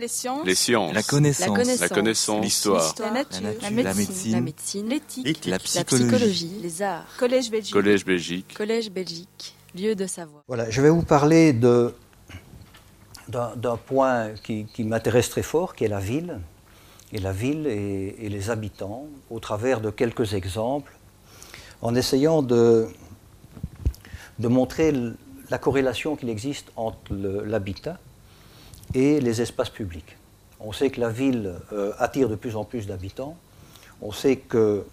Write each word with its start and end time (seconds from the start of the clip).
Les 0.00 0.08
sciences. 0.08 0.46
Les 0.46 0.54
sciences. 0.54 0.94
La 0.94 1.02
connaissance. 1.02 1.80
La 1.80 1.88
connaissance. 1.88 2.42
L'histoire. 2.44 2.94
La 3.00 3.10
nature. 3.10 3.40
La 3.42 3.52
La 3.52 3.70
médecine. 3.70 3.96
médecine. 3.96 4.32
La 4.32 4.40
médecine. 4.40 4.88
L'éthique. 4.88 5.44
La 5.44 5.50
La 5.52 5.58
psychologie. 5.58 6.06
psychologie. 6.08 6.52
Les 6.62 6.82
arts. 6.82 7.04
Collège 7.18 7.50
Belgique. 7.50 7.72
Collège 7.74 8.04
Belgique. 8.04 8.54
Collège 8.56 8.90
Belgique. 8.90 9.54
Lieu 9.74 9.94
de 9.94 10.06
savoir. 10.06 10.42
Voilà, 10.48 10.68
je 10.70 10.80
vais 10.80 10.90
vous 10.90 11.02
parler 11.02 11.52
de- 11.52 11.94
d'un 13.28 13.54
d'un 13.56 13.76
point 13.76 14.30
qui, 14.42 14.66
qui 14.74 14.82
m'intéresse 14.84 15.28
très 15.30 15.42
fort, 15.42 15.74
qui 15.76 15.84
est 15.84 15.88
la 15.88 16.00
ville, 16.00 16.40
et 17.12 17.18
la 17.18 17.32
ville 17.32 17.66
et, 17.66 18.16
et 18.18 18.28
les 18.28 18.50
habitants, 18.50 19.06
au 19.30 19.38
travers 19.38 19.80
de 19.80 19.90
quelques 19.90 20.34
exemples, 20.34 20.96
en 21.82 21.94
essayant 21.94 22.42
de, 22.42 22.88
de 24.38 24.48
montrer 24.48 24.92
la 25.50 25.58
corrélation 25.58 26.16
qu'il 26.16 26.28
existe 26.30 26.68
entre 26.76 27.12
le- 27.12 27.44
l'habitat 27.44 27.98
et 28.94 29.20
les 29.20 29.40
espaces 29.40 29.70
publics. 29.70 30.16
On 30.60 30.72
sait 30.72 30.90
que 30.90 31.00
la 31.00 31.08
ville 31.08 31.54
euh, 31.72 31.92
attire 31.98 32.28
de 32.28 32.34
plus 32.34 32.56
en 32.56 32.64
plus 32.64 32.86
d'habitants, 32.86 33.36
on 34.02 34.12
sait 34.12 34.36
que 34.36 34.84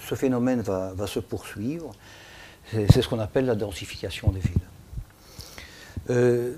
ce 0.00 0.14
phénomène 0.14 0.60
va, 0.60 1.06
se 1.06 1.20
poursuivre, 1.20 1.92
c'est 2.70 3.00
ce 3.00 3.08
qu'on 3.08 3.20
appelle 3.20 3.46
la 3.46 3.54
densification 3.54 4.30
des 4.30 4.40
villes. 4.40 4.68
Euh, 6.10 6.54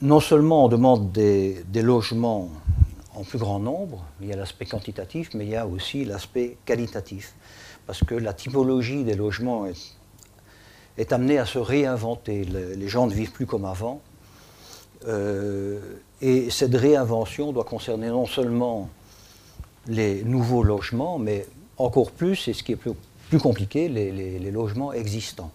non 0.00 0.20
seulement 0.20 0.66
on 0.66 0.68
demande 0.68 1.10
des, 1.10 1.64
logements 1.74 2.50
en 3.14 3.24
plus 3.24 3.38
grand 3.38 3.58
nombre, 3.58 4.04
il 4.20 4.28
y 4.28 4.32
a 4.32 4.36
l'aspect 4.36 4.66
quantitatif, 4.66 5.30
mais 5.34 5.44
il 5.44 5.50
y 5.50 5.56
a 5.56 5.66
aussi 5.66 6.04
l'aspect 6.04 6.56
qualitatif, 6.64 7.34
parce 7.86 8.04
que 8.04 8.14
la 8.14 8.32
typologie 8.32 9.04
des 9.04 9.14
logements 9.14 9.66
est, 9.66 11.12
amenée 11.12 11.38
à 11.38 11.46
se 11.46 11.58
réinventer. 11.58 12.44
Le- 12.44 12.74
les 12.74 12.88
gens 12.88 13.06
ne 13.06 13.14
vivent 13.14 13.32
plus 13.32 13.46
comme 13.46 13.64
avant. 13.64 14.00
Euh, 15.06 15.80
et 16.20 16.50
cette 16.50 16.74
réinvention 16.74 17.52
doit 17.52 17.64
concerner 17.64 18.08
non 18.08 18.26
seulement 18.26 18.88
les 19.86 20.22
nouveaux 20.24 20.62
logements, 20.62 21.18
mais 21.18 21.46
encore 21.76 22.10
plus, 22.10 22.48
et 22.48 22.52
ce 22.52 22.62
qui 22.62 22.72
est 22.72 22.76
plus, 22.76 22.92
compliqué, 23.40 23.88
les- 23.88 24.50
logements 24.50 24.92
existants. 24.92 25.52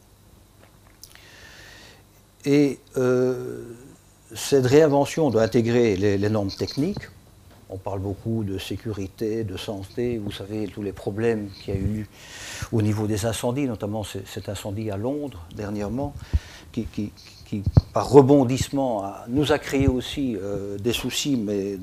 Et 2.46 2.80
euh, 2.98 3.64
cette 4.36 4.66
réinvention 4.66 5.30
doit 5.30 5.44
intégrer 5.44 5.96
les, 5.96 6.30
normes 6.30 6.52
techniques. 6.52 7.10
On 7.70 7.78
parle 7.78 8.00
beaucoup 8.00 8.44
de 8.44 8.58
sécurité, 8.58 9.44
de 9.44 9.58
santé. 9.58 10.18
Vous 10.18 10.32
savez, 10.32 10.68
tous 10.68 10.84
les 10.84 10.92
problèmes 10.92 11.50
qu'il 11.64 11.74
y 11.74 11.78
a 11.78 11.80
eu 11.80 12.08
au 12.72 12.82
niveau 12.82 13.08
des 13.08 13.26
incendies, 13.26 13.66
notamment 13.68 14.04
ce- 14.04 14.20
cet 14.26 14.50
incendie 14.50 14.92
à 14.92 14.98
Londres 14.98 15.46
dernièrement, 15.56 16.14
qui- 16.72 16.88
qui, 17.62 17.70
par 17.94 18.10
rebondissement, 18.10 19.06
nous 19.28 19.52
a 19.52 19.60
créé 19.60 19.88
aussi 19.88 20.38
euh, 20.42 20.78
des 20.78 20.94
soucis, 20.94 21.36
mais 21.36 21.78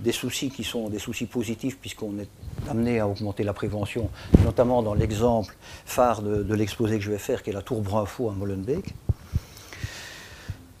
des 0.00 0.12
soucis 0.12 0.50
qui 0.50 0.62
sont 0.62 0.88
des 0.88 1.00
soucis 1.00 1.26
positifs 1.26 1.78
puisqu'on 1.78 2.18
est 2.18 2.28
amené 2.68 3.00
à 3.00 3.08
augmenter 3.08 3.42
la 3.42 3.52
prévention, 3.52 4.08
notamment 4.44 4.82
dans 4.82 4.94
l'exemple 4.94 5.54
phare 5.84 6.22
de, 6.22 6.54
l'exposé 6.54 6.98
que 6.98 7.04
je 7.04 7.10
vais 7.10 7.18
faire, 7.18 7.42
qui 7.42 7.50
est 7.50 7.52
la 7.52 7.62
tour 7.62 7.80
Brunfaux 7.80 8.30
à 8.30 8.32
Molenbeek. 8.32 8.94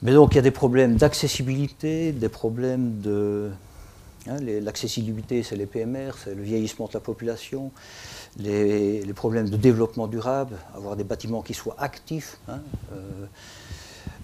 Mais 0.02 0.12
donc 0.12 0.32
il 0.32 0.36
y 0.36 0.38
a 0.38 0.42
des 0.42 0.52
problèmes 0.52 0.96
d'accessibilité, 0.96 2.12
des 2.12 2.28
problèmes 2.28 3.00
de... 3.00 3.50
hein, 4.28 4.36
L'accessibilité, 4.40 5.42
c'est 5.42 5.56
les 5.56 5.66
PMR, 5.66 6.12
c'est 6.22 6.36
le 6.36 6.42
vieillissement 6.42 6.86
de 6.86 6.92
la 6.94 7.00
population, 7.00 7.72
les, 8.38 9.02
les 9.02 9.12
problèmes 9.12 9.50
de 9.50 9.56
développement 9.56 10.06
durable, 10.06 10.56
avoir 10.76 10.94
des 10.94 11.02
bâtiments 11.02 11.42
qui 11.42 11.54
soient 11.54 11.76
actifs, 11.78 12.38
hein, 12.48 12.60
euh, 12.92 13.26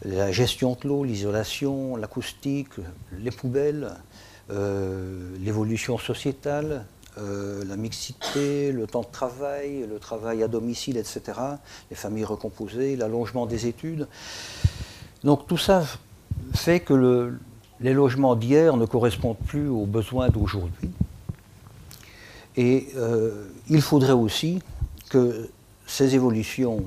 la 0.04 0.32
gestion 0.32 0.76
de 0.80 0.88
l'eau, 0.88 1.04
l'isolation, 1.04 1.96
l'acoustique, 1.96 2.72
les 3.18 3.30
poubelles, 3.30 3.92
euh, 4.50 5.34
l'évolution 5.40 5.96
sociétale, 5.98 6.84
euh, 7.16 7.64
la 7.64 7.76
mixité, 7.76 8.72
le 8.72 8.86
temps 8.86 9.00
de 9.02 9.06
travail, 9.10 9.86
le 9.88 9.98
travail 9.98 10.42
à 10.42 10.48
domicile, 10.48 10.96
etc., 10.96 11.22
les 11.90 11.96
familles 11.96 12.24
recomposées, 12.24 12.96
l'allongement 12.96 13.46
des 13.46 13.66
études. 13.66 14.06
Donc 15.22 15.46
tout 15.46 15.56
ça 15.58 15.84
fait 16.54 16.80
que 16.80 16.92
le- 16.92 17.38
les 17.80 17.94
logements 17.94 18.34
d'hier 18.36 18.76
ne 18.76 18.84
correspondent 18.86 19.38
plus 19.46 19.68
aux 19.68 19.86
besoins 19.86 20.28
d'aujourd'hui. 20.28 20.90
Et 22.56 22.88
euh, 22.96 23.46
il 23.68 23.80
faudrait 23.80 24.12
aussi 24.12 24.60
que 25.08 25.48
ces 25.86 26.14
évolutions 26.14 26.84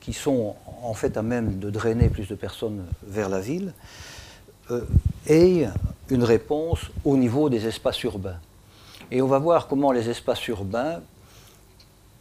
qui 0.00 0.12
sont 0.12 0.54
en 0.86 0.94
fait 0.94 1.16
à 1.16 1.22
même 1.22 1.58
de 1.58 1.70
drainer 1.70 2.08
plus 2.08 2.28
de 2.28 2.34
personnes 2.34 2.84
vers 3.06 3.28
la 3.28 3.40
ville 3.40 3.72
euh, 4.70 4.82
aient 5.26 5.68
une 6.10 6.24
réponse 6.24 6.90
au 7.04 7.16
niveau 7.16 7.48
des 7.48 7.66
espaces 7.66 8.02
urbains. 8.04 8.38
Et 9.10 9.22
on 9.22 9.26
va 9.26 9.38
voir 9.38 9.68
comment 9.68 9.92
les 9.92 10.08
espaces 10.08 10.46
urbains 10.48 11.00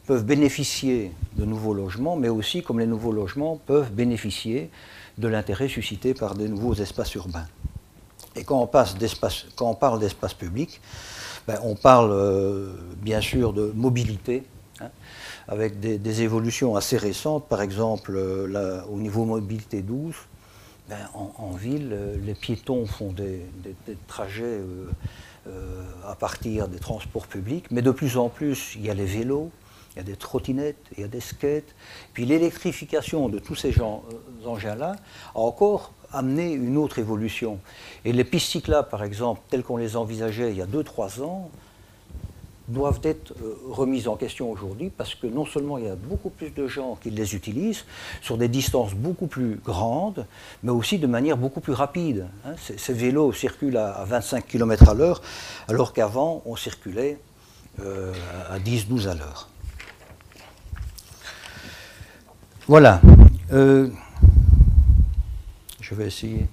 peuvent 0.06 0.26
bénéficier 0.26 1.12
de 1.36 1.46
nouveaux 1.46 1.74
logements, 1.74 2.16
mais 2.16 2.30
aussi 2.30 2.62
comme 2.62 2.80
les 2.80 2.86
nouveaux 2.86 3.12
logements 3.12 3.60
peuvent 3.66 3.92
bénéficier 3.92 4.70
de 5.18 5.28
l'intérêt 5.28 5.68
suscité 5.68 6.14
par 6.14 6.36
des 6.36 6.48
nouveaux 6.48 6.76
espaces 6.76 7.14
urbains. 7.16 7.48
Et 8.36 8.44
quand 8.44 8.62
on, 8.62 8.68
passe 8.68 8.96
quand 9.56 9.70
on 9.70 9.76
parle 9.76 10.00
d'espace 10.00 10.34
public, 10.34 10.82
ben, 11.48 11.60
on 11.64 11.76
parle 11.76 12.12
euh, 12.12 12.74
bien 13.02 13.22
sûr 13.22 13.54
de 13.54 13.72
mobilité, 13.76 14.44
avec 15.48 15.80
des, 15.80 16.22
évolutions 16.22 16.76
assez 16.76 16.98
récentes. 16.98 17.48
Par 17.48 17.62
exemple, 17.62 18.14
euh, 18.16 18.82
au 18.90 18.98
niveau 18.98 19.26
mobilité 19.26 19.82
douce, 19.82 20.28
ben, 20.90 20.98
en, 21.14 21.52
ville, 21.52 21.92
euh, 21.94 22.16
les 22.24 22.36
piétons 22.36 22.86
font 22.86 23.12
des, 23.12 23.42
trajets 24.08 24.62
euh, 25.48 25.84
à 26.08 26.16
partir 26.16 26.68
des 26.68 26.80
transports 26.80 27.28
publics, 27.28 27.66
mais 27.72 27.82
de 27.82 27.92
plus 27.92 28.18
en 28.18 28.30
plus, 28.30 28.76
il 28.76 28.86
y 28.86 28.90
a 28.90 28.94
les 28.94 29.06
vélos, 29.06 29.52
il 29.94 29.98
y 29.98 30.02
a 30.02 30.04
des 30.04 30.16
trottinettes, 30.16 30.78
il 30.98 31.02
y 31.02 31.04
a 31.04 31.08
des 31.08 31.22
skates. 31.22 31.76
Puis 32.14 32.26
l'électrification 32.26 33.30
de 33.30 33.40
tous 33.40 33.56
ces 33.56 33.74
engins-là 34.46 34.96
a 35.34 35.40
encore 35.40 35.94
amené 36.12 36.54
une 36.54 36.78
autre 36.78 37.00
évolution. 37.00 37.60
Et 38.04 38.14
les 38.14 38.24
pistes 38.24 38.52
cyclables, 38.52 38.90
par 38.90 39.04
exemple, 39.04 39.42
telles 39.50 39.64
qu'on 39.64 39.78
les 39.78 39.96
envisageait 39.96 40.52
il 40.52 40.58
y 40.58 40.62
a 40.62 40.66
2-3 40.66 41.22
ans, 41.22 41.50
doivent 42.68 43.02
être 43.04 43.34
euh, 43.44 43.56
remises 43.70 44.08
en 44.08 44.16
question 44.16 44.50
aujourd'hui 44.52 44.90
parce 44.96 45.16
que 45.16 45.28
non 45.28 45.46
seulement 45.46 45.78
il 45.78 45.86
y 45.86 45.90
a 45.90 45.96
beaucoup 45.96 46.30
plus 46.30 46.50
de 46.50 46.68
gens 46.68 46.98
qui 47.02 47.10
les 47.10 47.36
utilisent 47.36 47.86
sur 48.22 48.38
des 48.38 48.48
distances 48.48 48.94
beaucoup 48.94 49.28
plus 49.28 49.60
grandes, 49.64 50.26
mais 50.64 50.72
aussi 50.72 50.98
de 50.98 51.08
manière 51.08 51.38
beaucoup 51.38 51.62
plus 51.62 51.74
rapide. 51.74 52.28
hein. 52.46 52.56
Ces, 52.58 52.94
vélos 52.94 53.34
circulent 53.34 53.78
à, 53.78 53.92
à 53.92 54.06
25 54.06 54.48
km 54.48 54.90
à 54.90 54.94
l'heure, 54.94 55.22
alors 55.68 55.94
qu'avant 55.94 56.42
on 56.46 56.56
circulait 56.56 57.20
euh, 57.82 58.14
à 58.50 58.58
10-12 58.60 59.10
à 59.10 59.16
l'heure. 59.16 59.50
Voilà. 62.68 63.02
Euh, 63.52 63.90
je 65.82 65.94
vais 65.94 66.08
essayer. 66.08 66.48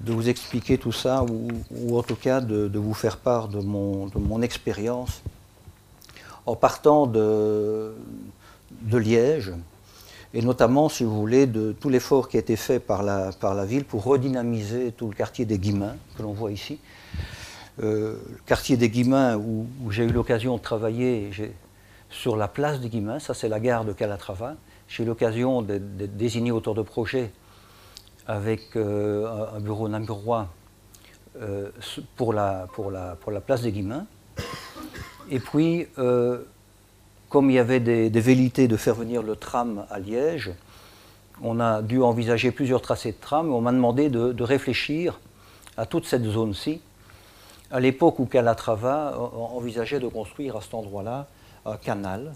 De 0.00 0.12
vous 0.12 0.28
expliquer 0.28 0.78
tout 0.78 0.92
ça, 0.92 1.24
ou, 1.24 1.98
en 1.98 2.02
tout 2.02 2.16
cas 2.16 2.40
de, 2.40 2.68
de 2.68 2.78
vous 2.78 2.94
faire 2.94 3.18
part 3.18 3.48
de 3.48 3.60
mon, 3.60 4.06
de 4.06 4.18
mon 4.18 4.42
expérience 4.42 5.22
en 6.46 6.56
partant 6.56 7.06
de, 7.06 7.92
de 8.82 8.96
Liège, 8.98 9.52
et 10.32 10.42
notamment, 10.42 10.88
si 10.88 11.04
vous 11.04 11.18
voulez, 11.18 11.46
de 11.46 11.72
tout 11.72 11.88
l'effort 11.88 12.28
qui 12.28 12.36
a 12.36 12.40
été 12.40 12.56
fait 12.56 12.78
par 12.78 13.02
la, 13.02 13.32
par 13.32 13.54
la 13.54 13.64
ville 13.64 13.84
pour 13.84 14.04
redynamiser 14.04 14.92
tout 14.92 15.08
le 15.08 15.14
quartier 15.14 15.44
des 15.44 15.58
Guillemins, 15.58 15.96
que 16.16 16.22
l'on 16.22 16.32
voit 16.32 16.52
ici. 16.52 16.78
Euh, 17.82 18.16
le 18.30 18.40
quartier 18.46 18.76
des 18.76 18.90
Guillemins, 18.90 19.36
où, 19.36 19.66
j'ai 19.90 20.04
eu 20.04 20.12
l'occasion 20.12 20.56
de 20.56 20.62
travailler 20.62 21.30
sur 22.10 22.36
la 22.36 22.46
place 22.46 22.80
des 22.80 22.88
Guillemins, 22.88 23.18
ça 23.18 23.34
c'est 23.34 23.48
la 23.48 23.58
gare 23.58 23.84
de 23.84 23.92
Calatrava. 23.92 24.54
J'ai 24.88 25.02
eu 25.02 25.06
l'occasion 25.06 25.62
d'être 25.62 25.96
d'être 25.96 26.16
désigné 26.16 26.50
auteur 26.52 26.74
de 26.74 26.82
projet 26.82 27.30
avec 28.34 28.76
euh, 28.76 29.26
un- 29.56 29.58
bureau 29.60 29.88
namurois 29.88 30.46
euh, 31.42 31.70
pour, 32.16 32.32
la, 32.32 32.68
pour, 32.74 32.92
la, 32.92 33.16
pour 33.16 33.32
la 33.32 33.40
place 33.40 33.62
des 33.62 33.72
Guillemins. 33.72 34.06
Et 35.30 35.40
puis, 35.40 35.88
euh, 35.98 36.44
comme 37.28 37.50
il 37.50 37.54
y 37.54 37.58
avait 37.58 37.80
des, 37.80 38.08
des 38.08 38.20
velléités 38.20 38.68
de 38.68 38.76
faire 38.76 38.94
venir 38.94 39.22
le 39.24 39.34
tram 39.34 39.84
à 39.90 39.98
Liège, 39.98 40.52
on 41.42 41.58
a 41.58 41.82
dû 41.82 42.00
envisager 42.00 42.52
plusieurs 42.52 42.82
tracés 42.82 43.10
de 43.12 43.16
tram 43.20 43.48
et 43.48 43.50
on 43.50 43.60
m'a 43.60 43.72
demandé 43.72 44.10
de, 44.10 44.42
réfléchir 44.44 45.18
à 45.76 45.84
toute 45.86 46.04
cette 46.06 46.24
zone-ci. 46.24 46.80
À 47.72 47.80
l'époque 47.80 48.20
où 48.20 48.26
Calatrava 48.26 49.16
en- 49.18 49.22
en- 49.24 49.56
envisageait 49.56 49.98
de 49.98 50.06
construire 50.08 50.56
à 50.56 50.60
cet 50.60 50.74
endroit-là 50.74 51.26
un 51.66 51.76
canal 51.76 52.32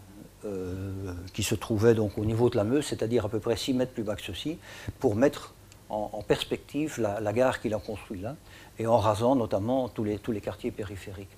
qui 1.32 1.43
se 1.43 1.55
trouvait 1.55 1.94
donc 1.94 2.19
au 2.19 2.25
niveau 2.26 2.50
de 2.50 2.56
la 2.58 2.64
Meuse, 2.64 2.85
c'est-à-dire 2.85 3.25
à 3.25 3.29
peu 3.31 3.38
près 3.41 3.56
6 3.56 3.73
mètres 3.73 3.93
plus 3.93 4.02
bas 4.02 4.14
que 4.14 4.20
ceci, 4.23 4.58
pour 5.00 5.17
mettre 5.17 5.55
en, 5.88 6.22
perspective 6.26 7.00
la, 7.00 7.32
gare 7.32 7.60
qu'il 7.60 7.75
a 7.75 7.78
construite 7.78 8.22
là, 8.22 8.36
et 8.78 8.86
en 8.86 8.98
rasant 8.98 9.36
notamment 9.36 9.88
tous 9.88 10.04
les, 10.04 10.40
quartiers 10.40 10.70
périphériques. 10.70 11.36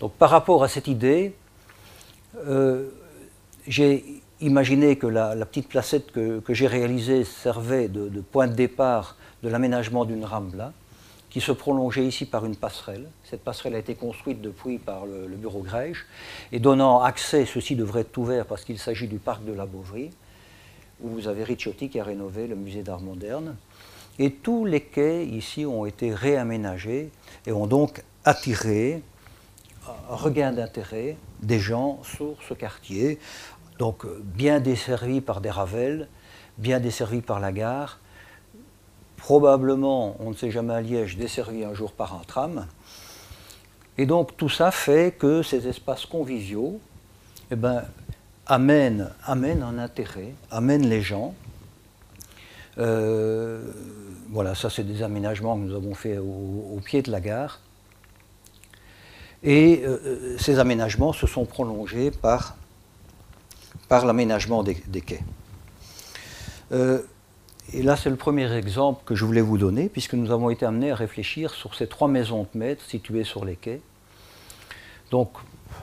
Donc 0.00 0.12
par 0.12 0.30
rapport 0.30 0.64
à 0.64 0.68
cette 0.68 0.88
idée, 0.88 1.34
euh, 2.46 2.88
j'ai 3.66 4.22
imaginez 4.42 4.96
que 4.96 5.06
la, 5.06 5.34
petite 5.46 5.68
placette 5.68 6.10
que, 6.12 6.42
j'ai 6.50 6.66
réalisée 6.66 7.24
servait 7.24 7.88
de, 7.88 8.08
point 8.20 8.48
de 8.48 8.54
départ 8.54 9.16
de 9.42 9.48
l'aménagement 9.48 10.04
d'une 10.04 10.24
rame 10.24 10.52
là, 10.56 10.72
qui 11.30 11.40
se 11.40 11.52
prolongeait 11.52 12.04
ici 12.04 12.26
par 12.26 12.44
une 12.44 12.56
passerelle. 12.56 13.08
Cette 13.24 13.42
passerelle 13.42 13.74
a 13.74 13.78
été 13.78 13.94
construite 13.94 14.40
depuis 14.42 14.78
par 14.78 15.06
le, 15.06 15.26
bureau 15.36 15.60
Grège 15.60 16.04
et 16.50 16.58
donnant 16.58 17.02
accès, 17.02 17.46
ceci 17.46 17.76
devrait 17.76 18.02
être 18.02 18.16
ouvert 18.18 18.46
parce 18.46 18.64
qu'il 18.64 18.78
s'agit 18.78 19.08
du 19.08 19.18
parc 19.18 19.44
de 19.44 19.52
la 19.52 19.66
Beauvrie, 19.66 20.10
où 21.00 21.08
vous 21.08 21.28
avez 21.28 21.44
Ricciotti 21.44 21.88
qui 21.88 21.98
a 21.98 22.04
rénové 22.04 22.46
le 22.46 22.54
musée 22.54 22.82
d'art 22.82 23.00
moderne. 23.00 23.56
Et 24.18 24.30
tous 24.30 24.64
les 24.64 24.80
quais 24.80 25.26
ici 25.26 25.64
ont 25.64 25.86
été 25.86 26.14
réaménagés 26.14 27.10
et 27.46 27.52
ont 27.52 27.66
donc 27.66 28.02
attiré 28.24 29.02
un 30.10 30.14
regain 30.14 30.52
d'intérêt 30.52 31.16
des 31.42 31.58
gens 31.58 32.00
sur 32.04 32.36
ce 32.48 32.54
quartier, 32.54 33.18
donc 33.78 34.06
bien 34.22 34.60
desservi 34.60 35.20
par 35.20 35.40
des 35.40 35.50
ravels, 35.50 36.08
bien 36.58 36.78
desservi 36.78 37.20
par 37.20 37.40
la 37.40 37.52
gare, 37.52 37.98
probablement, 39.16 40.16
on 40.20 40.30
ne 40.30 40.34
sait 40.34 40.50
jamais 40.50 40.74
à 40.74 40.80
Liège, 40.80 41.16
desservi 41.16 41.64
un 41.64 41.74
jour 41.74 41.92
par 41.92 42.14
un 42.14 42.22
tram. 42.26 42.66
Et 43.98 44.06
donc 44.06 44.36
tout 44.36 44.48
ça 44.48 44.70
fait 44.70 45.14
que 45.16 45.42
ces 45.42 45.68
espaces 45.68 46.06
conviviaux 46.06 46.80
eh 47.50 47.56
ben, 47.56 47.82
amènent, 48.46 49.10
un 49.26 49.78
intérêt, 49.78 50.34
amènent 50.50 50.88
les 50.88 51.02
gens. 51.02 51.34
Euh, 52.78 53.62
voilà, 54.32 54.54
ça 54.54 54.70
c'est 54.70 54.82
des 54.82 55.02
aménagements 55.02 55.56
que 55.56 55.60
nous 55.60 55.74
avons 55.74 55.94
faits 55.94 56.18
au 56.18 56.80
pied 56.82 57.02
de 57.02 57.12
la 57.12 57.20
gare. 57.20 57.60
Et 59.42 59.82
euh, 59.84 59.98
euh, 60.04 60.36
ces 60.38 60.58
aménagements 60.58 61.12
se 61.12 61.26
sont 61.26 61.44
prolongés 61.44 62.10
par, 62.10 62.56
l'aménagement 63.90 64.62
des, 64.62 64.74
quais. 64.74 65.20
Euh, 66.72 67.00
et 67.74 67.82
là, 67.82 67.96
c'est 67.96 68.08
le 68.08 68.16
premier 68.16 68.50
exemple 68.56 69.02
que 69.04 69.14
je 69.14 69.24
voulais 69.24 69.42
vous 69.42 69.58
donner, 69.58 69.88
puisque 69.88 70.14
nous 70.14 70.30
avons 70.30 70.48
été 70.48 70.64
amenés 70.64 70.92
à 70.92 70.94
réfléchir 70.94 71.50
sur 71.50 71.74
ces 71.74 71.86
trois 71.86 72.08
maisons 72.08 72.46
de 72.54 72.58
maîtres 72.58 72.84
situées 72.84 73.24
sur 73.24 73.44
les 73.44 73.56
quais. 73.56 73.82
Donc, 75.10 75.30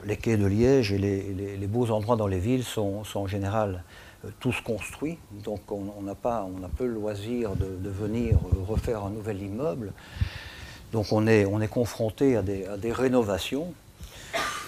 les 0.04 0.16
quais 0.16 0.36
de 0.36 0.46
Liège 0.46 0.92
et 0.92 0.98
les, 0.98 1.66
beaux 1.68 1.90
endroits 1.90 2.16
dans 2.16 2.26
les 2.26 2.40
villes 2.40 2.64
sont, 2.64 3.02
en 3.14 3.26
général 3.26 3.84
tous 4.38 4.60
construits, 4.60 5.18
donc 5.44 5.72
on 5.72 6.02
n'a 6.02 6.14
pas, 6.14 6.46
on 6.46 6.62
a 6.64 6.68
peu 6.68 6.86
le 6.86 6.94
loisir 6.94 7.56
de, 7.56 7.88
venir 7.88 8.38
refaire 8.66 9.04
un 9.04 9.10
nouvel 9.10 9.42
immeuble. 9.42 9.92
Donc 10.92 11.12
on 11.12 11.26
est, 11.26 11.46
on 11.46 11.60
est 11.60 11.68
confronté 11.68 12.36
à 12.36 12.42
des, 12.42 12.92
rénovations. 12.92 13.72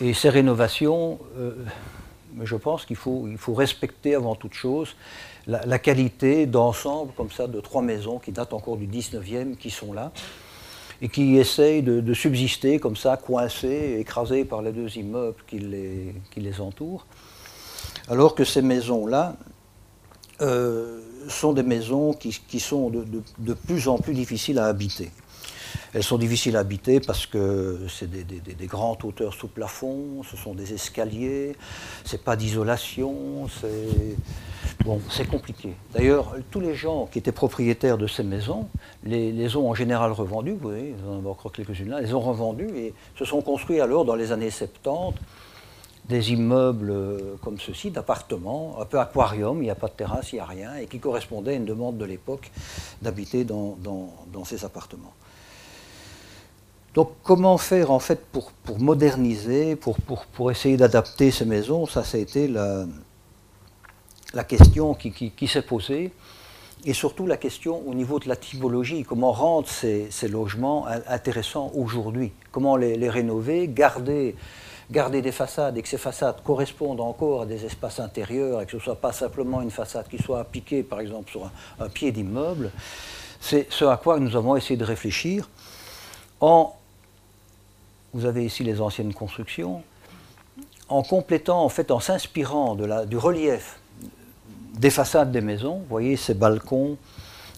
Et 0.01 0.15
ces 0.15 0.31
rénovations, 0.31 1.19
euh, 1.37 1.65
je 2.43 2.57
pense 2.57 2.87
qu'il 2.87 2.97
faut, 2.97 3.27
il 3.29 3.39
faut 3.39 3.55
respecter 3.55 4.15
avant 4.15 4.35
toute 4.35 4.55
chose 4.55 4.97
la, 5.47 5.79
qualité 5.79 6.47
d'ensemble 6.47 7.13
comme 7.17 7.31
ça 7.31 7.47
de 7.47 7.61
trois 7.61 7.83
maisons 7.83 8.19
qui 8.19 8.33
datent 8.33 8.53
encore 8.53 8.77
du 8.77 8.87
19e, 8.87 9.57
qui 9.57 9.71
sont 9.71 9.93
là, 9.93 10.13
et 11.01 11.09
qui 11.09 11.37
essayent 11.37 11.83
de, 11.83 12.15
subsister 12.15 12.79
comme 12.79 12.97
ça, 12.97 13.17
coincées, 13.17 13.97
écrasées 13.99 14.45
par 14.45 14.63
les 14.63 14.73
deux 14.73 14.97
immeubles 14.97 15.43
qui 15.47 15.59
les, 15.59 16.15
qui 16.31 16.41
les 16.41 16.61
entourent. 16.61 17.07
Alors 18.09 18.35
que 18.35 18.45
ces 18.45 18.63
maisons-là 18.63 19.37
euh, 20.41 21.01
sont 21.29 21.53
des 21.53 21.63
maisons 21.63 22.13
qui, 22.13 22.61
sont 22.61 22.91
de 22.91 23.55
plus 23.55 23.89
en 23.89 23.99
plus 23.99 24.15
difficiles 24.15 24.59
à 24.59 24.67
habiter. 24.67 25.11
Elles 25.95 26.03
sont 26.03 26.19
difficiles 26.19 26.57
à 26.57 26.61
habiter 26.61 27.01
parce 27.01 27.27
que 27.27 27.87
c'est 27.89 28.11
des, 28.11 28.67
grandes 28.67 29.05
hauteurs 29.05 29.35
sous 29.35 29.49
plafond, 29.49 30.23
ce 30.23 30.37
sont 30.37 30.55
des 30.55 30.73
escaliers, 30.73 31.55
c'est 32.05 32.23
pas 32.23 32.35
d'isolation, 32.35 33.47
c'est 33.61 34.17
bon, 34.85 35.01
c'est 35.11 35.29
compliqué. 35.29 35.75
D'ailleurs, 35.93 36.35
tous 36.51 36.61
les 36.61 36.75
gens 36.75 37.07
qui 37.07 37.19
étaient 37.19 37.33
propriétaires 37.33 37.99
de 37.99 38.07
ces 38.07 38.23
maisons 38.23 38.69
les, 39.05 39.57
ont 39.57 39.69
en 39.69 39.75
général 39.75 40.13
revendues, 40.13 40.53
vous 40.53 40.71
voyez, 40.71 40.95
vous 41.03 41.13
en 41.13 41.19
avez 41.19 41.29
encore 41.29 41.53
quelques-unes 41.53 41.91
là, 41.91 42.01
les 42.01 42.15
ont 42.15 42.21
revendues 42.21 42.71
et 42.75 42.95
se 43.19 43.27
sont 43.27 43.43
construits 43.43 43.81
alors 43.81 44.07
dans 44.07 44.15
les 44.15 44.33
années 44.33 44.51
70 44.51 45.15
des 46.09 46.33
immeubles 46.33 46.91
euh, 46.91 47.37
comme 47.43 47.59
ceci, 47.61 47.91
d'appartements, 47.91 48.77
un 48.81 48.85
peu 48.85 48.99
aquarium, 48.99 49.59
il 49.59 49.65
n'y 49.65 49.71
a 49.71 49.75
pas 49.75 49.89
de 49.89 49.93
terrasse, 49.93 50.33
il 50.33 50.37
n'y 50.37 50.41
a 50.41 50.47
rien, 50.47 50.75
et 50.77 50.87
qui 50.87 50.99
correspondaient 50.99 51.53
à 51.53 51.57
une 51.57 51.65
demande 51.65 51.97
de 51.97 52.05
l'époque 52.05 52.51
d'habiter 53.01 53.45
dans, 53.45 53.77
ces 54.45 54.65
appartements. 54.65 55.13
Donc 56.95 57.13
comment 57.23 57.57
faire 57.57 57.91
en 57.91 58.01
fait 58.01 58.21
pour, 58.33 58.53
moderniser, 58.79 59.77
pour, 59.77 60.51
essayer 60.51 60.77
d'adapter 60.77 61.31
ces 61.31 61.47
maisons? 61.47 61.87
Ça, 61.87 62.05
ça 62.05 62.19
a 62.19 62.21
été 62.21 62.49
la, 62.49 62.85
la 64.35 64.45
question 64.45 64.95
qui, 64.95 65.49
s'est 65.49 65.63
posée. 65.63 66.13
Et 66.85 66.95
surtout 66.95 67.27
la 67.27 67.37
question 67.37 67.81
au 67.87 67.95
niveau 67.95 68.19
de 68.19 68.29
la 68.29 68.35
typologie, 68.35 69.05
comment 69.05 69.31
rendre 69.33 69.69
ces, 69.69 70.11
logements 70.29 70.87
intéressants 71.07 71.71
aujourd'hui? 71.77 72.33
Comment 72.51 72.77
les, 72.77 73.09
rénover, 73.09 73.69
garder, 73.69 74.35
garder 74.93 75.23
des 75.23 75.33
façades 75.33 75.77
et 75.77 75.83
que 75.83 75.89
ces 75.89 75.99
façades 75.99 76.43
correspondent 76.45 77.01
encore 77.01 77.43
à 77.43 77.47
des 77.47 77.65
espaces 77.65 77.99
intérieurs 77.99 78.61
et 78.61 78.67
que 78.67 78.73
ce 78.73 78.77
ne 78.77 78.83
soit 78.83 79.01
pas 79.01 79.13
simplement 79.13 79.61
une 79.63 79.71
façade 79.71 80.07
qui 80.09 80.19
soit 80.19 80.41
appliquée 80.41 80.83
par 80.83 81.01
exemple 81.01 81.31
sur 81.31 81.51
un 81.81 81.89
pied 81.89 82.13
d'immeuble. 82.13 82.71
C'est 83.41 83.67
ce 83.71 83.85
à 83.87 83.97
quoi 83.97 84.21
nous 84.21 84.37
avons 84.37 84.55
essayé 84.55 84.77
de 84.77 84.85
réfléchir 84.85 85.49
en 86.41 86.77
vous 88.15 88.27
avez 88.27 88.45
ici 88.45 88.63
les 88.63 88.81
anciennes 88.81 89.15
constructions, 89.15 89.83
en 90.89 91.03
complétant, 91.03 91.65
en 91.65 91.69
fait, 91.69 91.91
en 91.91 92.01
s'inspirant 92.01 92.75
du 92.75 93.17
relief 93.17 93.81
des 94.75 94.91
façades 94.91 95.33
des 95.33 95.41
maisons, 95.41 95.79
vous 95.79 95.89
voyez 95.89 96.17
ces 96.17 96.35
balcons, 96.35 96.99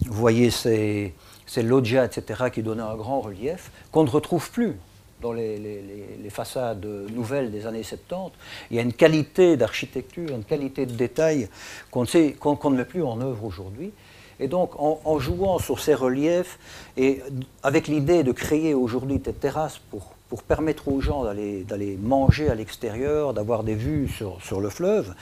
vous 0.05 0.13
voyez 0.13 0.51
ces, 0.51 1.13
ces 1.45 1.61
loggias, 1.61 2.05
etc., 2.05 2.45
qui 2.53 2.63
donnaient 2.63 2.81
un 2.81 2.95
grand 2.95 3.21
relief, 3.21 3.71
qu'on 3.91 4.03
ne 4.03 4.09
retrouve 4.09 4.49
plus 4.49 4.77
dans 5.21 5.33
les, 5.33 6.29
façades 6.29 6.85
nouvelles 6.85 7.51
des 7.51 7.65
années 7.65 7.83
70. 7.83 8.31
Il 8.71 8.77
y 8.77 8.79
a 8.79 8.81
une 8.81 8.93
qualité 8.93 9.57
d'architecture, 9.57 10.29
une 10.29 10.43
qualité 10.43 10.85
de 10.85 10.93
détail 10.93 11.49
qu'on 11.91 12.03
ne 12.03 12.75
met 12.75 12.85
plus 12.85 13.03
en 13.03 13.21
œuvre 13.21 13.43
aujourd'hui. 13.45 13.91
Et 14.39 14.49
donc, 14.49 14.71
en, 14.77 15.17
jouant 15.19 15.59
sur 15.59 15.79
ces 15.79 15.93
reliefs 15.93 16.59
et 16.97 17.21
avec 17.63 17.87
l'idée 17.87 18.23
de 18.23 18.33
créer 18.33 18.73
aujourd'hui 18.73 19.19
des 19.19 19.31
terrasses 19.31 19.79
pour 19.89 20.15
pour 20.29 20.43
permettre 20.43 20.87
aux 20.87 21.01
gens 21.01 21.23
d'aller 21.23 21.97
manger 22.01 22.49
à 22.49 22.55
l'extérieur, 22.55 23.33
d'avoir 23.33 23.63
des 23.63 23.75
vues 23.75 24.09
sur, 24.09 24.59
le 24.59 24.69
fleuve, 24.69 25.13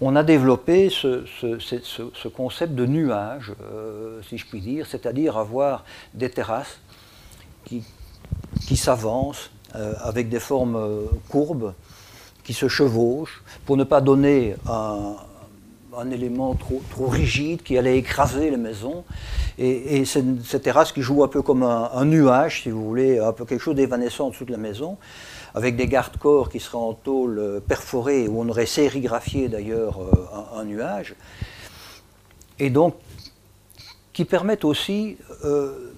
on 0.00 0.16
a 0.16 0.22
développé 0.22 0.90
ce, 0.90 2.28
concept 2.28 2.74
de 2.74 2.86
nuage, 2.86 3.52
euh, 3.62 4.20
si 4.28 4.36
je 4.36 4.46
puis 4.46 4.60
dire, 4.60 4.86
c'est-à-dire 4.86 5.36
avoir 5.36 5.84
des 6.14 6.28
terrasses 6.28 6.80
qui, 7.64 7.84
qui 8.66 8.76
s'avancent 8.76 9.50
euh, 9.74 9.94
avec 10.00 10.28
des 10.28 10.40
formes 10.40 10.76
euh, 10.76 11.06
courbes, 11.28 11.72
qui 12.44 12.52
se 12.52 12.68
chevauchent, 12.68 13.42
pour 13.64 13.76
ne 13.76 13.84
pas 13.84 14.00
donner 14.00 14.54
un, 14.68 15.16
élément 16.10 16.54
trop, 16.54 17.08
rigide 17.08 17.62
qui 17.62 17.76
allait 17.76 17.98
écraser 17.98 18.50
les 18.50 18.56
maisons. 18.56 19.04
Et, 19.58 20.04
cette 20.04 20.62
terrasse 20.62 20.92
qui 20.92 21.02
joue 21.02 21.24
un 21.24 21.28
peu 21.28 21.42
comme 21.42 21.62
un, 21.62 22.04
nuage, 22.04 22.62
si 22.62 22.70
vous 22.70 22.84
voulez, 22.84 23.18
un 23.18 23.32
peu 23.32 23.44
quelque 23.44 23.62
chose 23.62 23.74
d'évanescent 23.74 24.28
au-dessus 24.28 24.44
de 24.44 24.52
la 24.52 24.58
maison, 24.58 24.96
avec 25.56 25.74
des 25.74 25.86
garde-corps 25.86 26.50
qui 26.50 26.60
seraient 26.60 26.76
en 26.76 26.92
tôle 26.92 27.62
perforée, 27.66 28.28
où 28.28 28.40
on 28.40 28.48
aurait 28.48 28.66
sérigraphié 28.66 29.48
d'ailleurs 29.48 29.98
euh, 30.00 30.60
un, 30.60 30.64
nuage. 30.64 31.14
Et 32.58 32.68
donc, 32.68 32.94
qui 34.12 34.26
permettent 34.26 34.66
aussi, 34.66 35.16
euh, 35.44 35.92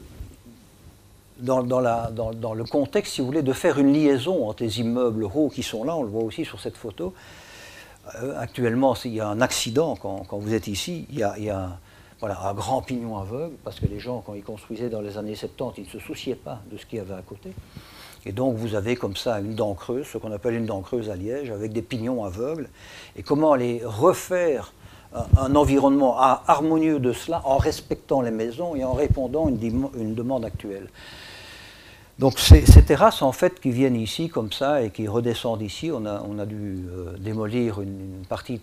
dans, 1.38 2.54
le 2.54 2.64
contexte, 2.64 3.14
si 3.14 3.20
vous 3.20 3.26
voulez, 3.26 3.42
de 3.42 3.52
faire 3.52 3.78
une 3.78 3.92
liaison 3.92 4.48
entre 4.48 4.62
les 4.62 4.80
immeubles 4.80 5.24
hauts 5.24 5.48
qui 5.48 5.62
sont 5.62 5.84
là, 5.84 5.96
on 5.96 6.02
le 6.02 6.08
voit 6.08 6.22
aussi 6.22 6.44
sur 6.44 6.60
cette 6.60 6.76
photo, 6.76 7.14
euh, 8.16 8.38
actuellement, 8.38 8.94
s'il 8.94 9.14
y 9.14 9.20
a 9.20 9.28
un 9.28 9.40
accident, 9.40 9.96
quand, 9.96 10.26
vous 10.32 10.54
êtes 10.54 10.66
ici, 10.66 11.06
il 11.10 11.18
y 11.18 11.22
a, 11.22 11.78
un 12.22 12.54
grand 12.54 12.82
pignon 12.82 13.18
aveugle, 13.18 13.54
parce 13.64 13.78
que 13.78 13.86
les 13.86 14.00
gens, 14.00 14.22
quand 14.24 14.34
ils 14.34 14.42
construisaient 14.42 14.88
dans 14.88 15.00
les 15.00 15.18
années 15.18 15.34
70, 15.34 15.80
ils 15.80 15.84
ne 15.84 16.00
se 16.00 16.06
souciaient 16.06 16.34
pas 16.34 16.60
de 16.70 16.76
ce 16.76 16.86
qu'il 16.86 16.98
y 16.98 17.00
avait 17.00 17.14
à 17.14 17.22
côté. 17.22 17.50
Et 18.26 18.32
donc 18.32 18.56
vous 18.56 18.74
avez 18.74 18.96
comme 18.96 19.14
ça 19.14 19.38
une 19.38 19.54
dent 19.54 19.74
creuse, 19.74 20.06
ce 20.06 20.18
qu'on 20.18 20.32
appelle 20.32 20.54
une 20.54 20.66
dent 20.66 20.80
creuse 20.80 21.08
à 21.08 21.14
Liège, 21.14 21.50
avec 21.50 21.72
des 21.72 21.82
pignons 21.82 22.24
aveugles. 22.24 22.68
Et 23.16 23.22
comment 23.22 23.52
aller 23.52 23.80
refaire 23.84 24.72
un, 25.36 25.54
environnement 25.54 26.18
harmonieux 26.18 26.98
de 26.98 27.12
cela 27.12 27.42
en 27.44 27.58
respectant 27.58 28.20
les 28.20 28.32
maisons 28.32 28.74
et 28.74 28.82
en 28.82 28.92
répondant 28.92 29.46
à 29.46 29.50
une 29.50 30.14
demande 30.14 30.44
actuelle? 30.44 30.88
Donc 32.18 32.40
ces, 32.40 32.64
terrasses 32.82 33.22
en 33.22 33.30
fait 33.30 33.60
qui 33.60 33.70
viennent 33.70 33.96
ici 33.96 34.28
comme 34.28 34.50
ça 34.50 34.82
et 34.82 34.90
qui 34.90 35.06
redescendent 35.06 35.62
ici, 35.62 35.92
on 35.92 36.04
a, 36.04 36.46
dû 36.46 36.84
euh, 36.90 37.16
démolir 37.16 37.80
une, 37.80 38.24
partie, 38.28 38.60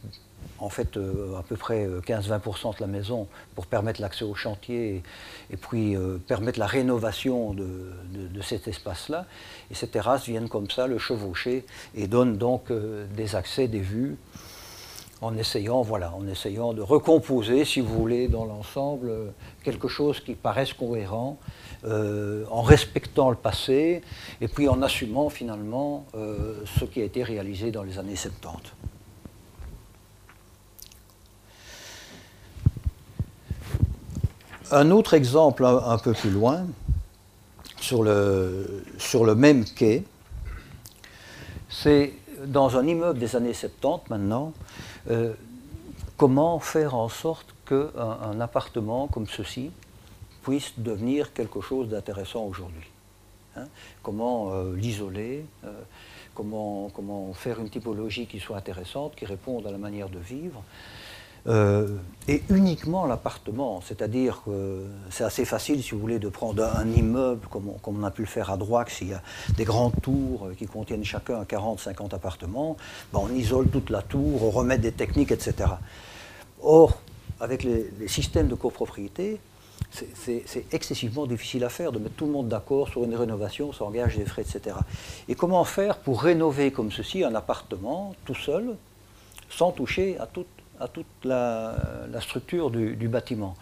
en 0.59 0.67
fait 0.67 0.97
euh, 0.97 1.38
à 1.38 1.43
peu 1.43 1.55
près 1.55 1.88
15-20% 2.05 2.67
euh, 2.67 2.71
de 2.71 2.81
la 2.81 2.88
maison 2.88 3.27
pour 3.55 3.65
permettre 3.65 4.01
l'accès 4.01 4.25
au 4.25 4.35
chantier 4.35 5.03
et, 5.51 5.57
puis 5.57 5.95
permettre 6.27 6.59
la 6.59 6.67
rénovation 6.67 7.53
de, 7.53 7.93
de, 8.13 8.41
cet 8.41 8.67
espace-là. 8.67 9.25
Et 9.71 9.74
ces 9.74 9.88
terrasses 9.88 10.25
viennent 10.25 10.50
comme 10.50 10.69
ça 10.69 10.88
le 10.88 10.97
chevaucher 10.97 11.65
et 11.95 12.07
donnent 12.07 12.38
donc 12.38 12.74
des 13.15 13.35
accès, 13.38 13.69
des 13.69 13.79
vues 13.79 14.17
en 15.21 15.38
essayant, 15.38 15.81
voilà, 15.81 16.13
en 16.13 16.27
essayant 16.27 16.74
de 16.74 16.81
recomposer, 16.81 17.63
si 17.63 17.79
vous 17.79 17.95
voulez, 17.95 18.27
dans 18.27 18.43
l'ensemble, 18.43 19.12
quelque 19.63 19.88
chose 19.88 20.19
qui 20.19 20.35
paraisse 20.35 20.74
cohérent, 20.74 21.38
euh, 21.86 22.46
en 22.50 22.63
respectant 22.63 23.30
le 23.30 23.36
passé, 23.36 24.01
et 24.42 24.48
puis 24.48 24.68
en 24.68 24.82
assumant 24.82 25.30
finalement 25.30 26.08
euh, 26.15 26.63
ce 26.80 26.86
qui 26.86 27.00
a 27.00 27.04
été 27.04 27.22
réalisé 27.22 27.70
dans 27.70 27.84
les 27.84 28.00
années 28.00 28.15
70. 28.15 28.72
Un 34.72 34.89
autre 34.89 35.13
exemple 35.13 35.63
un, 35.63 35.98
peu 36.00 36.13
plus 36.13 36.32
loin, 36.32 36.65
sur 37.80 38.01
le, 38.01 39.36
même 39.36 39.63
quai, 39.63 40.04
c'est 41.70 42.13
dans 42.48 42.77
un 42.77 42.88
immeuble 42.88 43.20
des 43.20 43.36
années 43.36 43.54
70 43.54 44.10
maintenant, 44.10 44.54
euh, 45.12 45.34
comment 46.18 46.60
faire 46.60 46.96
en 46.96 47.10
sorte 47.10 47.54
qu'un 47.68 47.89
un 47.96 48.42
appartement 48.42 49.06
comme 49.06 49.27
ceci 49.27 49.70
puisse 50.46 50.74
devenir 50.78 51.34
quelque 51.34 51.60
chose 51.60 51.90
d'intéressant 51.90 52.44
aujourd'hui. 52.46 52.88
Hein. 53.58 53.68
comment 54.04 54.52
euh, 54.52 54.75
l'isoler, 54.75 55.46
euh, 55.64 55.72
comment, 56.36 57.34
faire 57.34 57.60
une 57.60 57.70
typologie 57.70 58.28
qui 58.28 58.40
soit 58.40 58.58
intéressante, 58.58 59.16
qui 59.16 59.25
réponde 59.25 59.66
à 59.66 59.72
la 59.72 59.78
manière 59.78 60.10
de 60.10 60.20
vivre. 60.20 60.62
et 62.28 62.40
uniquement 62.50 63.06
l'appartement, 63.06 63.82
c'est-à-dire 63.88 64.42
que 64.46 64.86
c'est 65.12 65.24
assez 65.24 65.46
facile, 65.46 65.82
si 65.84 65.92
vous 65.92 66.02
voulez, 66.06 66.20
de 66.20 66.30
prendre 66.30 66.64
un 66.64 66.88
immeuble, 67.02 67.48
comme 67.52 67.68
on, 67.84 68.04
a 68.04 68.12
pu 68.12 68.24
le 68.24 68.28
faire 68.38 68.50
à 68.50 68.58
Droix, 68.58 68.86
s'il 68.88 69.10
y 69.10 69.14
a 69.14 69.22
des 69.60 69.64
grandes 69.72 70.00
tours 70.02 70.50
qui 70.58 70.66
contiennent 70.66 71.08
chacun 71.16 71.44
40-50 71.44 72.16
appartements, 72.16 72.78
ben, 73.12 73.20
on 73.22 73.32
isole 73.34 73.68
toute 73.70 73.90
la 73.90 74.02
tour, 74.02 74.44
on 74.44 74.52
remet 74.60 74.80
des 74.80 74.92
techniques, 74.92 75.32
etc. 75.32 75.54
Or, 76.62 77.00
avec 77.40 77.64
les, 77.64 77.86
systèmes 78.08 78.48
de 78.48 78.56
copropriété, 78.56 79.40
c'est 80.14 80.74
excessivement 80.74 81.25
difficile 81.25 81.64
à 81.64 81.70
faire, 81.70 81.92
de 81.92 82.00
mettre 82.00 82.16
tout 82.16 82.25
le 82.25 82.32
monde 82.32 82.48
d'accord 82.48 82.90
sur 82.90 83.04
une 83.04 83.16
rénovation, 83.16 83.74
ça 83.74 83.86
engage 83.86 84.18
des 84.18 84.25
frais, 84.25 84.42
etc. 84.42 84.75
Et 85.28 85.36
comment 85.36 85.64
faire 85.64 85.98
pour 85.98 86.22
rénover 86.22 86.72
comme 86.72 86.92
ceci 86.92 87.24
un 87.24 87.36
appartement 87.36 88.16
tout 88.25 88.36
seul, 88.36 88.75
sans 89.50 89.72
toucher 89.72 90.18
à 90.20 90.28
toute, 90.28 91.06
la, 91.24 91.75
structure 92.22 92.72
du, 92.72 93.08
bâtiment? 93.08 93.56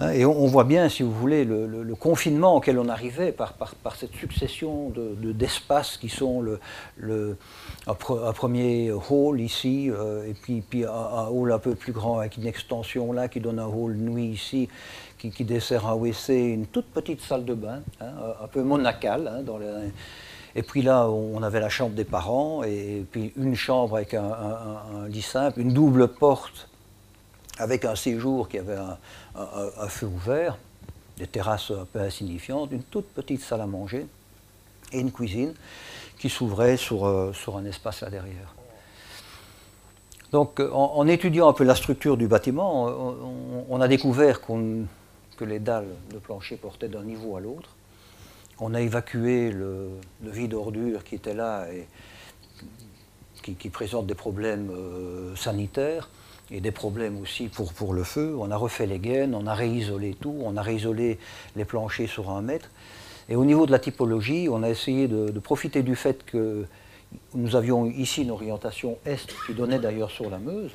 Hein, 0.00 0.10
et 0.10 0.24
on, 0.24 0.46
voit 0.46 0.64
bien, 0.64 0.88
si 0.88 1.02
vous 1.02 1.12
voulez, 1.12 1.44
le, 1.44 1.94
confinement 1.94 2.56
auquel 2.56 2.78
on 2.78 2.88
arrivait 2.88 3.32
par, 3.32 3.54
cette 3.96 4.14
succession 4.14 4.92
d'espaces 5.20 5.94
de, 5.94 6.00
qui 6.00 6.08
sont 6.08 6.42
le, 6.96 7.36
un, 7.86 7.94
premier 7.94 8.90
hall 8.90 9.40
ici, 9.40 9.90
euh, 9.90 10.26
et 10.26 10.34
puis, 10.60 10.84
un, 10.84 11.28
hall 11.28 11.52
un 11.52 11.58
peu 11.58 11.74
plus 11.74 11.92
grand 11.92 12.18
avec 12.18 12.36
une 12.36 12.46
extension 12.46 13.12
là 13.12 13.28
qui 13.28 13.40
donne 13.40 13.58
un 13.58 13.66
hall 13.66 13.94
nuit 13.94 14.26
ici, 14.26 14.68
qui, 15.30 15.44
dessert 15.44 15.86
un 15.86 15.94
WC, 15.94 16.34
une 16.34 16.66
toute 16.66 16.86
petite 16.86 17.20
salle 17.20 17.44
de 17.44 17.54
bain, 17.54 17.82
hein, 18.00 18.12
un 18.42 18.46
peu 18.46 18.62
monacale. 18.62 19.28
Hein, 19.28 19.90
Et 20.54 20.62
puis 20.62 20.82
là, 20.82 21.08
on 21.08 21.42
avait 21.42 21.60
la 21.60 21.68
chambre 21.68 21.94
des 21.94 22.04
parents, 22.04 22.62
et 22.64 23.04
puis 23.10 23.32
une 23.36 23.54
chambre 23.54 23.96
avec 23.96 24.14
un, 24.14 25.08
lit 25.08 25.22
simple, 25.22 25.60
une 25.60 25.72
double 25.72 26.08
porte 26.08 26.68
avec 27.58 27.84
un 27.84 27.94
séjour 27.94 28.48
qui 28.48 28.58
avait 28.58 28.76
un, 29.36 29.88
feu 29.88 30.06
ouvert, 30.06 30.58
des 31.18 31.26
terrasses 31.26 31.70
un 31.70 31.84
peu 31.84 32.00
insignifiantes, 32.00 32.72
une 32.72 32.82
toute 32.82 33.06
petite 33.06 33.40
salle 33.40 33.60
à 33.60 33.66
manger 33.66 34.06
et 34.92 34.98
une 34.98 35.12
cuisine 35.12 35.54
qui 36.18 36.28
s'ouvrait 36.28 36.76
sur, 36.76 37.06
euh, 37.06 37.32
sur 37.32 37.56
un 37.56 37.64
espace 37.64 38.00
là 38.00 38.10
derrière. 38.10 38.54
Donc, 40.32 40.60
en, 40.60 41.06
étudiant 41.06 41.48
un 41.48 41.52
peu 41.52 41.62
la 41.62 41.76
structure 41.76 42.16
du 42.16 42.26
bâtiment, 42.26 42.88
on 43.68 43.80
a 43.80 43.86
découvert 43.86 44.40
qu'on 44.40 44.84
que 45.36 45.44
les 45.44 45.58
dalles 45.58 45.94
de 46.12 46.18
plancher 46.18 46.56
portaient 46.56 46.88
d'un 46.88 47.02
niveau 47.02 47.36
à 47.36 47.40
l'autre. 47.40 47.70
On 48.60 48.74
a 48.74 48.80
évacué 48.80 49.50
le, 49.50 49.90
vide 50.22 50.54
ordure 50.54 51.04
qui 51.04 51.16
était 51.16 51.34
là 51.34 51.66
et 51.72 51.86
qui, 53.42 53.68
présente 53.68 54.06
des 54.06 54.14
problèmes 54.14 54.70
euh, 54.70 55.36
sanitaires 55.36 56.08
et 56.50 56.60
des 56.60 56.70
problèmes 56.70 57.20
aussi 57.20 57.48
pour, 57.48 57.92
le 57.92 58.04
feu. 58.04 58.36
On 58.38 58.50
a 58.50 58.56
refait 58.56 58.86
les 58.86 58.98
gaines, 58.98 59.34
on 59.34 59.46
a 59.46 59.54
réisolé 59.54 60.14
tout, 60.18 60.36
on 60.42 60.56
a 60.56 60.62
réisolé 60.62 61.18
les 61.56 61.64
planchers 61.64 62.08
sur 62.08 62.30
un 62.30 62.40
mètre. 62.42 62.70
Et 63.28 63.36
au 63.36 63.44
niveau 63.44 63.66
de 63.66 63.72
la 63.72 63.78
typologie, 63.78 64.48
on 64.50 64.62
a 64.62 64.70
essayé 64.70 65.08
de 65.08 65.38
profiter 65.40 65.82
du 65.82 65.96
fait 65.96 66.24
que 66.24 66.66
nous 67.34 67.56
avions 67.56 67.86
ici 67.86 68.22
une 68.22 68.30
orientation 68.30 68.98
est 69.04 69.26
qui 69.46 69.54
donnait 69.54 69.78
d'ailleurs 69.78 70.10
sur 70.10 70.30
la 70.30 70.38
Meuse. 70.38 70.72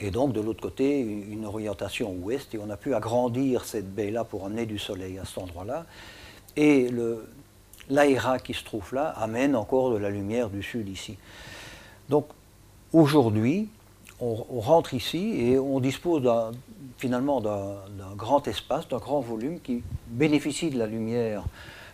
Et 0.00 0.10
donc, 0.10 0.32
de 0.32 0.40
l'autre 0.40 0.60
côté, 0.60 1.00
une 1.00 1.44
orientation 1.44 2.12
ouest, 2.12 2.54
et 2.54 2.58
on 2.58 2.70
a 2.70 2.76
pu 2.76 2.94
agrandir 2.94 3.64
cette 3.64 3.92
baie-là 3.92 4.24
pour 4.24 4.46
amener 4.46 4.64
du 4.64 4.78
soleil 4.78 5.18
à 5.18 5.24
cet 5.24 5.38
endroit-là. 5.38 5.86
Et 6.56 6.88
l'aéra 7.90 8.38
qui 8.38 8.54
se 8.54 8.64
trouve 8.64 8.94
là 8.94 9.08
amène 9.08 9.56
encore 9.56 9.92
de 9.92 9.96
la 9.96 10.10
lumière 10.10 10.50
du 10.50 10.62
sud 10.62 10.88
ici. 10.88 11.16
Donc, 12.08 12.28
aujourd'hui, 12.92 13.68
on, 14.20 14.60
rentre 14.60 14.94
ici 14.94 15.34
et 15.40 15.58
on 15.58 15.80
dispose 15.80 16.28
finalement 16.96 17.40
d'un 17.40 18.14
grand 18.16 18.46
espace, 18.48 18.88
d'un 18.88 18.98
grand 18.98 19.20
volume 19.20 19.60
qui 19.60 19.82
bénéficie 20.08 20.70
de 20.70 20.78
la 20.78 20.86
lumière 20.86 21.44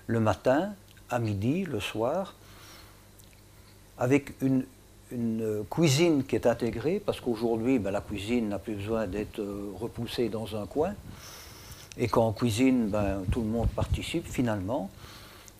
le 0.07 0.21
matin, 0.21 0.73
à 1.11 1.19
midi, 1.19 1.65
le 1.65 1.81
soir, 1.81 2.35
avec 3.99 4.33
une, 4.43 4.65
une 5.15 5.65
cuisine 5.71 6.25
qui 6.25 6.35
est 6.35 6.47
intégrée, 6.47 7.01
parce 7.05 7.21
qu'aujourd'hui, 7.21 7.79
ben, 7.79 7.91
la 7.91 8.01
cuisine 8.01 8.49
n'a 8.49 8.59
plus 8.59 8.75
besoin 8.75 9.07
d'être 9.07 9.39
euh, 9.39 9.71
repoussée 9.81 10.29
dans 10.29 10.57
un 10.57 10.67
coin, 10.67 10.95
et 11.97 12.09
qu'en 12.09 12.33
cuisine, 12.33 12.89
ben, 12.89 13.23
tout 13.31 13.41
le 13.41 13.47
monde 13.47 13.69
participe 13.69 14.27
finalement, 14.27 14.91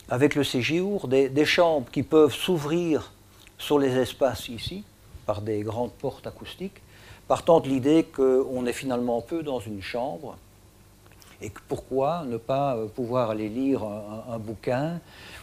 avec 0.09 0.35
le 0.35 0.45
séjour, 0.45 1.09
des 1.09 1.45
chambres 1.47 1.87
qui 1.91 2.03
peuvent 2.03 2.35
s'ouvrir 2.35 3.13
sur 3.57 3.79
les 3.79 3.97
espaces 3.97 4.49
ici, 4.49 4.85
par 5.25 5.41
des 5.41 5.61
grandes 5.61 5.93
portes 5.93 6.27
acoustiques, 6.27 6.83
partant 7.27 7.61
de 7.61 7.69
l'idée 7.69 8.05
qu'on 8.05 8.67
est 8.67 8.73
finalement 8.75 9.23
peu 9.23 9.43
dans 9.43 9.61
une 9.61 9.81
chambre, 9.81 10.37
et 11.43 11.51
pourquoi 11.69 12.25
ne 12.27 12.37
pas 12.37 12.77
euh, 12.77 12.87
pouvoir 12.87 13.31
aller 13.31 13.49
lire 13.49 13.83
un, 13.85 14.39
bouquin 14.39 15.01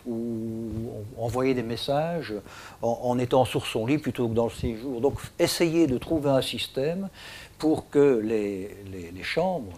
ou 0.07 0.69
envoyer 1.17 1.53
des 1.53 1.63
messages 1.63 2.33
en, 2.81 3.17
étant 3.19 3.45
sur 3.45 3.65
son 3.65 3.85
lit 3.85 3.97
plutôt 3.97 4.27
que 4.27 4.33
dans 4.33 4.45
le 4.45 4.51
séjour? 4.51 5.01
Donc 5.01 5.19
essayer 5.39 5.87
de 5.87 5.97
trouver 5.97 6.29
un 6.29 6.41
système 6.41 7.09
pour 7.57 7.89
que 7.89 8.19
les, 8.19 9.23
chambres 9.23 9.73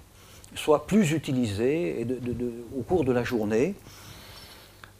soient 0.55 0.87
plus 0.87 1.11
utilisées 1.11 2.07
au 2.77 2.81
cours 2.83 3.03
de 3.03 3.11
la 3.11 3.23
journée. 3.23 3.75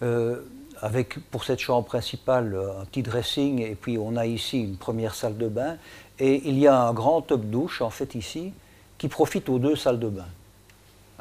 Euh, 0.02 0.42
avec 0.82 1.20
pour 1.30 1.46
cette 1.46 1.60
chambre 1.60 1.86
principale 1.86 2.60
un 2.82 2.84
petit 2.84 3.04
dressing 3.04 3.62
et 3.62 3.74
puis 3.74 3.98
on 3.98 4.18
a 4.18 4.26
ici 4.26 4.60
une 4.60 4.76
première 4.76 5.16
salle 5.16 5.38
de 5.38 5.48
bain 5.48 5.78
et 6.20 6.42
il 6.46 6.60
y 6.60 6.68
a 6.68 6.78
un 6.78 6.94
grand 6.94 7.22
top 7.22 7.42
douche 7.46 7.82
en 7.82 7.90
fait 7.90 8.16
ici 8.16 8.52
qui 8.98 9.08
profite 9.08 9.48
aux 9.50 9.60
deux 9.60 9.78
salles 9.78 10.00
de 10.00 10.10
bain. 10.10 10.28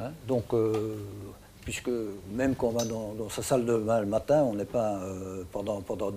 Hein, 0.03 0.13
donc, 0.27 0.45
euh, 0.53 0.97
puisque 1.63 1.91
même 2.33 2.55
quand 2.55 2.69
on 2.69 2.73
va 2.73 2.85
dans, 2.85 3.29
sa 3.29 3.43
salle 3.43 3.65
de 3.65 3.77
bain 3.77 4.01
le 4.01 4.07
matin, 4.07 4.43
on 4.43 4.55
n'est 4.55 4.65
pas 4.65 4.97
euh, 4.97 5.45
pendant, 5.53 5.81
pendant 5.81 6.13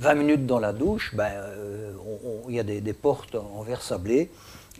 20 0.00 0.14
minutes 0.14 0.46
dans 0.46 0.58
la 0.58 0.72
douche, 0.72 1.14
ben, 1.14 1.30
euh, 1.30 1.92
il 2.48 2.54
y 2.54 2.60
a 2.60 2.64
des, 2.64 2.92
portes 2.92 3.34
en 3.34 3.62
verre 3.62 3.82
sablé, 3.82 4.30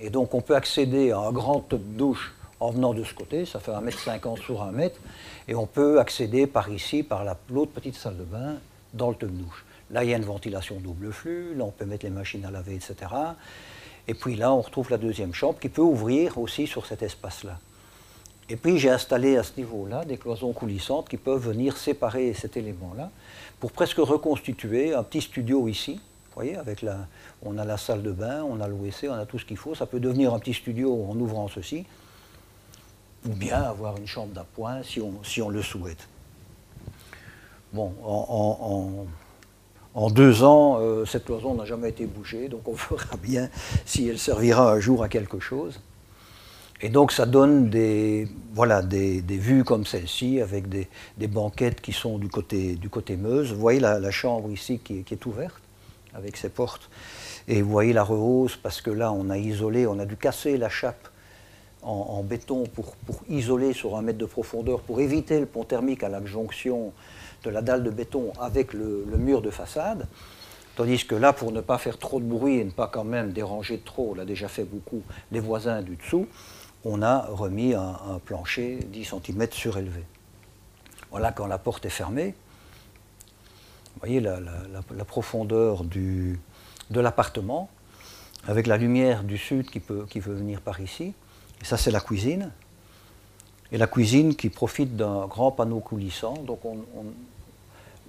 et 0.00 0.10
donc 0.10 0.34
on 0.34 0.40
peut 0.40 0.56
accéder 0.56 1.12
à 1.12 1.18
un 1.18 1.32
grand 1.32 1.60
top 1.60 1.82
douche 1.82 2.34
en 2.58 2.70
venant 2.70 2.92
de 2.92 3.04
ce 3.04 3.14
côté, 3.14 3.46
ça 3.46 3.60
fait 3.60 3.72
1m50 3.72 4.42
sur 4.42 4.62
1 4.62 4.72
mètre, 4.72 5.00
et 5.48 5.54
on 5.54 5.66
peut 5.66 6.00
accéder 6.00 6.46
par 6.46 6.68
ici, 6.70 7.02
par 7.02 7.24
l'autre 7.48 7.72
petite 7.72 7.94
salle 7.94 8.16
de 8.16 8.24
bain, 8.24 8.56
dans 8.92 9.10
le 9.10 9.14
top 9.14 9.30
douche. 9.30 9.64
Là, 9.90 10.04
il 10.04 10.10
y 10.10 10.14
a 10.14 10.16
une 10.16 10.24
ventilation 10.24 10.76
double 10.80 11.12
flux, 11.12 11.54
là 11.54 11.64
on 11.64 11.70
peut 11.70 11.84
mettre 11.84 12.04
les 12.04 12.10
machines 12.10 12.44
à 12.44 12.50
laver, 12.50 12.74
etc. 12.74 12.94
Et 14.08 14.14
puis 14.14 14.34
là, 14.34 14.52
on 14.52 14.60
retrouve 14.60 14.90
la 14.90 14.98
deuxième 14.98 15.34
chambre 15.34 15.58
qui 15.60 15.68
peut 15.68 15.82
ouvrir 15.82 16.38
aussi 16.38 16.66
sur 16.66 16.86
cet 16.86 17.02
espace-là. 17.02 17.58
Et 18.50 18.56
puis 18.56 18.78
j'ai 18.78 18.90
installé 18.90 19.36
à 19.36 19.44
ce 19.44 19.52
niveau-là 19.56 20.04
des 20.04 20.18
cloisons 20.18 20.52
coulissantes 20.52 21.08
qui 21.08 21.16
peuvent 21.16 21.40
venir 21.40 21.76
séparer 21.76 22.34
cet 22.34 22.56
élément-là 22.56 23.12
pour 23.60 23.70
presque 23.70 23.98
reconstituer 23.98 24.92
un 24.92 25.04
petit 25.04 25.20
studio 25.20 25.68
ici. 25.68 25.94
Vous 25.94 26.34
voyez, 26.34 26.56
avec 26.56 26.82
la, 26.82 27.06
on 27.42 27.58
a 27.58 27.64
la 27.64 27.76
salle 27.76 28.02
de 28.02 28.10
bain, 28.10 28.42
on 28.42 28.60
a 28.60 28.66
le 28.66 28.74
WC, 28.74 29.08
on 29.08 29.14
a 29.14 29.24
tout 29.24 29.38
ce 29.38 29.44
qu'il 29.44 29.56
faut. 29.56 29.76
Ça 29.76 29.86
peut 29.86 30.00
devenir 30.00 30.34
un 30.34 30.40
petit 30.40 30.54
studio 30.54 31.06
en 31.08 31.14
ouvrant 31.16 31.46
ceci, 31.46 31.86
ou 33.24 33.30
bien 33.30 33.62
avoir 33.62 33.96
une 33.96 34.08
chambre 34.08 34.32
d'appoint 34.32 34.82
si 34.82 35.00
on, 35.00 35.22
si 35.22 35.40
on 35.40 35.48
le 35.48 35.62
souhaite. 35.62 36.08
Bon, 37.72 37.94
en, 39.94 40.10
deux 40.10 40.42
ans, 40.42 40.78
euh, 40.80 41.04
cette 41.04 41.24
cloison 41.24 41.54
n'a 41.54 41.66
jamais 41.66 41.90
été 41.90 42.04
bougée, 42.06 42.48
donc 42.48 42.66
on 42.66 42.72
verra 42.90 43.16
bien 43.16 43.48
si 43.84 44.08
elle 44.08 44.18
servira 44.18 44.72
un 44.72 44.80
jour 44.80 45.04
à 45.04 45.08
quelque 45.08 45.38
chose. 45.38 45.78
Et 46.82 46.88
donc 46.88 47.12
ça 47.12 47.26
donne 47.26 47.68
des, 47.68 48.26
voilà, 48.54 48.82
des, 48.82 49.20
vues 49.20 49.64
comme 49.64 49.84
celle-ci, 49.84 50.40
avec 50.40 50.68
des, 50.68 50.88
banquettes 51.28 51.80
qui 51.80 51.92
sont 51.92 52.18
du 52.18 52.28
côté, 52.28 52.74
du 52.76 52.88
côté 52.88 53.16
Meuse. 53.16 53.52
Vous 53.52 53.60
voyez 53.60 53.80
la, 53.80 54.10
chambre 54.10 54.50
ici 54.50 54.78
qui, 54.78 55.04
est 55.10 55.26
ouverte, 55.26 55.60
avec 56.14 56.36
ses 56.36 56.48
portes. 56.48 56.88
Et 57.48 57.60
vous 57.62 57.70
voyez 57.70 57.92
la 57.92 58.02
rehausse 58.02 58.56
parce 58.56 58.80
que 58.80 58.90
là, 58.90 59.12
on 59.12 59.28
a 59.28 59.36
isolé, 59.36 59.86
on 59.86 59.98
a 59.98 60.06
dû 60.06 60.16
casser 60.16 60.56
la 60.56 60.68
chape 60.68 61.08
en, 61.82 62.22
béton 62.22 62.64
pour, 62.64 62.94
isoler 63.28 63.72
sur 63.72 63.96
un 63.96 64.02
mètre 64.02 64.18
de 64.18 64.26
profondeur, 64.26 64.80
pour 64.80 65.00
éviter 65.00 65.40
le 65.40 65.46
pont 65.46 65.64
thermique 65.64 66.02
à 66.02 66.08
la 66.08 66.24
jonction 66.24 66.92
de 67.44 67.50
la 67.50 67.62
dalle 67.62 67.82
de 67.82 67.90
béton 67.90 68.32
avec 68.40 68.72
le, 68.72 69.04
mur 69.18 69.42
de 69.42 69.50
façade. 69.50 70.06
Tandis 70.76 71.06
que 71.06 71.14
là, 71.14 71.32
pour 71.34 71.52
ne 71.52 71.60
pas 71.60 71.78
faire 71.78 71.98
trop 71.98 72.20
de 72.20 72.24
bruit 72.24 72.58
et 72.58 72.64
ne 72.64 72.70
pas 72.70 72.86
quand 72.86 73.04
même 73.04 73.32
déranger 73.32 73.78
trop, 73.84 74.12
on 74.12 74.14
l'a 74.14 74.24
déjà 74.24 74.48
fait 74.48 74.64
beaucoup, 74.64 75.02
les 75.30 75.40
voisins 75.40 75.82
du 75.82 75.96
dessous, 75.96 76.26
on 76.84 77.02
a 77.02 77.26
remis 77.26 77.74
un, 77.74 78.20
plancher 78.24 78.76
10 78.76 79.04
cm 79.04 79.48
surélevé. 79.50 80.04
Voilà 81.10 81.32
quand 81.32 81.46
la 81.46 81.58
porte 81.58 81.84
est 81.86 81.90
fermée. 81.90 82.34
Vous 83.94 84.00
voyez 84.00 84.20
la, 84.20 85.04
profondeur 85.06 85.84
de 85.84 86.36
l'appartement, 86.90 87.68
avec 88.46 88.66
la 88.66 88.76
lumière 88.76 89.24
du 89.24 89.36
sud 89.36 89.70
qui 89.70 89.80
peut, 89.80 90.06
veut 90.14 90.34
venir 90.34 90.60
par 90.60 90.80
ici. 90.80 91.12
Ça, 91.62 91.76
c'est 91.76 91.90
la 91.90 92.00
cuisine. 92.00 92.50
Et 93.72 93.78
la 93.78 93.86
cuisine 93.86 94.34
qui 94.34 94.48
profite 94.48 94.96
d'un 94.96 95.26
grand 95.26 95.52
panneau 95.52 95.80
coulissant. 95.80 96.34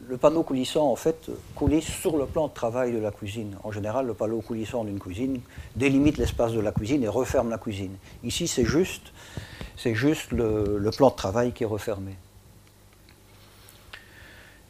Le 0.07 0.17
panneau 0.17 0.43
coulissant, 0.43 0.91
en 0.91 0.95
fait, 0.95 1.29
coulisse 1.55 1.85
sur 1.85 2.17
le 2.17 2.25
plan 2.25 2.47
de 2.47 2.53
travail 2.53 2.91
de 2.91 2.99
la 2.99 3.11
cuisine. 3.11 3.57
En 3.63 3.71
général, 3.71 4.07
le 4.07 4.13
panneau 4.13 4.41
coulissant 4.41 4.83
d'une 4.83 4.99
cuisine 4.99 5.39
délimite 5.75 6.17
l'espace 6.17 6.53
de 6.53 6.59
la 6.59 6.71
cuisine 6.71 7.03
et 7.03 7.07
referme 7.07 7.49
la 7.49 7.57
cuisine. 7.57 7.95
Ici, 8.23 8.47
c'est 8.47 8.65
juste, 8.65 9.13
c'est 9.77 9.95
juste 9.95 10.31
le, 10.31 10.89
plan 10.95 11.09
de 11.09 11.15
travail 11.15 11.51
qui 11.53 11.63
est 11.63 11.67
refermé. 11.67 12.15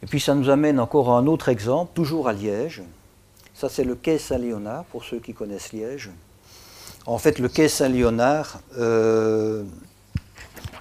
Et 0.02 0.06
puis, 0.06 0.20
ça 0.20 0.34
nous 0.34 0.50
amène 0.50 0.80
encore 0.80 1.10
à 1.10 1.18
un 1.18 1.26
autre 1.26 1.48
exemple, 1.48 1.92
toujours 1.94 2.28
à 2.28 2.32
Liège. 2.32 2.82
Ça, 3.54 3.68
c'est 3.68 3.84
le 3.84 3.94
quai 3.94 4.18
Saint-Léonard, 4.18 4.84
pour 4.84 5.04
ceux 5.04 5.18
qui 5.18 5.34
connaissent 5.34 5.72
Liège. 5.72 6.10
En 7.06 7.18
fait, 7.18 7.38
le 7.38 7.48
quai 7.48 7.68
Saint-Léonard 7.68 8.60
euh, 8.78 9.64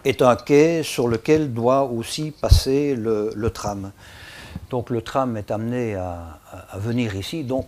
est 0.06 0.22
un 0.22 0.36
quai 0.36 0.84
sur 0.84 1.08
lequel 1.08 1.54
doit 1.54 1.84
aussi 1.84 2.32
passer 2.32 2.96
le, 2.96 3.50
tram. 3.50 3.92
Donc 4.72 4.90
le 4.90 5.02
tram 5.02 5.36
est 5.36 5.52
amené 5.52 5.96
à, 5.96 6.40
venir 6.76 7.16
ici. 7.18 7.44
Donc 7.44 7.68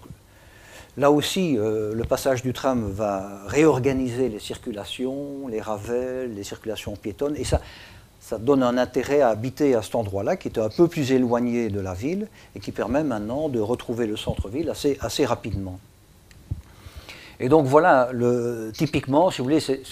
là 0.97 1.11
aussi, 1.11 1.57
euh, 1.57 1.93
le 1.93 2.03
passage 2.05 2.41
du 2.41 2.53
tram 2.53 2.89
va 2.89 3.41
réorganiser 3.45 4.29
les 4.29 4.39
circulations, 4.39 5.49
les 5.49 5.59
ravels, 5.59 6.33
les 6.33 6.45
circulations 6.45 6.95
piétonnes. 6.95 7.35
Et 7.35 7.43
ça, 7.43 7.59
donne 8.39 8.63
un 8.63 8.77
intérêt 8.77 9.19
à 9.19 9.29
habiter 9.29 9.75
à 9.75 9.81
cet 9.81 9.95
endroit-là, 9.95 10.37
qui 10.37 10.47
est 10.47 10.57
un 10.57 10.69
peu 10.69 10.87
plus 10.87 11.11
éloigné 11.11 11.69
de 11.69 11.81
la 11.81 11.93
ville 11.93 12.27
et 12.55 12.61
qui 12.61 12.71
permet 12.71 13.03
maintenant 13.03 13.49
de 13.49 13.59
retrouver 13.59 14.07
le 14.07 14.15
centre-ville 14.15 14.71
assez, 14.71 15.25
rapidement. 15.25 15.79
Et 17.39 17.49
donc 17.49 17.65
voilà, 17.65 18.09
typiquement, 18.73 19.29
si 19.29 19.39
vous 19.39 19.43
voulez, 19.43 19.59
c'est 19.59 19.83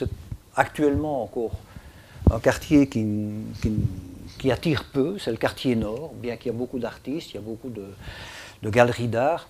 actuellement 0.56 1.24
encore 1.24 1.52
un 2.32 2.40
quartier 2.40 2.88
qui, 2.88 3.06
attire 4.50 4.86
peu, 4.86 5.18
c'est 5.20 5.32
le 5.32 5.38
quartier 5.38 5.76
nord, 5.76 6.14
bien 6.16 6.38
qu'il 6.38 6.52
y 6.52 6.56
a 6.56 6.58
beaucoup 6.58 6.80
d'artistes, 6.80 7.32
il 7.32 7.36
y 7.36 7.38
a 7.38 7.42
beaucoup 7.42 7.70
de, 7.70 8.70
galeries 8.70 9.08
d'art. 9.08 9.48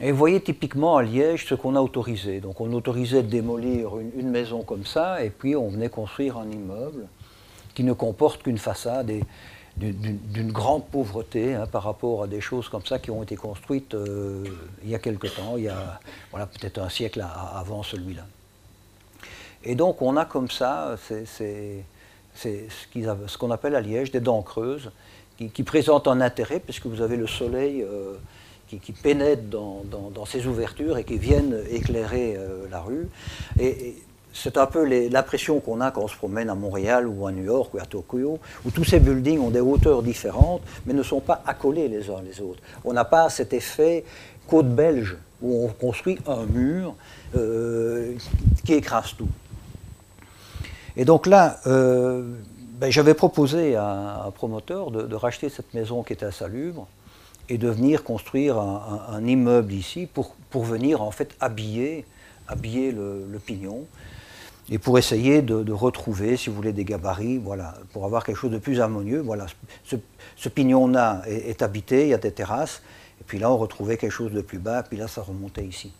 Et 0.00 0.12
vous 0.12 0.18
voyez 0.18 0.40
typiquement 0.40 0.96
à 0.96 1.02
Liège 1.02 1.46
ce 1.46 1.54
qu'on 1.54 1.74
a 1.74 1.80
autorisé. 1.80 2.40
Donc 2.40 2.60
on 2.60 2.72
autorisait 2.72 3.22
de 3.22 3.28
démolir 3.28 3.98
une, 3.98 4.30
maison 4.30 4.62
comme 4.62 4.86
ça, 4.86 5.24
et 5.24 5.30
puis 5.30 5.56
on 5.56 5.68
venait 5.68 5.88
construire 5.88 6.38
un 6.38 6.48
immeuble 6.48 7.06
qui 7.74 7.82
ne 7.82 7.92
comporte 7.92 8.42
qu'une 8.42 8.58
façade. 8.58 9.10
Et, 9.10 9.22
d'une 9.76 10.52
grande 10.52 10.84
pauvreté 10.86 11.54
hein, 11.54 11.64
par 11.66 11.84
rapport 11.84 12.24
à 12.24 12.26
des 12.26 12.40
choses 12.40 12.68
comme 12.68 12.84
ça 12.84 12.98
qui 12.98 13.10
ont 13.10 13.22
été 13.22 13.36
construites 13.36 13.94
euh, 13.94 14.44
il 14.82 14.90
y 14.90 14.94
a 14.94 14.98
quelque 14.98 15.28
temps, 15.28 15.56
il 15.56 15.64
y 15.64 15.68
a 15.68 16.00
voilà, 16.32 16.46
peut-être 16.46 16.78
un 16.78 16.90
siècle 16.90 17.24
avant 17.54 17.82
celui-là. 17.82 18.26
Et 19.64 19.76
donc 19.76 20.02
on 20.02 20.16
a 20.16 20.26
comme 20.26 20.50
ça, 20.50 20.96
c'est 20.98 21.84
ce 22.42 23.38
qu'on 23.38 23.50
appelle 23.50 23.74
à 23.74 23.80
Liège 23.80 24.10
des 24.10 24.20
dents 24.20 24.42
creuses, 24.42 24.90
qui, 25.36 25.62
présentent 25.62 26.06
un 26.06 26.20
intérêt 26.20 26.60
puisque 26.60 26.86
vous 26.86 27.00
avez 27.00 27.16
le 27.16 27.26
soleil 27.26 27.82
euh, 27.82 28.14
qui, 28.68 28.92
pénètre 28.92 29.44
dans, 29.44 30.26
ces 30.26 30.46
ouvertures 30.46 30.98
et 30.98 31.04
qui 31.04 31.16
viennent 31.16 31.58
éclairer 31.70 32.36
euh, 32.36 32.66
la 32.70 32.80
rue. 32.80 33.08
et, 33.58 33.94
c'est 34.32 34.56
un 34.56 34.66
peu 34.66 34.84
l'impression 35.08 35.60
qu'on 35.60 35.80
a 35.80 35.90
quand 35.90 36.02
on 36.02 36.08
se 36.08 36.16
promène 36.16 36.50
à 36.50 36.54
Montréal 36.54 37.06
ou 37.08 37.26
à 37.26 37.32
New 37.32 37.44
York 37.44 37.74
ou 37.74 37.78
à 37.78 37.84
Tokyo, 37.84 38.38
où 38.64 38.70
tous 38.70 38.84
ces 38.84 39.00
buildings 39.00 39.40
ont 39.40 39.50
des 39.50 39.60
hauteurs 39.60 40.02
différentes, 40.02 40.62
mais 40.86 40.94
ne 40.94 41.02
sont 41.02 41.20
pas 41.20 41.42
accolés 41.46 41.88
les 41.88 42.08
uns 42.10 42.22
les 42.24 42.40
autres. 42.40 42.60
On 42.84 42.92
n'a 42.92 43.04
pas 43.04 43.28
cet 43.28 43.52
effet 43.52 44.04
côte 44.46 44.68
belge, 44.68 45.16
où 45.42 45.64
on 45.64 45.68
construit 45.68 46.18
un 46.26 46.44
mur 46.44 46.94
euh, 47.36 48.14
qui 48.64 48.74
écrase 48.74 49.14
tout. 49.16 49.28
Et 51.00 51.06
donc 51.06 51.26
là, 51.26 51.60
euh, 51.66 52.22
ben, 52.78 52.92
j'avais 52.92 53.14
proposé 53.14 53.74
à 53.74 54.24
un 54.26 54.30
promoteur 54.30 54.90
de, 54.90 55.14
racheter 55.14 55.48
cette 55.48 55.72
maison 55.72 56.02
qui 56.02 56.12
était 56.12 56.26
insalubre 56.26 56.86
et 57.48 57.56
de 57.56 57.68
venir 57.68 58.04
construire 58.04 58.58
un, 58.58 59.26
immeuble 59.26 59.72
ici 59.72 60.06
pour, 60.06 60.36
pour, 60.50 60.64
venir 60.64 61.00
en 61.00 61.10
fait 61.10 61.34
habiller, 61.40 62.04
habiller 62.48 62.92
le 62.92 63.38
pignon 63.44 63.86
et 64.70 64.78
pour 64.78 64.98
essayer 64.98 65.42
de, 65.42 65.72
retrouver, 65.72 66.36
si 66.36 66.48
vous 66.48 66.54
voulez, 66.54 66.72
des 66.72 66.84
gabarits, 66.84 67.38
voilà, 67.38 67.74
pour 67.92 68.04
avoir 68.04 68.24
quelque 68.24 68.36
chose 68.36 68.52
de 68.52 68.58
plus 68.58 68.80
harmonieux. 68.80 69.20
Voilà, 69.20 69.46
ce, 69.84 70.48
pignon-là 70.48 71.22
est, 71.26 71.62
habité, 71.62 72.02
il 72.02 72.08
y 72.10 72.14
a 72.14 72.18
des 72.18 72.30
terrasses, 72.30 72.82
et 73.20 73.24
puis 73.26 73.38
là 73.38 73.50
on 73.50 73.56
retrouvait 73.56 73.96
quelque 73.96 74.12
chose 74.12 74.32
de 74.32 74.40
plus 74.40 74.58
bas, 74.58 74.84
puis 74.84 74.96
là 74.96 75.08
ça 75.08 75.22
remontait 75.22 75.64
ici. 75.64 75.92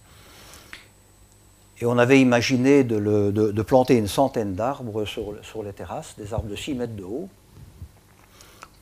Et 1.80 1.86
on 1.86 1.96
avait 1.96 2.20
imaginé 2.20 2.84
de, 2.84 3.62
planter 3.62 3.96
une 3.96 4.08
centaine 4.08 4.54
d'arbres 4.54 5.06
sur, 5.06 5.62
les 5.64 5.72
terrasses, 5.72 6.14
des 6.18 6.34
arbres 6.34 6.48
de 6.48 6.56
6 6.56 6.74
mètres 6.74 6.96
de 6.96 7.04
haut, 7.04 7.28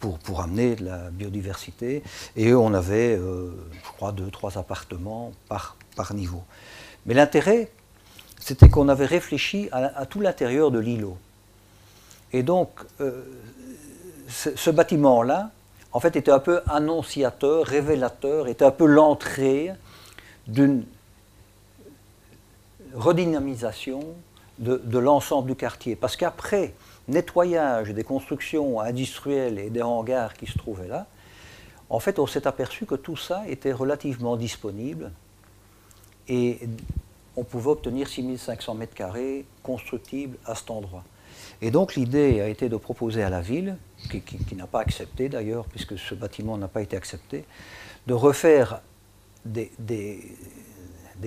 pour, 0.01 0.41
amener 0.41 0.77
de 0.77 0.85
la 0.85 1.11
biodiversité. 1.11 2.03
Et 2.37 2.55
on 2.55 2.75
avait, 2.75 3.17
euh, 3.17 3.51
je 3.73 3.91
crois, 3.97 4.13
deux, 4.13 4.31
trois 4.31 4.59
appartements 4.59 5.33
par, 5.49 5.77
par 5.97 6.13
niveau. 6.15 6.43
Mais 7.07 7.15
l'intérêt, 7.15 7.71
c'était 8.41 8.69
qu'on 8.69 8.89
avait 8.89 9.07
réfléchi 9.07 9.69
à, 9.73 10.07
tout 10.07 10.21
l'intérieur 10.21 10.71
de 10.71 10.79
l'îlot. 10.79 11.17
Et 12.33 12.43
donc, 12.43 12.71
euh, 13.01 13.23
ce, 14.29 14.71
bâtiment-là, 14.71 15.51
en 15.93 16.01
fait, 16.01 16.17
était 16.17 16.31
un 16.31 16.39
peu 16.39 16.61
annonciateur, 16.69 17.65
révélateur, 17.65 18.49
était 18.49 18.65
un 18.65 18.71
peu 18.71 18.87
l'entrée 18.87 19.73
d'une 20.47 20.85
redynamisation 22.95 24.01
de, 24.59 24.99
l'ensemble 24.99 25.49
du 25.49 25.57
quartier. 25.57 25.97
Parce 25.97 26.17
qu'après 26.17 26.75
nettoyage 27.07 27.91
des 27.91 28.05
constructions 28.05 28.81
industrielles 28.81 29.59
et 29.59 29.71
des 29.71 29.83
hangars 29.83 30.35
qui 30.35 30.47
se 30.47 30.59
trouvaient 30.59 30.89
là, 30.89 31.07
en 31.91 32.01
fait, 32.01 32.19
on 32.19 32.27
s'est 32.27 32.47
aperçu 32.47 32.85
que 32.85 32.97
tout 32.97 33.17
ça 33.17 33.45
était 33.49 33.73
relativement 33.73 34.37
disponible 34.37 35.11
et 36.29 36.59
on 37.37 37.45
pouvait 37.45 37.71
obtenir 37.71 38.09
6500 38.09 38.75
mètres 38.75 38.95
carrés 38.95 39.47
constructibles 39.63 40.37
à 40.45 40.55
cet 40.55 40.71
endroit. 40.71 41.05
Et 41.63 41.71
donc 41.71 41.95
l'idée 41.95 42.41
a 42.41 42.49
été 42.49 42.69
de 42.69 42.77
proposer 42.77 43.23
à 43.23 43.31
la 43.31 43.41
ville, 43.41 43.77
qui, 44.11 44.55
n'a 44.55 44.67
pas 44.67 44.81
accepté 44.81 45.29
d'ailleurs, 45.29 45.65
puisque 45.67 45.99
ce 45.99 46.15
bâtiment 46.15 46.57
n'a 46.59 46.69
pas 46.69 46.83
été 46.83 46.97
accepté, 46.97 47.45
de 48.07 48.15
refaire 48.15 48.81
des, 49.45 49.71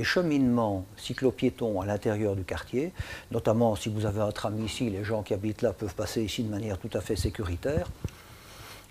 cheminements 0.03 0.85
cyclopiétons 0.97 1.81
à 1.81 1.85
l'intérieur 1.85 2.35
du 2.35 2.43
quartier, 2.43 2.91
notamment 3.31 3.75
si 3.75 3.89
vous 3.89 4.05
avez 4.05 4.21
un 4.21 4.31
tram 4.31 4.63
ici, 4.63 4.89
les 4.89 5.03
gens 5.03 5.23
qui 5.23 5.33
habitent 5.33 5.61
là 5.61 5.73
peuvent 5.73 5.95
passer 5.95 6.23
ici 6.23 6.43
de 6.43 6.49
manière 6.49 6.77
tout 6.77 6.89
à 6.93 7.01
fait 7.01 7.15
sécuritaire, 7.15 7.87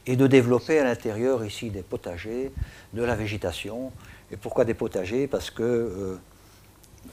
et 0.06 0.16
de 0.16 0.26
développer 0.26 0.78
à 0.78 0.84
l'intérieur 0.84 1.44
ici 1.44 1.70
des 1.70 1.82
potagers, 1.82 2.52
de 2.94 3.02
la 3.02 3.14
végétation. 3.14 3.92
Et 4.32 4.36
pourquoi 4.36 4.64
des 4.64 4.74
potagers? 4.74 5.26
Parce 5.26 5.50
que 5.50 5.62
euh, 5.62 6.16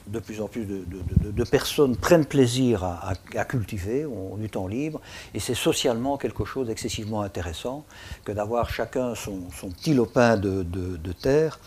de 0.07 0.19
plus 0.19 0.41
en 0.41 0.47
plus 0.47 0.65
de, 0.65 1.43
personnes 1.43 1.95
prennent 1.95 2.25
plaisir 2.25 2.83
à, 2.83 3.13
cultiver 3.45 4.05
au 4.05 4.37
du 4.37 4.49
temps 4.49 4.67
libre, 4.67 5.01
et 5.33 5.39
c'est 5.39 5.53
socialement 5.53 6.17
quelque 6.17 6.45
chose 6.45 6.67
d'excessivement 6.67 7.21
intéressant 7.21 7.85
que 8.23 8.31
d'avoir 8.31 8.69
chacun 8.69 9.15
son, 9.15 9.41
petit 9.75 9.93
lopin 9.93 10.37
de, 10.37 11.11
terre, 11.21 11.59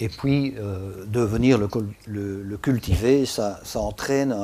et 0.00 0.08
puis 0.08 0.54
euh, 0.58 1.04
de 1.06 1.20
venir 1.20 1.58
le, 1.58 2.56
cultiver, 2.56 3.26
ça, 3.26 3.60
entraîne 3.74 4.36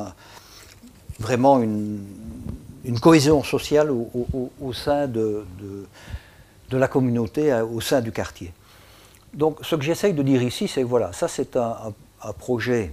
vraiment 1.19 1.61
une, 1.61 2.01
cohésion 3.01 3.43
sociale 3.43 3.91
au, 3.91 4.73
sein 4.73 5.07
de, 5.07 5.45
la 6.71 6.89
communauté, 6.89 7.53
au 7.61 7.81
sein 7.81 8.01
du 8.01 8.13
quartier. 8.13 8.53
Donc 9.35 9.59
ce 9.63 9.77
que 9.77 9.83
j'essaye 9.83 10.15
de 10.15 10.23
dire 10.23 10.43
ici, 10.43 10.69
c'est 10.69 10.83
que 10.83 10.87
voilà, 10.87 11.13
ça 11.13 11.29
c'est 11.29 11.57
un 11.57 12.33
projet 12.39 12.93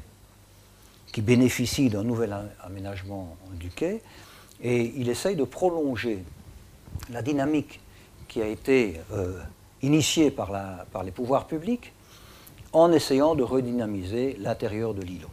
qui 1.11 1.21
bénéficie 1.21 1.89
d'un 1.89 2.03
nouvel 2.03 2.35
aménagement 2.63 3.35
du 3.53 3.69
quai, 3.69 4.01
et 4.61 4.93
il 4.97 5.09
essaye 5.09 5.35
de 5.35 5.43
prolonger 5.43 6.23
la 7.11 7.21
dynamique 7.21 7.79
qui 8.27 8.41
a 8.41 8.47
été 8.47 8.99
euh, 9.13 9.39
initiée 9.81 10.31
par, 10.31 10.51
les 11.03 11.11
pouvoirs 11.11 11.47
publics 11.47 11.93
en 12.73 12.91
essayant 12.91 13.35
de 13.35 13.43
redynamiser 13.43 14.37
l'intérieur 14.39 14.93
de 14.93 15.01
l'îlot. 15.01 15.29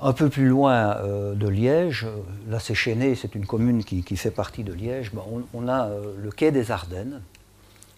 Un 0.00 0.12
peu 0.12 0.28
plus 0.28 0.48
loin 0.48 0.96
euh, 0.96 1.34
de 1.34 1.48
Liège, 1.48 2.06
là 2.48 2.58
c'est 2.58 2.74
Chéné, 2.74 3.14
c'est 3.14 3.34
une 3.34 3.46
commune 3.46 3.84
qui, 3.84 4.02
fait 4.16 4.30
partie 4.30 4.62
de 4.64 4.72
Liège, 4.72 5.12
ben, 5.12 5.22
on, 5.54 5.68
a 5.68 5.86
euh, 5.86 6.14
le 6.18 6.30
quai 6.30 6.50
des 6.50 6.70
Ardennes. 6.70 7.22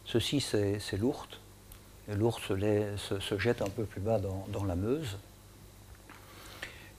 Ceci 0.04 0.40
c'est 0.40 0.98
l'Ourthe. 0.98 1.40
Et 2.09 2.14
l'Ourthe 2.14 2.42
se, 2.42 3.38
jette 3.38 3.61
un 3.61 3.68
peu 3.68 3.85
plus 3.85 4.00
bas 4.00 4.20
dans, 4.20 4.64
la 4.64 4.76
Meuse. 4.76 5.18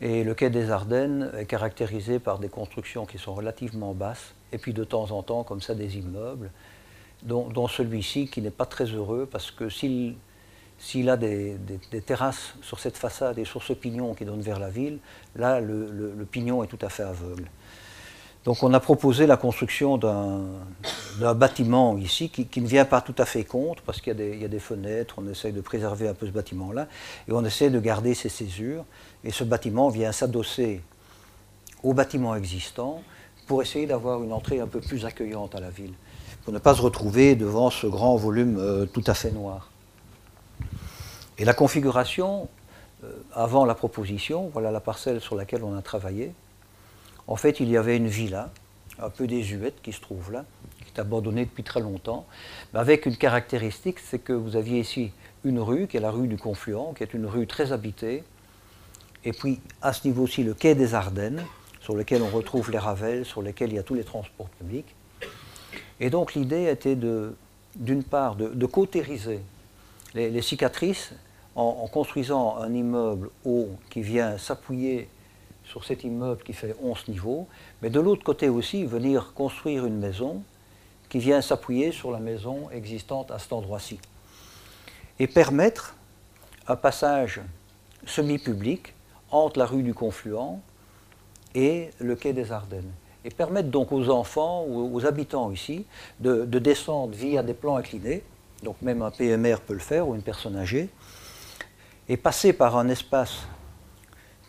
Et 0.02 0.26
le 0.26 0.34
quai 0.34 0.50
des 0.50 0.72
Ardennes 0.72 1.32
est 1.38 1.46
caractérisé 1.46 2.20
par 2.20 2.40
des 2.40 2.50
constructions 2.50 3.06
qui 3.06 3.18
sont 3.18 3.34
relativement 3.34 3.94
basses, 3.94 4.34
et 4.52 4.58
puis 4.58 4.74
de 4.74 4.84
temps 4.84 5.12
en 5.12 5.24
temps 5.24 5.44
comme 5.44 5.62
ça 5.62 5.74
des 5.74 5.98
immeubles, 5.98 6.52
dont 7.24 7.68
celui-ci 7.68 8.28
qui 8.28 8.42
n'est 8.42 8.52
pas 8.52 8.66
très 8.66 8.86
heureux 8.86 9.28
parce 9.30 9.52
que 9.52 9.70
s'il 9.70 10.16
a 11.10 11.18
des, 11.18 11.58
terrasses 12.06 12.56
sur 12.62 12.80
cette 12.80 12.98
façade 12.98 13.40
et 13.40 13.46
sur 13.46 13.64
ce 13.64 13.74
pignon 13.74 14.14
qui 14.14 14.26
donne 14.26 14.42
vers 14.42 14.60
la 14.60 14.70
ville, 14.70 15.00
là, 15.36 15.60
le, 15.60 16.28
pignon 16.30 16.64
est 16.64 16.68
tout 16.68 16.80
à 16.82 16.90
fait 16.90 17.04
aveugle. 17.04 17.50
Donc 18.46 18.64
on 18.64 18.74
a 18.74 18.80
proposé 18.80 19.28
la 19.28 19.36
construction 19.36 19.98
d'un 19.98 21.34
bâtiment 21.34 21.98
ici 21.98 22.30
qui, 22.30 22.62
ne 22.62 22.68
vient 22.68 22.86
pas 22.86 23.02
tout 23.02 23.16
à 23.18 23.26
fait 23.26 23.44
contre, 23.44 23.84
parce 23.84 24.00
qu'il 24.00 24.18
y, 24.18 24.46
a 24.46 24.48
des 24.48 24.60
fenêtres, 24.60 25.16
on 25.18 25.28
essaye 25.28 25.52
de 25.52 25.60
préserver 25.60 26.08
un 26.08 26.14
peu 26.14 26.28
ce 26.28 26.32
bâtiment-là, 26.32 26.88
et 27.28 27.34
on 27.34 27.44
essaie 27.44 27.70
de 27.70 27.80
garder 27.80 28.14
ses 28.14 28.30
césures, 28.30 28.86
et 29.26 29.32
ce 29.32 29.44
bâtiment 29.44 29.90
vient 29.90 30.14
s'adosser 30.14 30.82
au 31.84 31.94
bâtiment 31.94 32.36
existant 32.36 33.02
pour 33.48 33.62
essayer 33.62 33.86
d'avoir 33.86 34.24
une 34.24 34.32
entrée 34.32 34.60
un 34.60 34.68
peu 34.68 34.80
plus 34.80 35.06
accueillante 35.06 35.56
à 35.56 35.60
la 35.60 35.70
ville, 35.70 35.94
pour 36.48 36.54
ne 36.54 36.60
pas 36.60 36.76
se 36.76 36.82
retrouver 36.82 37.36
devant 37.36 37.70
ce 37.70 37.88
grand 37.88 38.16
volume 38.16 38.58
euh, 38.58 38.86
tout 38.86 39.04
à 39.06 39.14
fait 39.14 39.32
noir. 39.32 39.70
Et 41.38 41.44
la 41.44 41.54
configuration, 41.54 42.48
euh, 43.04 43.12
avant 43.34 43.66
la 43.66 43.76
proposition, 43.76 44.50
voilà 44.54 44.72
la 44.72 44.80
parcelle 44.80 45.20
sur 45.20 45.36
laquelle 45.36 45.62
on 45.62 45.78
a 45.78 45.82
travaillé. 45.82 46.32
En 47.28 47.36
fait, 47.36 47.60
il 47.60 47.70
y 47.70 47.76
avait 47.76 47.98
une 47.98 48.08
villa, 48.08 48.50
un 48.98 49.10
peu 49.10 49.28
désuète, 49.28 49.82
qui 49.82 49.92
se 49.92 50.00
trouve 50.00 50.32
là, 50.32 50.46
qui 50.86 50.94
est 50.96 51.02
abandonnée 51.02 51.44
depuis 51.44 51.64
très 51.64 51.82
longtemps, 51.82 52.26
mais 52.74 52.80
avec 52.80 53.06
une 53.06 53.18
caractéristique, 53.18 54.00
c'est 54.00 54.20
que 54.20 54.32
vous 54.32 54.56
aviez 54.56 54.80
ici 54.80 55.12
une 55.44 55.60
rue, 55.60 55.88
qui 55.88 55.98
est 55.98 56.00
la 56.00 56.12
rue 56.12 56.30
du 56.30 56.38
Confluent, 56.38 56.94
qui 56.96 57.04
est 57.04 57.14
une 57.14 57.26
rue 57.26 57.46
très 57.46 57.74
habitée, 57.74 58.24
et 59.26 59.34
puis 59.34 59.60
à 59.82 59.92
ce 59.92 60.08
niveau-ci, 60.08 60.44
le 60.46 60.54
quai 60.54 60.76
des 60.76 60.94
Ardennes, 60.94 61.44
sur 61.82 61.94
lequel 61.94 62.22
on 62.22 62.30
retrouve 62.30 62.72
les 62.72 62.80
Ravels, 62.80 63.26
sur 63.26 63.42
lesquels 63.42 63.72
il 63.72 63.76
y 63.76 63.80
a 63.80 63.84
tous 63.84 63.96
les 63.96 64.06
transports 64.06 64.48
publics. 64.48 64.96
Et 66.00 66.10
donc 66.10 66.34
l'idée 66.34 66.70
était 66.70 66.96
d'une 67.76 68.04
part, 68.04 68.36
de, 68.36 68.50
de 68.50 68.66
cautériser 68.66 69.42
les, 70.14 70.42
cicatrices 70.42 71.14
en, 71.56 71.88
construisant 71.88 72.58
un 72.58 72.74
immeuble 72.74 73.30
haut 73.46 73.70
qui 73.90 74.02
vient 74.02 74.38
s'appuyer 74.38 75.10
sur 75.64 75.84
cet 75.84 76.04
immeuble 76.04 76.44
qui 76.44 76.54
fait 76.54 76.76
11 76.82 77.08
niveaux, 77.10 77.48
mais 77.82 77.90
de 77.90 78.00
l'autre 78.00 78.24
côté 78.24 78.48
aussi 78.48 78.86
venir 78.86 79.34
construire 79.34 79.86
une 79.86 79.98
maison 79.98 80.44
qui 81.10 81.20
vient 81.20 81.42
s'appuyer 81.42 81.92
sur 81.92 82.12
la 82.12 82.20
maison 82.20 82.70
existante 82.72 83.32
à 83.32 83.40
cet 83.40 83.54
endroit-ci. 83.54 84.00
Et 85.20 85.28
permettre 85.28 85.96
un 86.68 86.76
passage 86.76 87.42
semi-public 88.06 88.94
entre 89.32 89.60
la 89.60 89.66
rue 89.66 89.84
du 89.84 89.94
Confluent 89.94 90.60
et 91.56 91.90
le 92.00 92.16
quai 92.16 92.34
des 92.34 92.52
Ardennes. 92.52 92.92
Et 93.28 93.30
permettre 93.30 93.70
donc 93.70 93.92
aux 93.92 94.10
enfants 94.10 94.64
ou 94.66 94.96
aux 94.96 95.06
habitants 95.06 95.52
ici 95.52 95.86
de 96.22 96.46
descendre 96.46 97.14
via 97.14 97.44
des 97.44 97.54
plans 97.54 97.76
inclinés, 97.76 98.24
donc 98.64 98.82
même 98.82 99.02
un 99.02 99.12
PMR 99.12 99.58
peut 99.66 99.74
le 99.74 99.80
faire 99.80 100.08
ou 100.08 100.16
une 100.16 100.22
personne 100.22 100.56
âgée, 100.56 100.90
et 102.10 102.18
passer 102.18 102.54
par 102.54 102.78
un 102.78 102.88
espace 102.88 103.44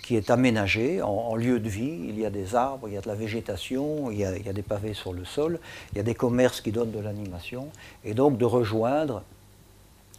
qui 0.03 0.17
est 0.17 0.31
aménagé 0.31 1.03
en, 1.03 1.35
lieu 1.35 1.61
de 1.61 1.69
vie. 1.69 2.07
Il 2.09 2.19
y 2.19 2.25
a 2.25 2.31
des 2.31 2.55
arbres, 2.55 2.88
il 2.88 2.95
y 2.95 2.97
a 2.97 3.01
de 3.03 3.09
la 3.09 3.14
végétation, 3.14 4.11
il 4.11 4.19
y 4.19 4.25
a, 4.25 4.53
des 4.53 4.62
pavés 4.62 4.95
sur 4.95 5.12
le 5.12 5.27
sol, 5.27 5.61
il 5.93 5.99
y 5.99 6.01
a 6.01 6.03
des 6.03 6.14
commerces 6.14 6.62
qui 6.62 6.73
donnent 6.73 6.93
de 6.93 7.01
l'animation, 7.01 7.69
et 8.05 8.14
donc 8.14 8.38
de 8.38 8.47
rejoindre 8.47 9.23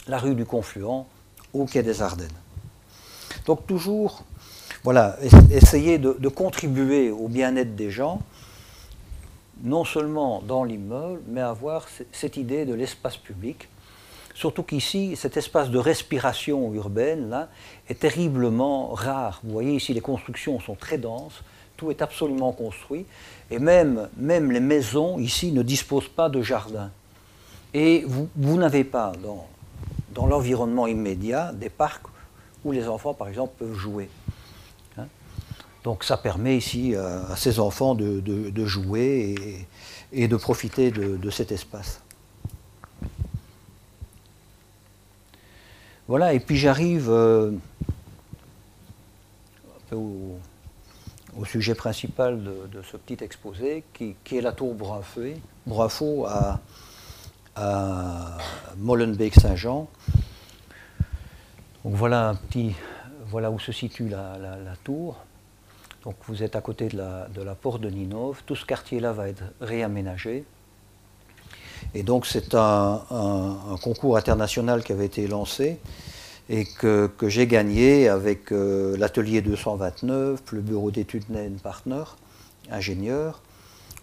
la 0.07 0.19
rue 0.19 0.35
du 0.35 0.45
Confluent 0.45 1.05
au 1.53 1.65
quai 1.65 1.81
des 1.81 2.03
Ardennes. 2.03 2.27
Donc 3.47 3.65
toujours, 3.65 4.23
voilà, 4.83 5.17
essayer 5.49 5.97
de, 5.97 6.15
de 6.19 6.27
contribuer 6.27 7.09
au 7.09 7.27
bien-être 7.27 7.75
des 7.75 7.89
gens, 7.89 8.21
non 9.63 9.83
seulement 9.83 10.41
dans 10.41 10.63
l'immeuble, 10.63 11.21
mais 11.27 11.41
avoir 11.41 11.87
cette 12.11 12.37
idée 12.37 12.65
de 12.65 12.73
l'espace 12.73 13.17
public 13.17 13.67
Surtout 14.39 14.63
qu'ici, 14.63 15.17
cet 15.17 15.35
espace 15.35 15.69
de 15.69 15.77
respiration 15.77 16.73
urbaine 16.73 17.29
là, 17.29 17.49
est 17.89 17.99
terriblement 17.99 18.93
rare. 18.93 19.41
Vous 19.43 19.51
voyez 19.51 19.73
ici, 19.73 19.93
les 19.93 19.99
constructions 19.99 20.61
sont 20.61 20.75
très 20.75 20.97
denses, 20.97 21.43
tout 21.75 21.91
est 21.91 22.01
absolument 22.01 22.53
construit, 22.53 23.05
et 23.51 23.59
même, 23.59 24.07
les 24.17 24.61
maisons 24.61 25.19
ici 25.19 25.51
ne 25.51 25.61
disposent 25.61 26.07
pas 26.07 26.29
de 26.29 26.41
jardin. 26.41 26.89
Et 27.73 28.05
vous, 28.07 28.29
vous 28.37 28.55
n'avez 28.55 28.85
pas 28.85 29.11
dans, 29.21 29.45
dans 30.13 30.25
l'environnement 30.25 30.87
immédiat 30.87 31.51
des 31.51 31.69
parcs 31.69 32.07
où 32.63 32.71
les 32.71 32.87
enfants, 32.87 33.13
par 33.13 33.27
exemple, 33.27 33.55
peuvent 33.59 33.75
jouer. 33.75 34.09
Donc 35.83 36.03
ça 36.03 36.17
permet 36.17 36.57
ici 36.57 36.95
à, 36.95 37.35
ces 37.35 37.59
enfants 37.59 37.95
de, 37.95 38.19
de, 38.19 38.65
jouer 38.65 39.65
et, 40.11 40.27
de 40.27 40.35
profiter 40.35 40.91
de, 40.91 41.29
cet 41.29 41.51
espace. 41.51 42.01
Voilà, 46.07 46.33
et 46.33 46.39
puis 46.39 46.57
j'arrive 46.57 47.07
euh, 47.09 47.51
au, 49.91 50.35
sujet 51.45 51.75
principal 51.75 52.43
de, 52.43 52.81
ce 52.81 52.97
petit 52.97 53.23
exposé, 53.23 53.83
qui, 53.93 54.15
est 54.31 54.41
la 54.41 54.51
tour 54.51 54.75
Brunfaux, 55.65 56.25
à, 56.25 56.59
à 57.55 58.37
Molenbeek-Saint-Jean. 58.77 59.87
Donc 61.85 61.93
voilà 61.93 62.29
un 62.29 62.35
petit, 62.35 62.75
voilà 63.27 63.49
où 63.51 63.59
se 63.59 63.71
situe 63.71 64.09
la, 64.09 64.37
tour. 64.83 65.17
Donc 66.03 66.15
vous 66.27 66.43
êtes 66.43 66.55
à 66.55 66.61
côté 66.61 66.87
de 66.87 66.97
la, 66.97 67.55
porte 67.55 67.81
de 67.81 67.89
Ninove. 67.89 68.41
Tout 68.45 68.55
ce 68.55 68.65
quartier-là 68.65 69.11
va 69.11 69.29
être 69.29 69.43
réaménagé. 69.59 70.45
Et 71.93 72.03
donc 72.03 72.25
c'est 72.25 72.55
un, 72.55 73.01
concours 73.81 74.17
international 74.17 74.83
qui 74.83 74.91
avait 74.91 75.05
été 75.05 75.27
lancé 75.27 75.79
et 76.49 76.65
que, 76.65 77.11
j'ai 77.23 77.47
gagné 77.47 78.07
avec 78.07 78.51
euh, 78.51 78.97
l'atelier 78.97 79.41
229, 79.41 80.41
le 80.51 80.61
bureau 80.61 80.89
d'études 80.89 81.29
NEN 81.29 81.59
Partner, 81.59 82.03
ingénieur, 82.71 83.41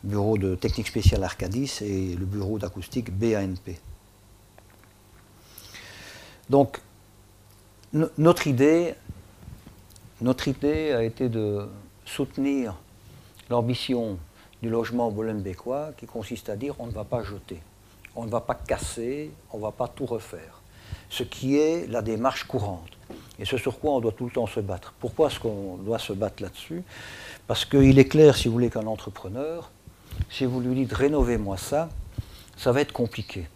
bureau 0.05 0.39
de 0.39 0.55
technique 0.55 0.87
spéciale 0.87 1.25
Arcadis 1.25 1.81
et 1.83 2.15
le 2.15 2.25
bureau 2.25 2.59
d'acoustique 2.59 3.11
BANP. 3.11 3.77
Donc 6.51 6.81
notre 7.93 8.47
idée, 8.47 8.95
notre 10.21 10.49
idée 10.49 10.93
a 10.93 11.03
été 11.03 11.29
de 11.29 11.67
soutenir 12.07 12.75
l'ambition 13.51 14.19
du 14.63 14.71
logement 14.71 15.11
molenbeekois 15.11 15.91
qui 15.99 16.07
consiste 16.07 16.49
à 16.49 16.57
dire 16.57 16.75
on 16.79 16.87
ne 16.87 16.93
va 16.93 17.05
pas 17.05 17.23
jeter 17.23 17.61
on 18.17 18.25
ne 18.25 18.31
va 18.31 18.41
pas 18.41 18.55
casser, 18.55 19.31
on 19.53 19.59
ne 19.59 19.63
va 19.63 19.71
pas 19.71 19.87
tout 19.87 20.07
refaire. 20.07 20.63
Ce 21.11 21.23
qui 21.23 21.57
est 21.59 21.87
la 21.87 22.03
démarche 22.03 22.45
courante. 22.45 22.91
Et 23.39 23.45
ce 23.45 23.59
sur 23.59 23.79
quoi 23.79 23.93
on 23.93 24.01
doit 24.01 24.13
tout 24.13 24.25
le 24.25 24.31
temps 24.31 24.47
se 24.47 24.61
battre. 24.61 24.95
Pourquoi 24.99 25.29
est-ce 25.29 25.39
qu'on 25.39 25.77
doit 25.77 25.99
se 25.99 26.15
battre 26.15 26.43
là-dessus? 26.43 26.83
Parce 27.47 27.65
qu'il 27.65 27.99
est 27.99 28.09
clair, 28.09 28.35
si 28.35 28.49
vous 28.49 28.55
voulez, 28.55 28.71
qu'un 28.71 28.87
entrepreneur, 28.87 29.71
si 30.31 30.47
vous 30.47 30.61
lui 30.61 30.75
dites 30.75 30.93
rénovez-moi 30.93 31.59
ça, 31.59 31.91
ça 32.57 32.73
va 32.73 32.81
être 32.81 32.93
compliqué. 32.93 33.47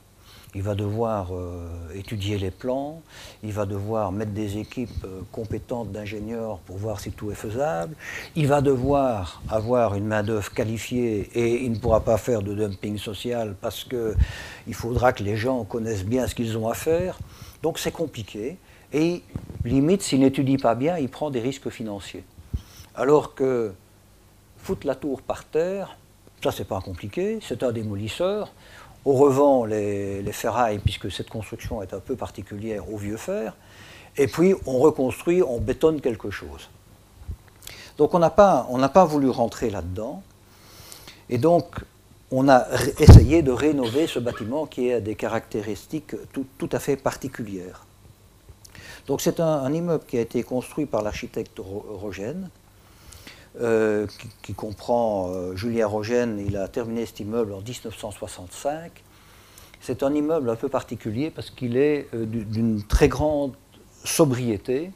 Il 0.54 0.62
va 0.62 0.74
devoir 0.74 1.28
euh, 1.32 1.68
étudier 1.94 2.36
les 2.36 2.50
plans, 2.50 3.02
il 3.44 3.52
va 3.52 3.66
devoir 3.66 4.10
mettre 4.10 4.32
des 4.32 4.58
équipes 4.58 5.04
euh, 5.04 5.20
compétentes 5.30 5.92
d'ingénieurs 5.92 6.58
pour 6.60 6.76
voir 6.76 6.98
si 6.98 7.12
tout 7.12 7.30
est 7.30 7.36
faisable, 7.36 7.94
il 8.34 8.48
va 8.48 8.60
devoir 8.60 9.42
avoir 9.48 9.94
une 9.94 10.06
main-d'œuvre 10.06 10.52
qualifiée 10.52 11.30
et 11.34 11.64
il 11.64 11.70
ne 11.70 11.78
pourra 11.78 12.00
pas 12.00 12.16
faire 12.16 12.42
de 12.42 12.54
dumping 12.54 12.98
social 12.98 13.54
parce 13.60 13.84
qu'il 13.84 14.74
faudra 14.74 15.12
que 15.12 15.22
les 15.22 15.36
gens 15.36 15.62
connaissent 15.62 16.04
bien 16.04 16.26
ce 16.26 16.34
qu'ils 16.34 16.58
ont 16.58 16.68
à 16.68 16.74
faire. 16.74 17.18
Donc 17.62 17.78
c'est 17.78 17.92
compliqué 17.92 18.56
et 18.92 19.22
limite, 19.64 20.02
s'il 20.02 20.20
n'étudie 20.20 20.58
pas 20.58 20.74
bien, 20.74 20.98
il 20.98 21.08
prend 21.08 21.30
des 21.30 21.40
risques 21.40 21.70
financiers. 21.70 22.24
Alors 22.96 23.36
que 23.36 23.72
foutre 24.58 24.84
la 24.84 24.96
tour 24.96 25.22
par 25.22 25.44
terre, 25.44 25.96
ça 26.42 26.50
c'est 26.50 26.66
pas 26.66 26.80
compliqué, 26.80 27.38
c'est 27.40 27.62
un 27.62 27.70
démolisseur 27.70 28.52
on 29.04 29.14
revend 29.14 29.64
les, 29.64 30.32
ferrailles, 30.32 30.78
puisque 30.78 31.10
cette 31.10 31.28
construction 31.28 31.82
est 31.82 31.94
un 31.94 32.00
peu 32.00 32.16
particulière, 32.16 32.92
au 32.92 32.96
vieux 32.96 33.16
fer, 33.16 33.54
et 34.16 34.26
puis 34.26 34.54
on 34.66 34.78
reconstruit, 34.78 35.42
on 35.42 35.58
bétonne 35.58 36.00
quelque 36.00 36.30
chose. 36.30 36.68
Donc 37.96 38.14
on 38.14 38.18
n'a 38.18 38.30
pas, 38.30 38.66
pas 38.92 39.04
voulu 39.04 39.28
rentrer 39.28 39.70
là-dedans, 39.70 40.22
et 41.28 41.38
donc 41.38 41.80
on 42.30 42.48
a 42.48 42.66
essayé 42.98 43.42
de 43.42 43.50
rénover 43.50 44.06
ce 44.06 44.18
bâtiment 44.18 44.66
qui 44.66 44.92
a 44.92 45.00
des 45.00 45.14
caractéristiques 45.14 46.14
tout, 46.32 46.68
à 46.72 46.78
fait 46.78 46.96
particulières. 46.96 47.84
Donc 49.06 49.20
c'est 49.20 49.40
un, 49.40 49.72
immeuble 49.72 50.04
qui 50.06 50.18
a 50.18 50.20
été 50.20 50.42
construit 50.42 50.86
par 50.86 51.02
l'architecte 51.02 51.58
Rogène, 51.58 52.50
euh, 53.58 54.06
qui, 54.42 54.54
comprend 54.54 55.30
euh, 55.30 55.56
Julien 55.56 55.88
Rogène. 55.88 56.40
Il 56.46 56.56
a 56.56 56.68
terminé 56.68 57.04
cet 57.04 57.18
immeuble 57.18 57.52
en 57.52 57.60
1965. 57.60 58.92
C'est 59.80 60.04
un 60.04 60.14
immeuble 60.14 60.50
un 60.50 60.54
peu 60.54 60.68
particulier 60.68 61.30
parce 61.30 61.50
qu'il 61.50 61.76
est 61.76 62.06
euh, 62.14 62.26
d'une 62.26 62.84
très 62.84 63.08
grande 63.08 63.54
sobriété. 64.04 64.92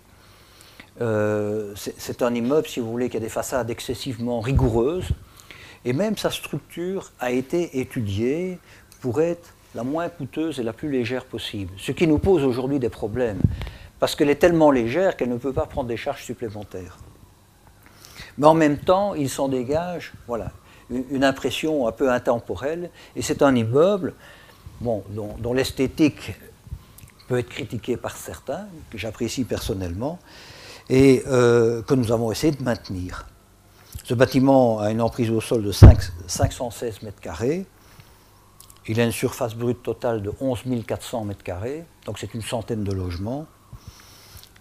c'est 0.97 2.23
un 2.23 2.33
immeuble, 2.33 2.69
si 2.69 2.79
vous 2.79 2.91
voulez, 2.91 3.11
qui 3.11 3.17
a 3.17 3.21
des 3.21 3.29
façades 3.29 3.71
excessivement 3.71 4.41
rigoureuses 4.41 5.09
et 5.85 5.93
même 5.93 6.17
sa 6.17 6.31
structure 6.31 7.11
a 7.19 7.33
été 7.33 7.81
étudiée 7.81 8.59
pour 9.01 9.21
être 9.21 9.53
la 9.75 9.83
moins 9.83 10.09
coûteuse 10.09 10.61
et 10.61 10.63
la 10.63 10.73
plus 10.73 10.91
légère 10.91 11.25
possible. 11.25 11.73
Ce 11.77 11.91
qui 11.91 12.07
nous 12.07 12.19
pose 12.19 12.45
aujourd'hui 12.45 12.79
des 12.79 12.89
problèmes, 12.89 13.41
parce 13.99 14.15
qu'elle 14.15 14.31
est 14.31 14.37
tellement 14.37 14.71
légère 14.71 15.17
qu'elle 15.17 15.29
ne 15.29 15.39
peut 15.39 15.53
pas 15.53 15.67
prendre 15.67 15.89
des 15.89 15.97
charges 15.97 16.25
supplémentaires. 16.25 16.97
Mais 18.39 18.47
en 18.47 18.55
même 18.55 18.79
temps, 18.79 19.15
il 19.15 19.29
s'en 19.29 19.49
dégage 19.49 20.13
voilà, 20.27 20.51
une 20.91 21.25
impression 21.25 21.87
un 21.87 21.93
peu 21.93 22.11
intemporelle, 22.11 22.91
et 23.17 23.23
c'est 23.23 23.43
un 23.43 23.55
immeuble 23.55 24.15
bon, 24.81 25.05
dont, 25.11 25.53
l'esthétique 25.53 26.35
peut 27.29 27.39
être 27.39 27.49
critiquée 27.49 27.97
par 27.97 28.17
certains, 28.17 28.67
que 28.91 28.99
j'apprécie 28.99 29.45
personnellement, 29.45 30.19
et 30.91 31.23
euh, 31.27 31.83
que 31.83 31.95
nous 31.95 32.13
avons 32.13 32.31
essayé 32.31 32.53
de 32.53 32.63
maintenir. 32.63 33.27
Ce 34.05 34.13
bâtiment 34.13 34.81
a 34.81 34.91
une 34.91 35.01
emprise 35.01 35.31
au 35.31 35.41
sol 35.41 35.63
de 35.63 35.73
516 35.73 37.03
mètres 37.03 37.21
carrés. 37.21 37.65
Il 38.87 39.01
a 39.01 39.05
une 39.05 39.13
surface 39.13 39.55
brute 39.55 39.83
totale 39.83 40.21
de 40.21 40.31
11 40.41 40.65
400 40.87 41.25
mètres 41.25 41.43
carrés, 41.43 41.85
donc 42.05 42.19
c'est 42.19 42.35
une 42.35 42.43
centaine 42.43 42.85
de 42.85 42.93
logements. 42.93 43.47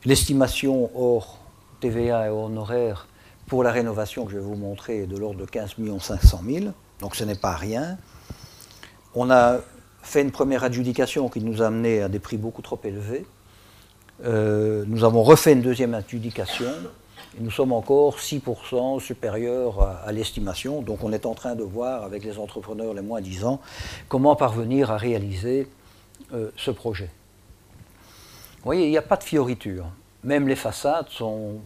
L'estimation 0.06 0.90
hors 0.96 1.40
TVA 1.82 2.28
et 2.28 2.30
honoraires 2.30 3.08
pour 3.54 3.62
la 3.62 3.72
rénovation 3.72 4.26
que 4.26 4.32
je 4.32 4.38
vais 4.38 4.44
vous 4.44 4.56
montrer 4.56 5.04
est 5.04 5.06
de 5.06 5.16
l'ordre 5.16 5.40
de 5.40 5.46
15 5.46 5.76
500 6.02 6.42
000, 6.44 6.66
donc 7.00 7.16
ce 7.16 7.24
n'est 7.24 7.36
pas 7.36 7.54
rien. 7.54 8.00
On 9.14 9.30
a 9.30 9.60
fait 10.02 10.24
une 10.24 10.32
première 10.32 10.64
adjudication 10.64 11.30
qui 11.30 11.40
nous 11.40 11.62
a 11.62 11.68
amené 11.68 12.02
à 12.02 12.10
des 12.10 12.18
prix 12.18 12.38
beaucoup 12.38 12.64
trop 12.64 12.80
élevés. 12.84 13.28
Euh, 14.26 14.86
nous 14.88 15.04
avons 15.04 15.22
refait 15.22 15.54
une 15.54 15.62
deuxième 15.62 15.94
adjudication 15.94 16.72
nous 17.40 17.52
sommes 17.52 17.74
encore 17.74 18.18
6% 18.18 19.00
supérieurs 19.00 19.82
à, 20.04 20.12
l'estimation. 20.12 20.82
Donc 20.82 21.04
on 21.04 21.12
est 21.14 21.28
en 21.28 21.36
train 21.36 21.54
de 21.54 21.64
voir 21.64 22.04
avec 22.04 22.24
les 22.24 22.40
entrepreneurs 22.40 22.96
les 22.96 23.02
moins 23.02 23.22
10 23.22 23.46
ans 23.46 23.62
comment 24.08 24.36
parvenir 24.36 24.90
à 24.90 24.98
réaliser 24.98 25.68
euh, 26.34 26.50
ce 26.56 26.72
projet. 26.72 27.12
Vous 28.58 28.66
voyez, 28.66 28.86
il 28.86 28.90
n'y 28.90 28.98
a 28.98 29.04
pas 29.04 29.18
de 29.18 29.24
fioriture. 29.24 29.86
Même 30.24 30.48
les 30.48 30.56
façades 30.56 31.10
sont 31.10 31.62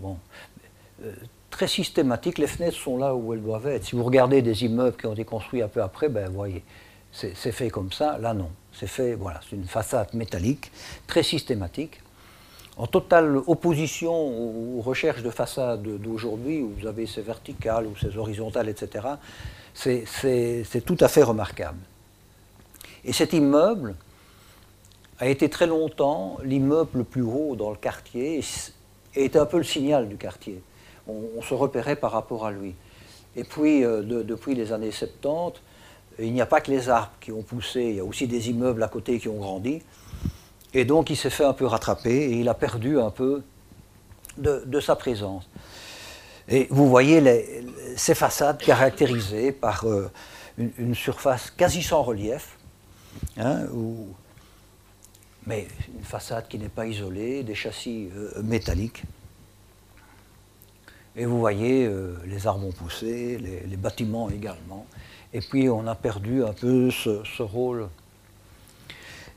euh, 1.04 1.13
très 1.58 1.67
systématiques. 1.67 2.38
Les 2.38 2.46
fenêtres 2.46 2.78
sont 2.78 2.98
là 2.98 3.15
où 3.15 3.34
elles 3.34 3.41
doivent 3.41 3.65
être. 3.65 3.84
Si 3.84 3.96
vous 3.96 4.04
regardez 4.04 4.43
des 4.43 4.63
immeubles 4.63 4.96
qui 4.96 5.08
ont 5.08 5.13
été 5.13 5.26
construits 5.26 5.63
un 5.63 5.67
peu 5.67 5.82
après, 5.82 6.08
ben, 6.08 6.30
voyez, 6.30 6.63
c'est 7.12 7.34
fait 7.52 7.72
comme 7.72 7.91
ça. 7.91 8.20
Là, 8.20 8.36
non. 8.36 8.52
C'est 8.72 8.86
fait, 8.86 9.15
voilà, 9.15 9.39
c'est 9.50 9.56
une 9.56 9.65
façade 9.65 10.13
métallique, 10.13 10.72
très 11.08 11.24
systématique 11.24 12.00
en 12.78 12.86
totale 12.86 13.38
opposition 13.48 14.13
aux 14.13 14.82
recherches 14.82 15.24
de 15.24 15.32
façade 15.32 15.82
d'aujourd'hui, 15.82 16.62
où 16.62 16.76
vous 16.80 16.86
avez 16.86 17.08
ces 17.08 17.24
verticales 17.24 17.88
ou 17.88 17.96
ces 17.98 18.15
horizontales, 18.17 18.70
etc., 18.70 19.08
c'est 19.74 20.86
tout 20.86 20.98
à 21.00 21.08
fait 21.08 21.24
remarquable. 21.24 21.80
Et 23.04 23.13
cet 23.13 23.34
immeuble 23.34 23.96
a 25.17 25.28
été 25.28 25.50
très 25.50 25.65
longtemps 25.65 26.38
l'immeuble 26.43 27.00
le 27.00 27.04
plus 27.04 27.24
haut 27.24 27.56
dans 27.56 27.72
le 27.72 27.78
quartier 27.78 28.41
et 29.15 29.24
était 29.26 29.39
un 29.39 29.48
peu 29.48 29.58
le 29.58 29.63
signal 29.63 30.08
du 30.08 30.17
quartier. 30.17 30.62
On, 31.08 31.41
se 31.41 31.54
repérait 31.54 31.96
par 31.96 32.12
rapport 32.12 32.46
à 32.46 32.52
lui. 32.52 32.76
Et 33.36 33.43
puis, 33.43 33.84
euh, 33.84 34.02
depuis 34.02 34.56
les 34.56 34.74
années 34.74 34.91
70, 34.91 35.62
il 36.20 36.34
n'y 36.34 36.41
a 36.41 36.46
pas 36.46 36.62
que 36.62 36.72
les 36.72 36.89
arbres 36.89 37.13
qui 37.22 37.32
ont 37.32 37.43
poussé, 37.43 37.82
il 37.82 37.96
y 37.96 38.00
a 38.00 38.04
aussi 38.04 38.28
des 38.28 38.50
immeubles 38.50 38.84
à 38.84 38.88
côté 38.88 39.20
qui 39.20 39.30
ont 39.30 39.38
grandi. 39.38 39.82
Et 40.74 40.86
donc 40.86 41.10
il 41.10 41.15
s'est 41.15 41.30
fait 41.30 41.46
un 41.46 41.54
peu 41.54 41.65
rattraper 41.65 42.15
et 42.15 42.39
il 42.39 42.50
a 42.50 42.54
perdu 42.54 43.00
un 43.00 43.10
peu 43.10 43.43
de, 44.38 44.80
sa 44.80 44.96
présence. 44.96 45.48
Et 46.48 46.67
vous 46.70 46.88
voyez 46.88 47.65
ces 47.96 48.15
façades 48.15 48.60
caractérisées 48.60 49.52
par 49.52 49.86
euh, 49.86 50.10
une, 50.58 50.96
surface 50.96 51.52
quasi 51.52 51.82
sans 51.82 52.04
relief, 52.04 52.58
hein, 53.38 53.65
mais 55.46 55.67
une 55.98 56.04
façade 56.04 56.48
qui 56.48 56.60
n'est 56.60 56.70
pas 56.70 56.86
isolée, 56.86 57.43
des 57.43 57.56
châssis 57.56 58.10
euh, 58.15 58.41
métalliques. 58.43 59.04
Et 61.17 61.25
vous 61.25 61.39
voyez, 61.39 61.86
euh, 61.86 62.15
les 62.25 62.47
arbres 62.47 62.67
ont 62.67 62.71
poussé, 62.71 63.38
les, 63.38 63.77
bâtiments 63.77 64.30
également. 64.30 64.86
Et 65.34 65.41
puis 65.41 65.69
on 65.69 65.86
a 65.88 65.95
perdu 65.95 66.43
un 66.43 66.53
peu 66.53 66.91
ce 66.91 67.41
rôle 67.41 67.89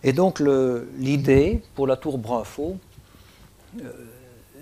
et 0.03 0.13
donc 0.13 0.41
l'idée 0.99 1.63
pour 1.75 1.87
la 1.87 1.97
tour 1.97 2.19
Brunfaux, 2.19 2.77
euh, 3.83 3.93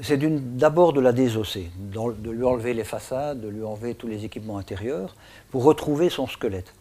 c'est 0.00 0.18
d'abord 0.57 0.92
de 0.92 1.00
la 1.00 1.12
désosser, 1.12 1.70
de 1.76 2.31
lui 2.31 2.44
enlever 2.44 2.74
les 2.74 2.85
façades, 2.85 3.40
de 3.40 3.48
lui 3.48 3.62
enlever 3.62 3.94
tous 3.94 4.07
les 4.09 4.24
équipements 4.24 4.59
intérieurs, 4.59 5.14
pour 5.50 5.64
retrouver 5.64 6.11
son 6.11 6.26
squelette. 6.26 6.72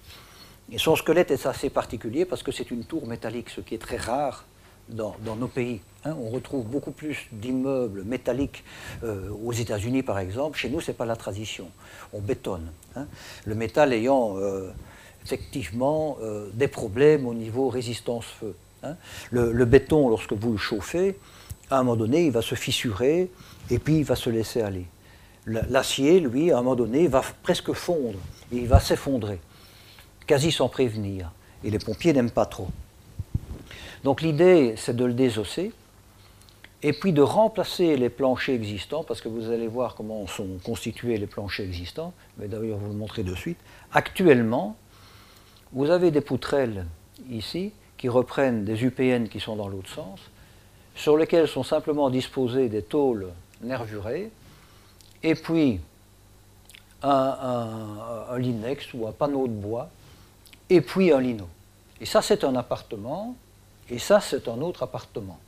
Et 0.71 0.77
son 0.77 0.95
squelette 0.95 1.31
est 1.31 1.45
assez 1.45 1.69
particulier 1.69 2.25
parce 2.25 2.43
que 2.43 2.51
c'est 2.51 2.69
une 2.71 2.83
tour 2.83 3.07
métallique, 3.07 3.49
ce 3.49 3.61
qui 3.61 3.75
est 3.75 3.81
très 3.81 3.97
rare 3.97 4.45
dans, 4.89 5.15
nos 5.39 5.47
pays. 5.47 5.81
Hein. 6.07 6.15
on 6.21 6.29
retrouve 6.29 6.65
beaucoup 6.65 6.91
plus 6.91 7.27
d'immeubles 7.31 8.03
métalliques 8.03 8.63
euh, 9.03 9.29
aux 9.43 9.51
États-Unis, 9.51 10.03
par 10.03 10.19
exemple. 10.19 10.57
Chez 10.57 10.69
nous, 10.69 10.79
ce 10.79 10.91
n'est 10.91 10.97
pas 10.97 11.05
la 11.05 11.15
tradition. 11.15 11.69
On 12.13 12.19
bétonne. 12.19 12.67
Hein. 12.95 13.07
le 13.45 13.55
métal 13.55 13.93
ayant 13.93 14.37
euh, 14.37 14.71
effectivement 15.23 16.17
euh, 16.21 16.49
des 16.53 16.67
problèmes 16.67 17.27
au 17.27 17.33
niveau 17.33 17.69
résistance-feu. 17.69 18.55
Hein. 18.83 18.95
Le, 19.31 19.65
béton, 19.65 20.09
lorsque 20.09 20.33
vous 20.33 20.53
le 20.53 20.57
chauffez, 20.57 21.19
à 21.69 21.79
un 21.79 21.83
moment 21.83 21.97
donné, 21.97 22.25
il 22.25 22.31
va 22.31 22.41
se 22.41 22.55
fissurer 22.55 23.29
et 23.69 23.79
puis 23.79 23.97
il 23.97 24.05
va 24.05 24.15
se 24.15 24.29
laisser 24.29 24.61
aller. 24.61 24.85
L'acier, 25.45 26.19
lui, 26.19 26.51
à 26.51 26.57
un 26.57 26.61
moment 26.61 26.75
donné, 26.75 27.07
va 27.07 27.21
presque 27.43 27.73
fondre 27.73 28.19
et 28.51 28.57
il 28.57 28.67
va 28.67 28.79
s'effondrer, 28.79 29.39
quasi 30.25 30.51
sans 30.51 30.69
prévenir. 30.69 31.31
Et 31.63 31.69
les 31.69 31.79
pompiers 31.79 32.13
n'aiment 32.13 32.31
pas 32.31 32.45
trop. 32.45 32.67
Donc 34.03 34.21
l'idée, 34.21 34.75
c'est 34.77 34.95
de 34.95 35.05
le 35.05 35.13
désosser 35.13 35.71
et 36.83 36.93
puis 36.93 37.11
de 37.11 37.21
remplacer 37.21 37.97
les 37.97 38.09
planchers 38.09 38.55
existants, 38.55 39.03
parce 39.03 39.21
que 39.21 39.29
vous 39.29 39.49
allez 39.49 39.67
voir 39.67 39.95
comment 39.95 40.27
sont 40.27 40.59
constitués 40.63 41.17
les 41.17 41.27
planchers 41.27 41.65
existants, 41.65 42.13
je 42.37 42.43
vais 42.43 42.47
d'ailleurs 42.47 42.77
vous 42.77 42.89
le 42.89 42.97
montrer 42.97 43.23
de 43.23 43.33
suite. 43.33 43.57
Actuellement, 43.91 44.75
vous 45.71 45.89
avez 45.89 46.11
des 46.11 46.21
poutrelles 46.21 46.85
ici 47.29 47.71
qui 47.97 48.09
reprennent 48.09 48.63
des 48.63 48.83
UPN 48.83 49.27
qui 49.27 49.39
sont 49.39 49.55
dans 49.55 49.67
l'autre 49.67 49.89
sens, 49.89 50.19
sur 50.95 51.17
lesquelles 51.17 51.47
sont 51.47 51.63
simplement 51.63 52.09
disposées 52.09 52.69
des 52.69 52.83
tôles 52.83 53.27
nervurées, 53.61 54.31
et 55.23 55.35
puis 55.35 55.79
un, 57.01 58.37
linex 58.37 58.93
ou 58.93 59.07
un 59.07 59.11
panneau 59.11 59.47
de 59.47 59.53
bois, 59.53 59.89
et 60.69 60.81
puis 60.81 61.11
un 61.11 61.19
lino. 61.19 61.47
Et 61.99 62.05
ça, 62.05 62.21
c'est 62.21 62.43
un 62.43 62.55
appartement, 62.55 63.35
et 63.89 63.97
ça, 63.97 64.19
c'est 64.19 64.47
un 64.47 64.61
autre 64.61 64.83
appartement. 64.83 65.39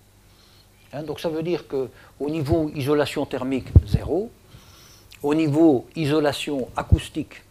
Hein, 0.94 1.04
donc 1.04 1.20
ça 1.20 1.30
veut 1.30 1.44
dire 1.44 1.66
qu'au 1.68 2.30
niveau 2.30 2.72
isolation 2.74 3.26
thermique, 3.26 3.68
zéro, 3.86 4.32
au 5.22 5.36
niveau 5.36 5.86
isolation 5.96 6.68
acoustique, 6.76 7.44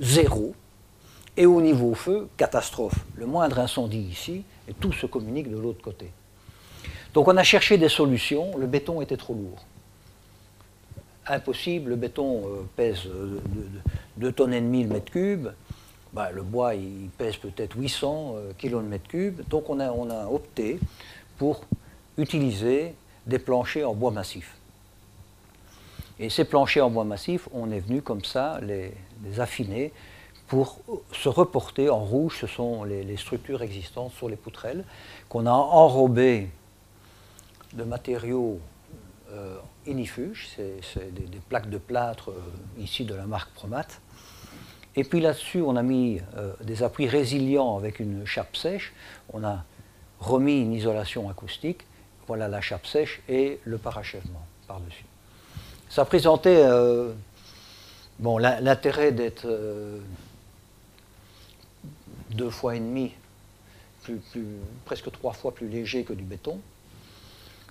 zéro, 0.00 0.54
et 1.36 1.46
au 1.46 1.60
niveau 1.60 1.94
feu, 1.94 2.28
catastrophe. 2.36 2.96
Le 3.14 3.24
moindre 3.24 3.60
incendie 3.60 4.00
ici, 4.00 4.42
et 4.68 4.74
tout 4.74 4.92
se 4.92 5.06
communique 5.06 5.50
de 5.50 5.56
l'autre 5.56 5.80
côté. 5.80 6.10
Donc 7.14 7.28
on 7.28 7.36
a 7.36 7.44
cherché 7.44 7.78
des 7.78 7.88
solutions, 7.88 8.56
le 8.58 8.66
béton 8.66 9.00
était 9.00 9.16
trop 9.16 9.34
lourd. 9.34 9.64
Impossible, 11.26 11.90
le 11.90 11.96
béton 11.96 12.42
euh, 12.46 12.62
pèse 12.76 13.04
2 14.16 14.26
euh, 14.26 14.32
tonnes 14.32 14.52
et 14.52 14.60
demie 14.60 14.82
le 14.82 14.90
mètre 14.90 15.12
cube, 15.12 15.48
bah, 16.12 16.30
le 16.32 16.42
bois 16.42 16.74
il 16.74 17.08
pèse 17.16 17.36
peut-être 17.36 17.76
800 17.76 18.34
kg 18.58 18.72
le 18.72 18.82
mètre 18.82 19.08
cube, 19.08 19.40
donc 19.48 19.70
on 19.70 19.78
a 19.78 20.26
opté 20.26 20.78
pour 21.36 21.62
utiliser 22.18 22.94
des 23.26 23.38
planchers 23.38 23.88
en 23.88 23.94
bois 23.94 24.10
massif. 24.10 24.54
Et 26.18 26.28
ces 26.28 26.44
planchers 26.44 26.84
en 26.84 26.90
bois 26.90 27.04
massif, 27.04 27.48
on 27.52 27.70
est 27.70 27.80
venu 27.80 28.02
comme 28.02 28.24
ça 28.24 28.60
les 28.60 28.92
affiner 29.40 29.92
pour 30.48 30.80
se 31.12 31.28
reporter 31.28 31.90
en 31.90 31.98
rouge, 31.98 32.38
ce 32.40 32.46
sont 32.46 32.82
les, 32.82 33.16
structures 33.18 33.62
existantes 33.62 34.12
sur 34.14 34.28
les 34.28 34.36
poutrelles, 34.36 34.84
qu'on 35.28 35.46
a 35.46 35.52
enrobées 35.52 36.48
de 37.74 37.84
matériaux 37.84 38.58
euh, 39.30 39.58
inifuges, 39.86 40.48
c'est 40.56 41.14
des, 41.14 41.38
plaques 41.50 41.68
de 41.68 41.76
plâtre 41.76 42.30
euh, 42.30 42.40
ici 42.78 43.04
de 43.04 43.14
la 43.14 43.26
marque 43.26 43.50
Promat, 43.52 43.86
Et 44.96 45.04
puis 45.04 45.20
là-dessus, 45.20 45.60
on 45.60 45.76
a 45.76 45.82
mis 45.82 46.20
euh, 46.38 46.54
des 46.62 46.82
appuis 46.82 47.08
résilients 47.08 47.76
avec 47.76 48.00
une 48.00 48.24
chape 48.24 48.56
sèche. 48.56 48.94
On 49.34 49.44
a 49.44 49.64
remis 50.18 50.62
une 50.62 50.72
isolation 50.72 51.28
acoustique. 51.28 51.84
Voilà 52.28 52.46
la 52.46 52.60
chape 52.60 52.86
sèche 52.86 53.20
et 53.28 53.58
le 53.64 53.78
parachèvement 53.78 54.46
par-dessus. 54.66 55.04
Ça 55.88 56.04
présentait 56.04 56.62
euh, 56.62 57.12
bon, 58.18 58.38
l'intérêt 58.38 59.10
d'être 59.10 59.46
euh, 59.46 59.98
deux 62.30 62.50
fois 62.50 62.76
et 62.76 62.80
demi, 62.80 63.12
presque 64.84 65.10
trois 65.10 65.32
fois 65.32 65.52
plus 65.52 65.68
léger 65.68 66.04
que 66.04 66.12
du 66.12 66.22
béton. 66.22 66.60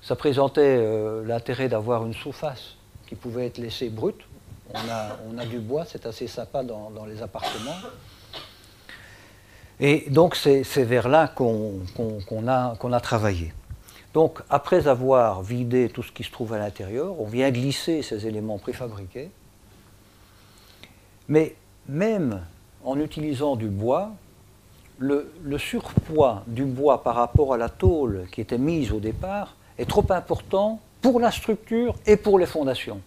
Ça 0.01 0.15
présentait 0.15 0.83
l'intérêt 1.23 1.69
d'avoir 1.69 2.05
une 2.05 2.13
surface 2.13 2.75
qui 3.07 3.15
pouvait 3.15 3.47
être 3.47 3.57
laissée 3.57 3.89
brute, 3.89 4.21
on 4.73 5.37
a, 5.37 5.45
du 5.45 5.59
bois, 5.59 5.85
c'est 5.85 6.05
assez 6.05 6.27
sympa 6.27 6.63
dans, 6.63 7.05
les 7.05 7.21
appartements. 7.21 7.77
Et 9.79 10.05
donc 10.09 10.35
c'est 10.35 10.63
vers 10.83 11.07
là 11.07 11.27
qu'on 11.27 11.81
a, 12.47 12.99
travaillé. 12.99 13.53
Donc 14.17 14.39
après 14.49 14.87
avoir 14.87 15.43
vidé 15.43 15.89
tout 15.89 16.01
ce 16.01 16.11
qui 16.11 16.23
se 16.23 16.31
trouve 16.31 16.53
à 16.53 16.57
l'intérieur, 16.57 17.21
on 17.21 17.25
vient 17.25 17.51
glisser 17.51 18.01
ces 18.01 18.25
éléments 18.25 18.57
préfabriqués. 18.57 19.29
Mais 21.27 21.53
même 21.87 22.41
en 22.83 22.99
utilisant 22.99 23.55
du 23.55 23.67
bois, 23.67 24.09
le, 24.97 25.29
surpoids 25.59 26.41
du 26.47 26.65
bois 26.65 27.03
par 27.03 27.13
rapport 27.13 27.53
à 27.53 27.57
la 27.57 27.69
tôle 27.69 28.25
qui 28.31 28.41
était 28.41 28.57
mise 28.57 28.91
au 28.91 28.99
départ 28.99 29.55
est 29.77 29.87
trop 29.87 30.11
important 30.11 30.79
pour 30.99 31.19
la 31.19 31.29
structure 31.29 31.93
et 32.07 32.17
pour 32.17 32.39
les 32.39 32.47
fondations. 32.47 33.01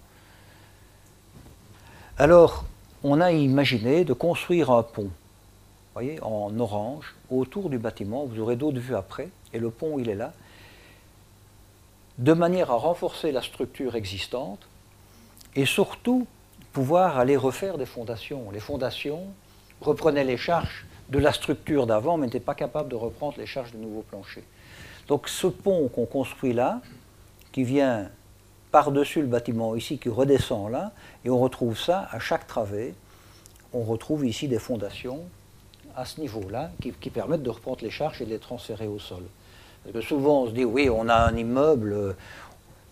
Alors, 2.19 2.67
on 3.03 3.21
a 3.21 3.33
imaginé 3.33 4.05
de 4.05 4.13
construire 4.13 4.71
un 4.71 4.85
pont, 4.85 5.11
voyez, 5.93 6.23
en 6.23 6.57
orange, 6.61 7.17
autour 7.33 7.69
du 7.69 7.79
bâtiment. 7.79 8.27
Vous 8.27 8.39
aurez 8.39 8.55
d'autres 8.55 8.79
vues 8.79 8.95
après, 8.95 9.31
et 9.53 9.59
le 9.59 9.71
pont, 9.71 9.99
il 9.99 10.09
est 10.09 10.15
là, 10.15 10.33
de 12.21 12.35
manière 12.35 12.71
à 12.71 12.77
renforcer 12.77 13.33
la 13.33 13.41
structure 13.41 13.97
existante 13.97 14.61
et 15.57 15.65
surtout 15.65 16.27
pouvoir 16.73 17.19
aller 17.19 17.37
refaire 17.37 17.79
des 17.79 17.87
fondations. 17.87 18.51
Les 18.51 18.61
fondations 18.61 19.25
reprenaient 19.81 20.25
les 20.25 20.37
charges 20.37 20.85
de 21.09 21.19
la 21.19 21.33
structure 21.33 21.87
d'avant, 21.87 22.19
mais 22.19 22.27
n'étaient 22.27 22.39
pas 22.39 22.55
capables 22.55 22.91
de 22.91 22.95
reprendre 22.95 23.39
les 23.39 23.47
charges 23.47 23.73
du 23.73 23.79
nouveau 23.79 24.03
plancher. 24.03 24.45
Donc 25.09 25.29
ce 25.29 25.47
pont 25.47 25.89
qu'on 25.89 26.05
construit 26.05 26.53
là, 26.53 26.83
qui 27.53 27.65
vient 27.65 28.11
par-dessus 28.71 29.23
le 29.23 29.27
bâtiment 29.27 29.75
ici 29.75 29.99
qui 29.99 30.11
redescend 30.11 30.71
là, 30.71 30.93
et 31.25 31.31
on 31.31 31.39
retrouve 31.39 31.77
ça 31.77 32.07
à 32.11 32.21
chaque 32.21 32.47
travée. 32.47 32.95
On 33.73 33.83
retrouve 33.83 34.27
ici 34.27 34.47
des 34.47 34.59
fondations 34.59 35.21
à 35.97 36.05
ce 36.05 36.21
niveau-là 36.21 36.71
qui, 36.81 37.11
permettent 37.11 37.43
de 37.43 37.51
reprendre 37.51 37.79
les 37.83 37.91
charges 37.91 38.21
et 38.21 38.27
de 38.27 38.31
les 38.31 38.39
transférer 38.39 38.87
au 38.87 38.99
sol. 38.99 39.23
Parce 39.83 39.95
que 39.95 40.01
souvent 40.01 40.43
on 40.43 40.47
se 40.47 40.53
dit 40.53 40.65
oui, 40.65 40.89
on 40.91 41.09
a 41.09 41.15
un 41.15 41.37
immeuble, 41.37 41.93
euh, 41.93 42.13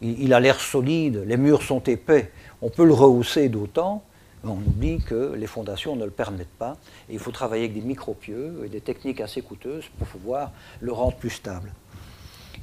il, 0.01 0.33
a 0.33 0.41
l'air 0.41 0.61
solide, 0.61 1.25
les 1.27 1.37
murs 1.37 1.63
sont 1.63 1.81
épais, 1.81 2.31
on 2.63 2.71
peut 2.71 2.85
le 2.85 2.93
rehausser 2.93 3.49
d'autant, 3.49 4.03
mais 4.45 4.51
on 4.51 4.57
oublie 4.57 4.99
que 5.01 5.35
les 5.35 5.47
fondations 5.47 5.97
ne 5.97 6.05
le 6.05 6.11
permettent 6.11 6.57
pas. 6.59 6.77
Et 7.09 7.15
il 7.15 7.19
faut 7.19 7.33
travailler 7.33 7.65
avec 7.65 7.75
des 7.75 7.87
micropieux 7.87 8.63
et 8.65 8.69
des 8.69 8.81
techniques 8.81 9.21
assez 9.21 9.43
coûteuses 9.43 9.85
pour 9.99 10.07
pouvoir 10.07 10.53
le 10.81 10.93
rendre 10.93 11.17
plus 11.17 11.31
stable. 11.31 11.73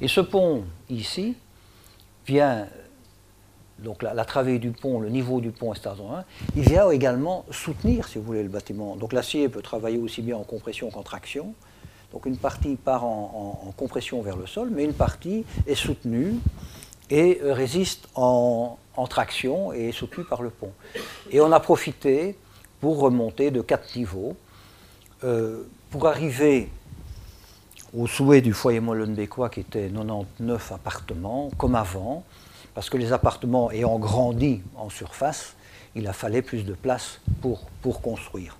Et 0.00 0.08
ce 0.08 0.20
pont 0.20 0.64
ici 0.88 1.36
vient 2.26 2.66
donc 3.78 4.02
la, 4.02 4.24
travée 4.24 4.58
du 4.58 4.70
pont, 4.70 5.00
le 5.00 5.10
niveau 5.10 5.40
du 5.40 5.50
pont 5.50 5.74
est 5.74 5.86
1, 5.86 5.92
il 6.56 6.62
vient 6.62 6.90
également 6.90 7.44
soutenir, 7.50 8.08
si 8.08 8.18
vous 8.18 8.24
voulez, 8.24 8.42
le 8.42 8.48
bâtiment. 8.48 8.96
Donc 8.96 9.12
l'acier 9.12 9.48
peut 9.48 9.60
travailler 9.60 9.98
aussi 9.98 10.22
bien 10.22 10.36
en 10.36 10.44
compression 10.44 10.90
qu'en 10.90 11.02
traction. 11.02 11.54
Donc 12.16 12.24
une 12.24 12.38
partie 12.38 12.76
part 12.76 13.04
en, 13.04 13.74
compression 13.76 14.22
vers 14.22 14.38
le 14.38 14.46
sol, 14.46 14.70
mais 14.72 14.84
une 14.84 14.94
partie 14.94 15.44
est 15.66 15.74
soutenue 15.74 16.36
et 17.10 17.40
résiste 17.42 18.08
en, 18.14 18.78
traction 19.10 19.74
et 19.74 19.90
est 19.90 19.92
soutenue 19.92 20.24
par 20.24 20.40
le 20.40 20.48
pont. 20.48 20.72
Et 21.30 21.42
on 21.42 21.52
a 21.52 21.60
profité 21.60 22.38
pour 22.80 23.00
remonter 23.00 23.50
de 23.50 23.60
quatre 23.60 23.94
niveaux, 23.94 24.34
euh, 25.24 25.64
pour 25.90 26.06
arriver 26.06 26.70
au 27.94 28.06
souhait 28.06 28.40
du 28.40 28.54
foyer 28.54 28.80
Molenbeekois 28.80 29.50
qui 29.50 29.60
était 29.60 29.90
99 29.90 30.72
appartements, 30.72 31.50
comme 31.58 31.74
avant, 31.74 32.24
parce 32.72 32.88
que 32.88 32.96
les 32.96 33.12
appartements 33.12 33.70
ayant 33.70 33.98
grandi 33.98 34.62
en 34.76 34.88
surface, 34.88 35.54
il 35.94 36.08
a 36.08 36.14
fallu 36.14 36.42
plus 36.42 36.64
de 36.64 36.72
place 36.72 37.20
pour, 37.42 37.66
pour 37.82 38.00
construire. 38.00 38.56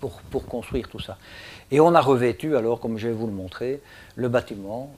Pour, 0.00 0.20
pour, 0.30 0.44
construire 0.44 0.86
tout 0.88 1.00
ça. 1.00 1.16
Et 1.70 1.80
on 1.80 1.94
a 1.94 2.00
revêtu, 2.00 2.56
alors, 2.56 2.80
comme 2.80 2.96
je 2.96 3.08
vais 3.08 3.14
vous 3.14 3.26
le 3.26 3.32
montrer, 3.32 3.82
le 4.16 4.28
bâtiment 4.28 4.90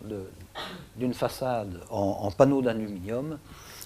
d'une 0.97 1.15
façade 1.15 1.81
en, 1.91 2.31
panneaux 2.31 2.63
d'aluminium, 2.63 3.39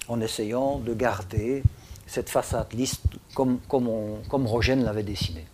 en 0.08 0.20
essayant 0.20 0.78
de 0.78 0.92
garder 0.92 1.62
cette 2.06 2.28
façade 2.28 2.72
lisse 2.74 3.00
comme, 3.34 3.58
Rogène 4.30 4.84
l'avait 4.84 5.02
dessiné. 5.02 5.46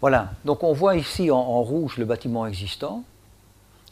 Voilà, 0.00 0.32
donc 0.44 0.62
on 0.64 0.72
voit 0.72 0.96
ici 0.96 1.30
en, 1.30 1.62
rouge 1.62 1.96
le 1.96 2.04
bâtiment 2.04 2.46
existant, 2.46 3.02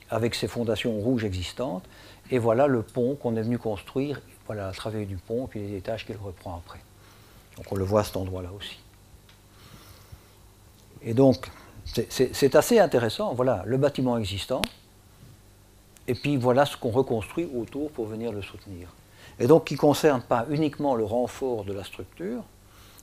avec 0.09 0.35
ses 0.35 0.49
fondations 0.49 0.99
rouges 0.99 1.25
existantes, 1.25 1.85
et 2.31 2.39
voilà 2.39 2.69
le 2.69 2.83
pont 2.83 3.17
qu'on 3.17 3.37
est 3.37 3.43
venu 3.43 3.59
construire, 3.59 4.21
voilà 4.47 4.67
la 4.67 4.73
travée 4.73 5.05
du 5.05 5.17
pont, 5.17 5.47
puis 5.49 5.61
les 5.61 5.77
étages 5.77 6.07
qu'il 6.07 6.17
reprend 6.17 6.57
après. 6.57 6.81
Donc 7.57 7.67
on 7.73 7.77
le 7.77 7.85
voit 7.85 8.01
à 8.01 8.05
cet 8.05 8.17
endroit-là 8.17 8.51
aussi. 8.57 8.79
Et 11.03 11.15
donc, 11.15 11.51
c'est 11.85 12.55
assez 12.55 12.79
intéressant, 12.79 13.35
voilà 13.35 13.63
le 13.67 13.77
bâtiment 13.77 14.19
existant, 14.19 14.63
et 16.07 16.15
puis 16.15 16.37
voilà 16.37 16.67
ce 16.67 16.77
qu'on 16.77 16.91
reconstruit 16.91 17.49
autour 17.55 17.91
pour 17.91 18.07
venir 18.07 18.33
le 18.33 18.43
soutenir. 18.43 18.89
Et 19.39 19.47
donc 19.47 19.65
qui 19.65 19.75
ne 19.75 19.79
concerne 19.79 20.23
pas 20.23 20.47
uniquement 20.51 20.95
le 20.95 21.05
renfort 21.05 21.65
de 21.65 21.73
la 21.73 21.85
structure, 21.85 22.43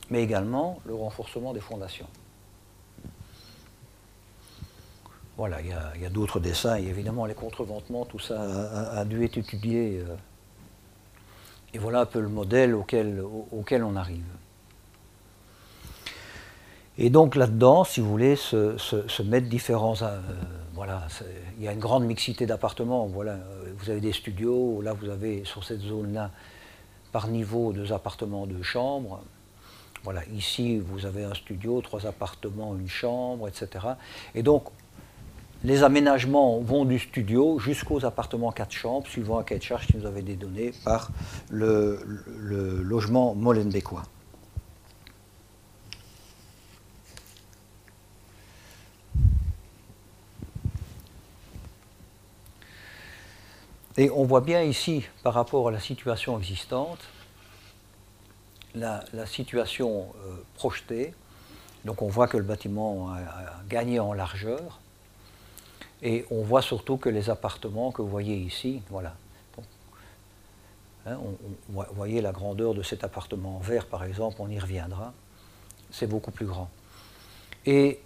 mais 0.09 0.21
également 0.23 0.79
le 0.85 0.93
renforcement 0.93 1.53
des 1.53 1.59
fondations. 1.59 2.07
Voilà, 5.37 5.61
il 5.61 6.01
y 6.01 6.05
a, 6.05 6.09
d'autres 6.09 6.39
dessins, 6.39 6.75
évidemment 6.75 7.25
les 7.25 7.35
contreventements, 7.35 8.05
tout 8.05 8.19
ça 8.19 8.41
a, 8.91 9.05
dû 9.05 9.23
être 9.23 9.37
étudié. 9.37 9.99
Euh, 9.99 10.15
et 11.73 11.77
voilà 11.77 12.01
un 12.01 12.05
peu 12.05 12.19
le 12.19 12.29
modèle 12.29 12.73
auquel 12.73 13.83
on 13.83 13.95
arrive. 13.95 14.25
Et 16.97 17.09
donc 17.09 17.35
là-dedans, 17.35 17.83
si 17.83 18.01
vous 18.01 18.09
voulez, 18.09 18.35
se, 18.35 19.21
mettre 19.21 19.47
différents. 19.47 20.01
Euh, 20.01 20.19
voilà, 20.73 21.07
il 21.57 21.63
y 21.63 21.67
a 21.67 21.73
une 21.73 21.79
grande 21.79 22.05
mixité 22.05 22.45
d'appartements. 22.45 23.05
Voilà, 23.07 23.33
euh, 23.33 23.73
vous 23.77 23.89
avez 23.89 23.99
des 23.99 24.13
studios, 24.13 24.81
là 24.81 24.93
vous 24.93 25.09
avez 25.09 25.43
sur 25.43 25.63
cette 25.63 25.81
zone-là, 25.81 26.31
par 27.11 27.27
niveau, 27.27 27.73
deux 27.73 27.93
appartements, 27.93 28.47
deux 28.47 28.63
chambres. 28.63 29.21
Voilà, 30.03 30.21
ici 30.35 30.77
vous 30.79 31.05
avez 31.05 31.23
un 31.23 31.33
studio, 31.33 31.81
trois 31.81 32.05
appartements, 32.05 32.75
une 32.75 32.87
chambre, 32.87 33.47
etc. 33.47 33.85
Et 34.35 34.43
donc 34.43 34.69
les 35.63 35.83
aménagements 35.83 36.59
vont 36.59 36.85
du 36.85 36.99
studio 36.99 37.57
jusqu'aux 37.57 38.05
appartements 38.05 38.51
4 38.51 38.71
chambres, 38.71 39.07
suivant 39.07 39.39
un 39.39 39.43
cahier 39.43 39.59
de 39.59 39.65
charge 39.65 39.87
qui 39.87 39.97
nous 39.97 40.05
avait 40.05 40.21
été 40.21 40.35
donné 40.35 40.71
par 40.85 41.09
le, 41.49 41.99
logement 42.83 43.33
molenbeekois. 43.33 44.03
Et 53.97 54.11
on 54.11 54.25
voit 54.25 54.41
bien 54.41 54.61
ici, 54.61 55.05
par 55.23 55.33
rapport 55.33 55.67
à 55.67 55.71
la 55.71 55.79
situation 55.79 56.37
existante, 56.37 56.99
la, 58.75 59.03
situation 59.25 60.13
euh, 60.25 60.35
projetée. 60.53 61.15
Donc 61.83 62.03
on 62.03 62.07
voit 62.07 62.27
que 62.27 62.37
le 62.37 62.43
bâtiment 62.43 63.11
a 63.11 63.63
gagné 63.67 63.99
en 63.99 64.13
largeur. 64.13 64.79
Et 66.03 66.25
on 66.29 66.43
voit 66.43 66.61
surtout 66.61 66.97
que 66.97 67.09
les 67.09 67.31
appartements 67.31 67.91
que 67.91 68.03
vous 68.03 68.07
voyez 68.07 68.35
ici, 68.35 68.81
voilà. 68.91 69.15
Hein, 71.07 71.17
vous 71.69 71.83
voyez 71.95 72.21
la 72.21 72.31
grandeur 72.31 72.75
de 72.75 72.83
cet 72.83 73.03
appartement 73.03 73.59
vert, 73.59 73.87
par 73.87 74.03
exemple, 74.03 74.37
on 74.39 74.49
y 74.49 74.59
reviendra. 74.59 75.13
C'est 75.89 76.07
beaucoup 76.07 76.31
plus 76.31 76.45
grand. 76.45 76.69
Et 77.65 77.99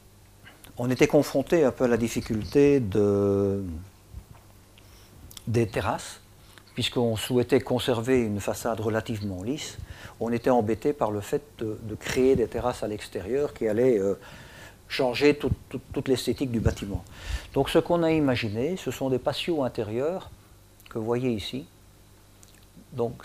on 0.77 0.89
était 0.89 1.07
confronté 1.07 1.65
un 1.65 1.71
peu 1.71 1.85
à 1.85 1.87
la 1.87 1.97
difficulté 1.97 2.79
de, 2.79 3.63
des 5.47 5.67
terrasses, 5.67 6.19
puisqu'on 6.73 7.15
souhaitait 7.15 7.59
conserver 7.59 8.19
une 8.19 8.39
façade 8.39 8.79
relativement 8.79 9.43
lisse. 9.43 9.77
On 10.19 10.31
était 10.31 10.49
embêté 10.49 10.93
par 10.93 11.11
le 11.11 11.21
fait 11.21 11.41
de, 11.59 11.77
créer 11.99 12.35
des 12.35 12.47
terrasses 12.47 12.83
à 12.83 12.87
l'extérieur 12.87 13.53
qui 13.53 13.67
allaient 13.67 13.99
euh, 13.99 14.15
changer 14.87 15.37
toute 15.37 16.07
l'esthétique 16.07 16.51
du 16.51 16.59
bâtiment. 16.59 17.03
Donc 17.53 17.69
ce 17.69 17.79
qu'on 17.79 18.03
a 18.03 18.11
imaginé, 18.11 18.77
ce 18.77 18.91
sont 18.91 19.09
des 19.09 19.19
patios 19.19 19.63
intérieurs 19.63 20.29
que 20.89 20.99
vous 20.99 21.05
voyez 21.05 21.31
ici, 21.31 21.65
Donc 22.91 23.23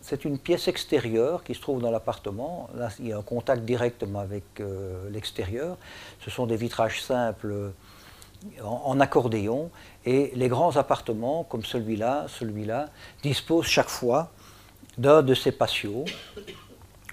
c'est 0.00 0.24
une 0.24 0.38
pièce 0.38 0.68
extérieure 0.68 1.44
qui 1.44 1.54
se 1.54 1.60
trouve 1.60 1.82
dans 1.82 1.90
l'appartement. 1.90 2.70
Là, 2.74 2.88
il 2.98 3.08
y 3.08 3.12
a 3.12 3.18
un 3.18 3.22
contact 3.22 3.62
direct 3.64 4.02
avec 4.16 4.44
euh, 4.60 5.10
l'extérieur. 5.10 5.76
Ce 6.24 6.30
sont 6.30 6.46
des 6.46 6.56
vitrages 6.56 7.02
simples 7.02 7.72
en, 8.62 9.00
accordéon. 9.00 9.70
Et 10.04 10.32
les 10.34 10.48
grands 10.48 10.76
appartements, 10.76 11.44
comme 11.44 11.64
celui-là, 11.64 12.26
celui-là, 12.28 12.86
disposent 13.22 13.66
chaque 13.66 13.88
fois 13.88 14.30
d'un 14.98 15.22
de 15.22 15.34
ces 15.34 15.52
patios. 15.52 16.04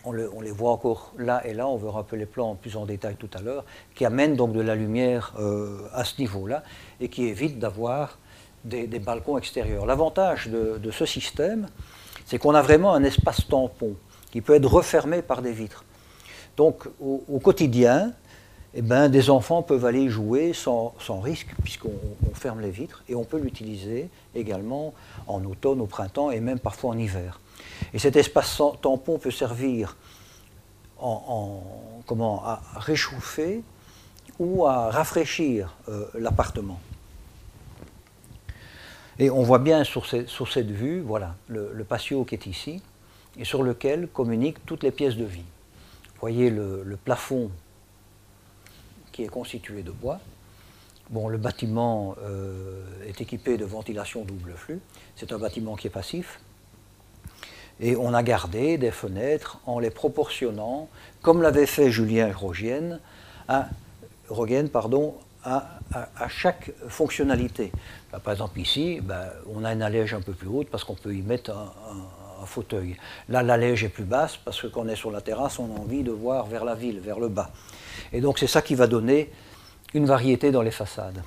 On, 0.06 0.14
les 0.14 0.52
voit 0.52 0.72
encore 0.72 1.14
là 1.18 1.46
et 1.46 1.54
là, 1.54 1.68
on 1.68 1.76
verra 1.76 2.00
un 2.00 2.04
peu 2.04 2.16
les 2.16 2.26
plans 2.26 2.56
plus 2.56 2.78
en 2.78 2.86
détail 2.86 3.16
tout 3.16 3.30
à 3.34 3.42
l'heure, 3.42 3.66
qui 3.94 4.06
amènent 4.06 4.36
donc 4.36 4.54
de 4.54 4.62
la 4.62 4.74
lumière 4.74 5.34
euh, 5.38 5.82
à 5.94 6.04
ce 6.04 6.20
niveau-là 6.20 6.64
et 7.00 7.10
qui 7.10 7.26
évitent 7.26 7.60
d'avoir 7.60 8.18
des, 8.64 8.88
balcons 8.88 9.38
extérieurs. 9.38 9.86
L'avantage 9.86 10.48
de, 10.48 10.92
ce 10.92 11.06
système, 11.06 11.68
c'est 12.26 12.40
qu'on 12.40 12.56
a 12.56 12.62
vraiment 12.62 12.94
un 12.94 13.04
espace 13.04 13.46
tampon 13.48 13.96
qui 14.32 14.42
peut 14.42 14.56
être 14.56 14.66
refermé 14.66 15.22
par 15.22 15.42
des 15.42 15.52
vitres. 15.52 15.84
Donc 16.58 16.88
au 17.00 17.40
quotidien, 17.40 18.14
eh 18.76 18.82
ben, 18.84 19.10
des 19.10 19.30
enfants 19.32 19.64
peuvent 19.64 19.86
aller 19.86 20.10
jouer 20.10 20.54
sans, 20.54 20.94
risque, 21.22 21.50
puisqu'on 21.64 21.92
ferme 22.34 22.62
les 22.62 22.70
vitres, 22.70 23.04
et 23.10 23.16
on 23.16 23.24
peut 23.24 23.40
l'utiliser 23.40 24.10
également 24.36 24.94
en 25.28 25.44
automne, 25.44 25.82
au 25.82 25.88
printemps, 25.88 26.30
et 26.30 26.40
même 26.40 26.60
parfois 26.60 26.92
en 26.92 26.98
hiver. 26.98 27.40
Et 27.94 28.00
cet 28.00 28.16
espace 28.16 28.62
tampon 28.82 29.18
peut 29.18 29.32
servir 29.32 29.98
en, 31.00 31.64
comment, 32.06 32.44
à 32.46 32.62
réchauffer 32.76 33.64
ou 34.38 34.68
à 34.68 34.92
rafraîchir 34.92 35.76
euh, 35.88 36.06
l'appartement. 36.14 36.80
Et 39.18 39.30
on 39.32 39.42
voit 39.42 39.60
bien 39.60 39.84
sur, 39.84 40.06
cette 40.06 40.70
vue, 40.70 41.02
voilà, 41.02 41.36
le, 41.48 41.84
patio 41.84 42.24
qui 42.24 42.36
est 42.36 42.46
ici, 42.46 42.82
et 43.38 43.46
sur 43.46 43.64
lequel 43.64 44.08
communiquent 44.08 44.64
toutes 44.66 44.84
les 44.84 44.92
pièces 44.92 45.16
de 45.16 45.26
vie. 45.26 45.40
Vous 45.40 46.22
voyez 46.22 46.50
le 46.52 46.98
plafond 47.04 47.50
est 49.24 49.28
constitué 49.28 49.82
de 49.84 49.92
bois. 49.92 50.20
Bon, 51.10 51.28
le 51.28 51.38
bâtiment 51.38 52.16
euh, 52.22 52.84
est 53.08 53.20
équipé 53.22 53.58
de 53.58 53.66
ventilation 53.66 54.24
double 54.24 54.54
flux. 54.56 54.80
C'est 55.16 55.32
un 55.32 55.40
bâtiment 55.40 55.76
qui 55.76 55.88
est 55.88 55.92
passif. 55.92 56.40
Et 57.80 57.96
on 57.96 58.14
a 58.14 58.22
gardé 58.24 58.78
des 58.78 58.92
fenêtres 58.92 59.60
en 59.66 59.80
les 59.80 59.90
proportionnant, 59.90 60.90
comme 61.22 61.42
l'avait 61.42 61.66
fait 61.66 61.90
Julien 61.90 62.32
Rogienne, 62.32 63.00
à, 63.48 63.70
pardon, 64.72 65.16
à, 65.44 65.80
chaque 66.28 66.72
fonctionnalité. 66.90 67.72
par 68.12 68.34
exemple, 68.34 68.60
ici, 68.60 69.00
ben, 69.02 69.30
on 69.52 69.64
a 69.64 69.74
une 69.74 69.82
allège 69.82 70.14
un 70.14 70.22
peu 70.22 70.34
plus 70.34 70.50
haute 70.50 70.70
parce 70.70 70.84
qu'on 70.84 70.96
peut 70.96 71.16
y 71.16 71.22
mettre 71.22 71.52
un 71.52 72.19
fauteuil. 72.46 72.98
Là, 73.28 73.44
l'allège 73.44 73.84
est 73.84 73.90
plus 73.90 74.04
basse 74.04 74.38
parce 74.38 74.62
que 74.62 74.68
quand 74.68 74.82
on 74.82 74.88
est 74.88 74.96
sur 74.96 75.12
la 75.12 75.22
terrasse, 75.22 75.60
on 75.60 75.76
a 75.76 75.80
envie 75.80 76.04
de 76.04 76.12
voir 76.12 76.46
vers 76.46 76.66
la 76.66 76.76
ville, 76.76 77.00
vers 77.00 77.20
le 77.20 77.28
bas. 77.28 77.52
Et 78.14 78.22
donc 78.22 78.40
c'est 78.40 78.48
ça 78.48 78.62
qui 78.62 78.76
va 78.76 78.88
donner 78.88 79.30
une 79.94 80.06
variété 80.06 80.52
dans 80.52 80.62
les 80.62 80.72
façades. 80.72 81.22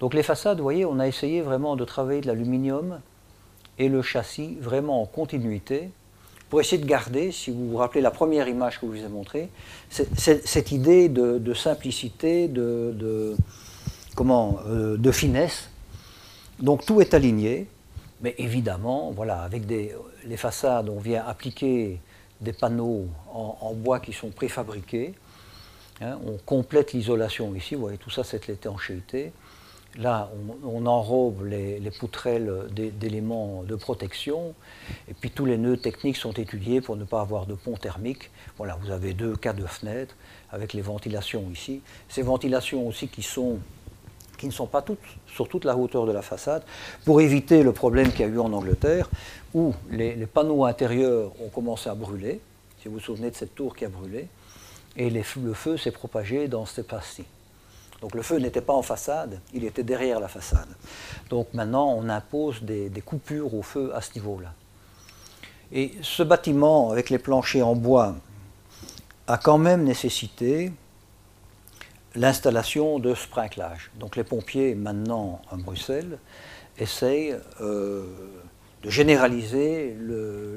Donc 0.00 0.14
les 0.14 0.22
façades, 0.22 0.58
vous 0.58 0.62
voyez, 0.62 0.84
on 0.84 0.98
a 0.98 1.06
essayé 1.06 1.40
vraiment 1.40 1.76
de 1.76 1.84
travailler 1.84 2.20
de 2.20 2.26
l'aluminium 2.26 3.00
et 3.78 3.88
le 3.88 4.02
châssis 4.02 4.56
vraiment 4.60 5.02
en 5.02 5.06
continuité 5.06 5.90
pour 6.48 6.60
essayer 6.60 6.80
de 6.80 6.86
garder, 6.86 7.32
si 7.32 7.50
vous 7.50 7.70
vous 7.70 7.76
rappelez 7.76 8.00
la 8.00 8.12
première 8.12 8.46
image 8.46 8.80
que 8.80 8.86
je 8.86 8.92
vous 8.92 9.04
ai 9.04 9.08
montrée, 9.08 9.48
cette 9.90 10.70
idée 10.70 11.08
de, 11.08 11.54
simplicité, 11.54 12.48
euh, 12.56 13.36
de 14.16 15.12
finesse. 15.12 15.70
Donc 16.60 16.86
tout 16.86 17.00
est 17.00 17.14
aligné, 17.14 17.66
mais 18.20 18.34
évidemment, 18.38 19.10
voilà, 19.10 19.42
avec 19.42 19.64
les 19.68 20.36
façades, 20.36 20.88
on 20.88 20.98
vient 20.98 21.24
appliquer 21.26 22.00
des 22.40 22.52
panneaux 22.52 23.06
en 23.32 23.72
bois 23.74 24.00
qui 24.00 24.12
sont 24.12 24.30
préfabriqués. 24.30 25.14
Hein, 26.02 26.18
on 26.26 26.36
complète 26.36 26.92
l'isolation 26.92 27.54
ici, 27.54 27.74
vous 27.74 27.80
voyez 27.82 27.96
tout 27.96 28.10
ça 28.10 28.22
c'est 28.22 28.46
l'étanchéité. 28.48 29.32
Là, 29.98 30.30
on, 30.62 30.84
enrobe 30.84 31.46
les, 31.46 31.90
poutrelles 31.98 32.66
d'éléments 32.70 33.62
de 33.62 33.76
protection, 33.76 34.52
et 35.08 35.14
puis 35.14 35.30
tous 35.30 35.46
les 35.46 35.56
nœuds 35.56 35.78
techniques 35.78 36.18
sont 36.18 36.34
étudiés 36.34 36.82
pour 36.82 36.96
ne 36.96 37.04
pas 37.04 37.22
avoir 37.22 37.46
de 37.46 37.54
pont 37.54 37.78
thermique. 37.78 38.30
Voilà, 38.58 38.76
vous 38.82 38.90
avez 38.90 39.14
deux 39.14 39.36
cas 39.36 39.54
de 39.54 39.64
fenêtres 39.64 40.14
avec 40.50 40.74
les 40.74 40.82
ventilations 40.82 41.48
ici. 41.50 41.80
Ces 42.10 42.20
ventilations 42.20 42.86
aussi 42.86 43.08
qui, 43.08 43.22
sont, 43.22 43.58
qui 44.36 44.46
ne 44.46 44.52
sont 44.52 44.66
pas 44.66 44.82
toutes 44.82 44.98
sur 45.26 45.48
toute 45.48 45.64
la 45.64 45.76
hauteur 45.76 46.06
de 46.06 46.12
la 46.12 46.22
façade, 46.22 46.62
pour 47.04 47.20
éviter 47.20 47.62
le 47.62 47.72
problème 47.72 48.10
qu'il 48.10 48.20
y 48.20 48.24
a 48.24 48.28
eu 48.28 48.38
en 48.38 48.52
Angleterre, 48.52 49.08
où 49.54 49.74
les, 49.90 50.14
panneaux 50.26 50.64
intérieurs 50.64 51.32
ont 51.44 51.48
commencé 51.48 51.88
à 51.88 51.94
brûler. 51.94 52.40
Si 52.80 52.88
vous 52.88 52.94
vous 52.94 53.00
souvenez 53.00 53.30
de 53.30 53.36
cette 53.36 53.54
tour 53.54 53.74
qui 53.74 53.84
a 53.84 53.88
brûlé, 53.88 54.28
et 54.96 55.10
le 55.10 55.22
feu 55.22 55.76
s'est 55.76 55.90
propagé 55.90 56.48
dans 56.48 56.64
cette 56.64 56.86
espace-ci. 56.86 57.24
Donc 58.00 58.14
le 58.14 58.22
feu 58.22 58.36
n'était 58.38 58.60
pas 58.60 58.74
en 58.74 58.82
façade, 58.82 59.40
il 59.54 59.64
était 59.64 59.82
derrière 59.82 60.20
la 60.20 60.28
façade. 60.28 60.68
Donc 61.30 61.48
maintenant, 61.54 61.94
on 61.94 62.08
impose 62.08 62.62
des, 62.62 62.90
coupures 63.04 63.54
au 63.54 63.62
feu 63.62 63.92
à 63.94 64.00
ce 64.00 64.14
niveau-là. 64.14 64.52
Et 65.72 65.92
ce 66.02 66.22
bâtiment, 66.22 66.90
avec 66.90 67.10
les 67.10 67.18
planchers 67.18 67.66
en 67.66 67.74
bois, 67.74 68.14
a 69.26 69.38
quand 69.38 69.58
même 69.58 69.82
nécessité 69.82 70.72
l'installation 72.16 72.98
de 72.98 73.14
sprinklage. 73.14 73.90
Donc 73.98 74.16
les 74.16 74.24
pompiers, 74.24 74.74
maintenant 74.74 75.42
à 75.50 75.56
Bruxelles, 75.56 76.18
essayent 76.78 77.36
euh, 77.60 78.04
de 78.82 78.90
généraliser 78.90 79.96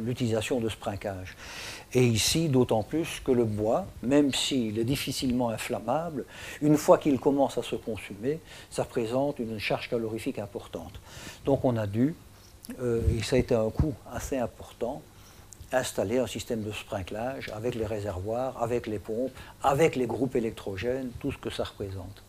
l'utilisation 0.04 0.60
de 0.60 0.70
sprinklage. 0.70 1.36
Et 1.94 2.06
ici, 2.06 2.50
d'autant 2.50 2.84
plus 2.84 3.20
que 3.24 3.32
le 3.32 3.46
bois, 3.46 3.88
même 4.04 4.34
s'il 4.34 4.78
est 4.78 4.84
difficilement 4.84 5.50
inflammable, 5.50 6.26
une 6.62 6.78
fois 6.78 6.98
qu'il 6.98 7.20
commence 7.20 7.58
à 7.58 7.64
se 7.64 7.76
consumer, 7.76 8.40
ça 8.70 8.84
représente 8.84 9.40
une 9.40 9.60
charge 9.60 9.90
calorifique 9.90 10.38
importante. 10.38 11.00
Donc 11.46 11.66
on 11.66 11.78
a 11.78 11.88
dû, 11.88 12.14
euh, 12.82 13.02
et 13.18 13.24
ça 13.24 13.38
a 13.38 13.40
été 13.40 13.56
un 13.56 13.70
coût 13.72 13.96
assez 14.14 14.38
important, 14.38 15.02
installer 15.72 16.20
un 16.20 16.28
système 16.28 16.64
de 16.64 16.72
sprinklage 16.72 17.50
avec 17.54 17.76
les 17.76 17.86
réservoirs, 17.86 18.62
avec 18.62 18.88
les 18.88 19.00
pompes, 19.00 19.32
avec 19.64 19.96
les 19.96 20.08
groupes 20.08 20.36
électrogènes, 20.36 21.12
tout 21.20 21.32
ce 21.32 21.38
que 21.38 21.50
ça 21.50 21.64
représente. 21.64 22.24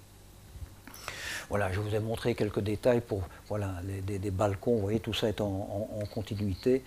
Voilà, 1.48 1.72
je 1.72 1.80
vous 1.80 1.94
ai 1.94 1.98
montré 1.98 2.34
quelques 2.34 2.60
détails 2.60 3.00
pour 3.00 3.22
voilà, 3.48 3.74
des, 3.82 4.30
balcons, 4.30 4.74
vous 4.74 4.80
voyez, 4.82 5.00
tout 5.00 5.14
ça 5.14 5.28
est 5.28 5.40
en 5.40 5.88
continuité 6.14 6.82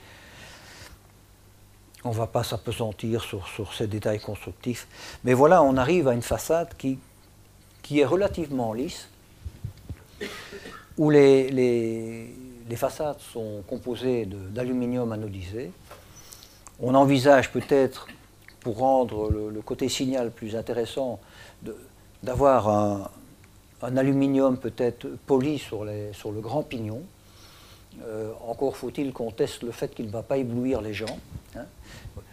on 2.06 2.10
ne 2.10 2.16
va 2.16 2.28
pas 2.28 2.44
s'apesantir 2.44 3.24
sur, 3.24 3.74
ces 3.74 3.88
détails 3.88 4.20
constructifs. 4.20 4.88
Mais 5.24 5.34
voilà, 5.34 5.64
on 5.64 5.78
arrive 5.78 6.08
à 6.08 6.14
une 6.14 6.22
façade 6.22 6.76
qui, 6.78 7.00
qui 7.82 8.00
est 8.00 8.06
relativement 8.06 8.74
lisse, 8.74 9.08
où 10.98 11.10
les, 11.10 11.50
les, 11.50 12.76
façades 12.76 13.20
sont 13.20 13.64
composées 13.68 14.26
d'aluminium 14.26 15.12
anodisé. 15.12 15.72
On 16.80 16.96
envisage 16.96 17.52
peut-être, 17.52 18.08
pour 18.60 18.78
rendre 18.78 19.30
le, 19.30 19.62
côté 19.62 19.90
signal 19.90 20.32
plus 20.32 20.56
intéressant, 20.56 21.20
d'avoir 22.24 22.70
un, 22.70 23.98
aluminium 23.98 24.58
peut-être 24.58 25.08
poli 25.26 25.60
sur, 25.60 25.84
le 25.86 26.42
grand 26.42 26.64
pignon. 26.64 27.02
Euh, 28.08 28.32
encore 28.48 28.76
faut-il 28.76 29.14
qu'on 29.14 29.30
teste 29.30 29.62
le 29.62 29.72
fait 29.72 29.94
qu'il 29.94 30.08
ne 30.08 30.12
va 30.12 30.24
pas 30.24 30.38
éblouir 30.38 30.82
les 30.82 30.94
gens. 30.96 31.20
Hein. 31.56 31.66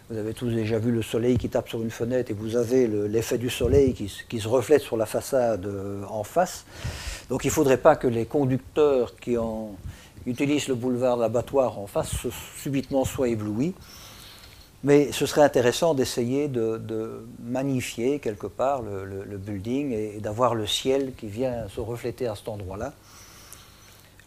Vous 0.09 0.17
avez 0.17 0.33
tous 0.33 0.49
déjà 0.49 0.79
vu 0.79 0.91
le 0.91 1.03
soleil 1.03 1.37
qui 1.37 1.49
tape 1.49 1.69
sur 1.69 1.81
une 1.81 1.91
fenêtre 1.91 2.31
et 2.31 2.33
vous 2.33 2.55
avez 2.55 2.87
l'effet 2.87 3.37
du 3.37 3.49
soleil 3.49 3.93
qui, 3.93 4.39
se 4.39 4.47
reflète 4.47 4.81
sur 4.81 4.97
la 4.97 5.05
façade 5.05 5.65
euh, 5.65 6.03
en 6.09 6.23
face. 6.23 6.65
Donc 7.29 7.45
il 7.45 7.47
ne 7.47 7.53
faudrait 7.53 7.77
pas 7.77 7.95
que 7.95 8.07
les 8.07 8.25
conducteurs 8.25 9.15
qui 9.15 9.37
utilisent 10.25 10.67
le 10.67 10.75
boulevard 10.75 11.17
d'abattoir 11.17 11.79
en 11.79 11.87
face 11.87 12.11
subitement 12.57 13.05
soient 13.05 13.29
éblouis. 13.29 13.73
Mais 14.83 15.11
ce 15.11 15.25
serait 15.25 15.43
intéressant 15.43 15.93
d'essayer 15.93 16.47
de, 16.47 17.25
magnifier 17.43 18.19
quelque 18.19 18.47
part 18.47 18.81
le, 18.81 19.37
building 19.37 19.91
et, 19.91 20.19
d'avoir 20.19 20.55
le 20.55 20.65
ciel 20.65 21.13
qui 21.15 21.27
vient 21.27 21.67
se 21.69 21.79
refléter 21.79 22.27
à 22.27 22.35
cet 22.35 22.47
endroit-là. 22.47 22.93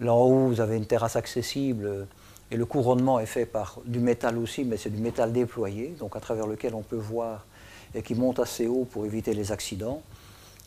Là 0.00 0.14
en 0.14 0.22
haut, 0.22 0.48
vous 0.48 0.60
avez 0.60 0.76
une 0.76 0.86
terrasse 0.86 1.16
accessible 1.16 2.06
et 2.50 2.56
le 2.56 2.66
couronnement 2.66 3.18
est 3.18 3.26
fait 3.26 3.46
par 3.46 3.78
du 3.84 3.98
métal 3.98 4.38
aussi, 4.38 4.64
mais 4.64 4.76
c'est 4.76 4.90
du 4.90 5.00
métal 5.00 5.32
déployé, 5.32 5.94
donc 5.98 6.14
à 6.16 6.20
travers 6.20 6.46
lequel 6.46 6.74
on 6.74 6.82
peut 6.82 6.96
voir 6.96 7.46
et 7.94 8.02
qui 8.02 8.14
monte 8.14 8.38
assez 8.38 8.66
haut 8.66 8.84
pour 8.84 9.06
éviter 9.06 9.34
les 9.34 9.52
accidents. 9.52 10.02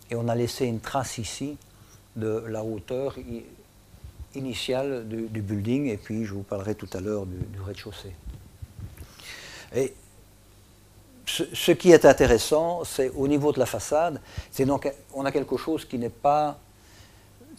Et 0.10 0.16
on 0.16 0.28
a 0.28 0.36
laissé 0.36 0.66
une 0.66 0.80
trace 0.80 1.18
ici 1.18 1.58
de 2.16 2.44
la 2.48 2.64
hauteur 2.64 3.16
initiale 4.36 5.08
du, 5.08 5.42
building, 5.42 5.88
et 5.88 5.98
puis 5.98 6.26
je 6.26 6.34
vous 6.34 6.44
parlerai 6.44 6.76
tout 6.76 6.90
à 6.94 7.00
l'heure 7.00 7.26
du, 7.26 7.38
rez-de-chaussée. 7.66 8.14
Et 9.76 9.94
ce, 11.26 11.72
qui 11.72 11.92
est 11.92 12.06
intéressant, 12.06 12.84
c'est 12.84 13.10
au 13.10 13.28
niveau 13.28 13.52
de 13.52 13.60
la 13.60 13.66
façade, 13.66 14.22
c'est 14.52 14.66
donc 14.66 14.92
on 15.14 15.26
a 15.26 15.32
quelque 15.32 15.58
chose 15.58 15.86
qui 15.86 15.98
n'est 15.98 16.10
pas 16.10 16.58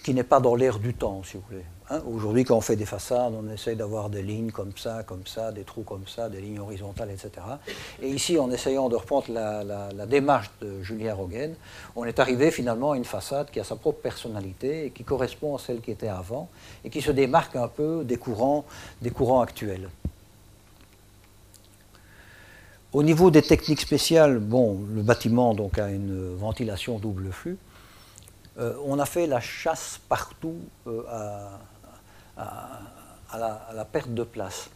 qui 0.02 0.14
n'est 0.14 0.22
pas 0.22 0.38
dans 0.38 0.54
l'air 0.54 0.78
du 0.78 0.94
temps, 0.94 1.22
si 1.24 1.36
vous 1.36 1.42
voulez. 1.50 1.64
Hein. 1.90 2.00
Aujourd'hui, 2.06 2.44
quand 2.44 2.56
on 2.56 2.60
fait 2.60 2.76
des 2.76 2.86
façades, 2.86 3.32
on 3.34 3.50
essaye 3.50 3.74
d'avoir 3.74 4.10
des 4.10 4.22
lignes 4.22 4.52
comme 4.52 4.72
ça, 4.76 5.02
comme 5.02 5.26
ça, 5.26 5.50
des 5.50 5.64
trous 5.64 5.82
comme 5.82 6.06
ça, 6.06 6.28
des 6.28 6.40
lignes 6.40 6.60
horizontales, 6.60 7.10
etc. 7.10 7.30
Et 8.00 8.08
ici, 8.08 8.38
en 8.38 8.50
essayant 8.50 8.88
de 8.88 8.96
reprendre 8.96 9.26
la, 9.32 10.06
démarche 10.06 10.50
de 10.60 10.82
Julien 10.82 11.14
Rogen, 11.14 11.56
on 11.96 12.04
est 12.04 12.20
arrivé 12.20 12.50
finalement 12.50 12.92
à 12.92 12.96
une 12.96 13.04
façade 13.04 13.50
qui 13.50 13.58
a 13.58 13.64
sa 13.64 13.76
propre 13.76 14.00
personnalité 14.00 14.86
et 14.86 14.90
qui 14.90 15.02
correspond 15.02 15.56
à 15.56 15.58
celle 15.58 15.80
qui 15.80 15.90
était 15.90 16.08
avant 16.08 16.48
et 16.84 16.90
qui 16.90 17.02
se 17.02 17.10
démarque 17.10 17.56
un 17.56 17.68
peu 17.68 18.04
des 18.04 18.18
courants, 18.18 18.64
des 19.02 19.10
courants 19.10 19.40
actuels. 19.40 19.88
Au 22.94 23.02
niveau 23.02 23.30
des 23.30 23.42
techniques 23.42 23.82
spéciales, 23.82 24.34
le 24.34 25.02
bâtiment 25.02 25.54
a 25.76 25.90
une 25.90 26.34
ventilation 26.36 26.98
double 26.98 27.30
flux. 27.32 27.58
Euh, 28.58 28.74
on 28.86 28.98
a 28.98 29.04
fait 29.04 29.26
la 29.26 29.40
chasse 29.40 30.00
partout 30.08 30.56
euh, 30.86 31.02
à, 32.38 33.68
la, 33.74 33.84
perte 33.84 34.14
de 34.14 34.22
place. 34.22 34.70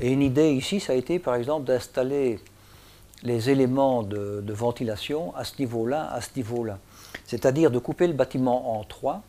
Et 0.00 0.10
une 0.10 0.22
idée 0.22 0.50
ici, 0.50 0.80
ça 0.80 0.94
a 0.94 0.96
été 0.96 1.20
par 1.20 1.36
exemple 1.36 1.66
d'installer 1.66 2.40
les 3.22 3.50
éléments 3.50 4.02
de, 4.02 4.42
ventilation 4.52 5.32
à 5.36 5.44
ce 5.44 5.56
niveau-là, 5.60 6.10
à 6.12 6.20
ce 6.20 6.30
niveau-là. 6.34 6.78
C'est-à-dire 7.24 7.70
de 7.70 7.78
couper 7.78 8.08
le 8.08 8.14
bâtiment 8.14 8.80
en 8.80 8.82
trois, 8.82 9.22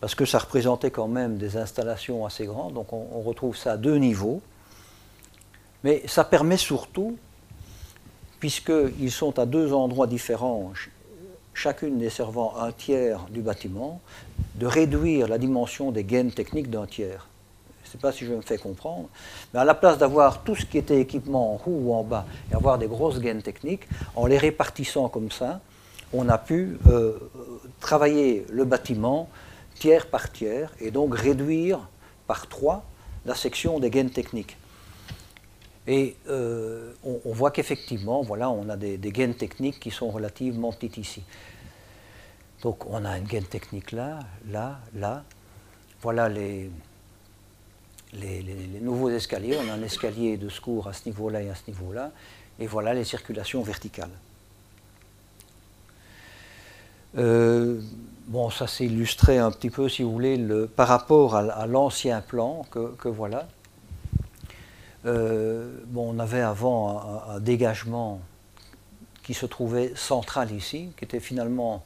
parce 0.00 0.14
que 0.14 0.24
ça 0.24 0.38
représentait 0.38 0.92
quand 0.92 1.08
même 1.08 1.36
des 1.36 1.56
installations 1.56 2.24
assez 2.24 2.46
grandes, 2.46 2.74
donc 2.74 2.92
on, 2.92 3.08
on 3.12 3.22
retrouve 3.22 3.56
ça 3.56 3.72
à 3.72 3.76
deux 3.76 3.96
niveaux. 3.96 4.40
Mais 5.82 6.02
ça 6.06 6.24
permet 6.24 6.56
surtout, 6.56 7.18
puisqu'ils 8.40 9.12
sont 9.12 9.38
à 9.38 9.46
deux 9.46 9.72
endroits 9.72 10.06
différents, 10.06 10.72
chacune 11.54 11.98
desservant 11.98 12.54
un 12.56 12.72
tiers 12.72 13.26
du 13.30 13.42
bâtiment, 13.42 14.00
de 14.56 14.66
réduire 14.66 15.28
la 15.28 15.38
dimension 15.38 15.92
des 15.92 16.04
gaines 16.04 16.32
techniques 16.32 16.70
d'un 16.70 16.86
tiers. 16.86 17.28
Je 17.84 17.88
ne 17.88 17.92
sais 17.92 17.98
pas 17.98 18.12
si 18.12 18.24
je 18.24 18.32
me 18.32 18.40
fais 18.40 18.56
comprendre, 18.56 19.08
mais 19.52 19.60
à 19.60 19.64
la 19.64 19.74
place 19.74 19.98
d'avoir 19.98 20.42
tout 20.42 20.56
ce 20.56 20.64
qui 20.64 20.78
était 20.78 21.00
équipement 21.00 21.54
en 21.54 21.56
haut 21.56 21.80
ou 21.82 21.92
en 21.92 22.02
bas 22.02 22.24
et 22.50 22.54
avoir 22.54 22.78
des 22.78 22.86
grosses 22.86 23.20
gaines 23.20 23.42
techniques, 23.42 23.86
en 24.16 24.26
les 24.26 24.38
répartissant 24.38 25.08
comme 25.08 25.30
ça, 25.30 25.60
on 26.12 26.28
a 26.28 26.38
pu 26.38 26.78
euh, 26.88 27.18
travailler 27.80 28.46
le 28.50 28.64
bâtiment 28.64 29.28
tiers 29.74 30.06
par 30.06 30.32
tiers 30.32 30.72
et 30.80 30.90
donc 30.90 31.14
réduire 31.14 31.80
par 32.26 32.48
trois 32.48 32.84
la 33.26 33.34
section 33.34 33.80
des 33.80 33.90
gaines 33.90 34.10
techniques. 34.10 34.56
Et 35.86 36.16
euh, 36.28 36.92
on, 37.04 37.32
voit 37.32 37.50
qu'effectivement, 37.50 38.22
voilà, 38.22 38.50
on 38.50 38.68
a 38.68 38.76
des, 38.76 38.98
gaines 38.98 39.34
techniques 39.34 39.80
qui 39.80 39.90
sont 39.90 40.10
relativement 40.10 40.72
petites 40.72 40.98
ici. 40.98 41.22
Donc 42.62 42.86
on 42.86 43.04
a 43.04 43.16
une 43.16 43.24
gaine 43.24 43.44
technique 43.44 43.92
là, 43.92 44.20
là, 44.50 44.80
là. 44.94 45.24
Voilà 46.02 46.28
les, 46.28 46.70
nouveaux 48.82 49.10
escaliers. 49.10 49.56
On 49.56 49.70
a 49.70 49.72
un 49.72 49.82
escalier 49.82 50.36
de 50.36 50.48
secours 50.48 50.86
à 50.86 50.92
ce 50.92 51.06
niveau-là 51.06 51.42
et 51.42 51.50
à 51.50 51.54
ce 51.54 51.62
niveau-là. 51.68 52.10
Et 52.58 52.66
voilà 52.66 52.92
les 52.92 53.04
circulations 53.04 53.62
verticales. 53.62 54.10
Euh, 57.16 57.80
bon, 58.26 58.50
ça 58.50 58.66
s'est 58.66 58.84
illustré 58.84 59.38
un 59.38 59.50
petit 59.50 59.70
peu, 59.70 59.88
si 59.88 60.02
vous 60.02 60.12
voulez, 60.12 60.36
le, 60.36 60.66
par 60.66 60.88
rapport 60.88 61.34
à, 61.36 61.66
l'ancien 61.66 62.20
plan 62.20 62.66
que 62.70 63.08
voilà. 63.08 63.48
Euh, 65.06 65.78
bon, 65.86 66.14
on 66.14 66.18
avait 66.18 66.40
avant 66.40 67.22
un, 67.28 67.40
dégagement 67.40 68.20
qui 69.22 69.34
se 69.34 69.46
trouvait 69.46 69.92
central 69.94 70.52
ici, 70.52 70.90
qui 70.96 71.04
était 71.04 71.20
finalement, 71.20 71.82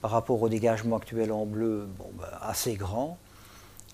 par 0.00 0.10
rapport 0.10 0.40
au 0.42 0.48
dégagement 0.48 0.96
actuel 0.96 1.32
en 1.32 1.46
bleu, 1.46 1.88
ben, 1.98 2.24
assez 2.40 2.74
grand, 2.74 3.18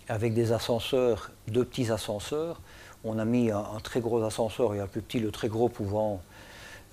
avec 0.09 0.35
des 0.35 0.53
ascenseurs, 0.53 1.31
deux 1.47 1.65
petits 1.65 1.91
ascenseurs. 1.93 2.61
On 3.05 3.19
a 3.19 3.25
mis 3.25 3.51
un, 3.51 3.65
très 3.83 4.01
gros 4.01 4.23
ascenseur 4.25 4.75
et 4.75 4.81
un 4.81 4.87
plus 4.87 5.03
petit, 5.03 5.21
le 5.21 5.31
très 5.31 5.49
gros 5.49 5.69
pouvant 5.69 6.21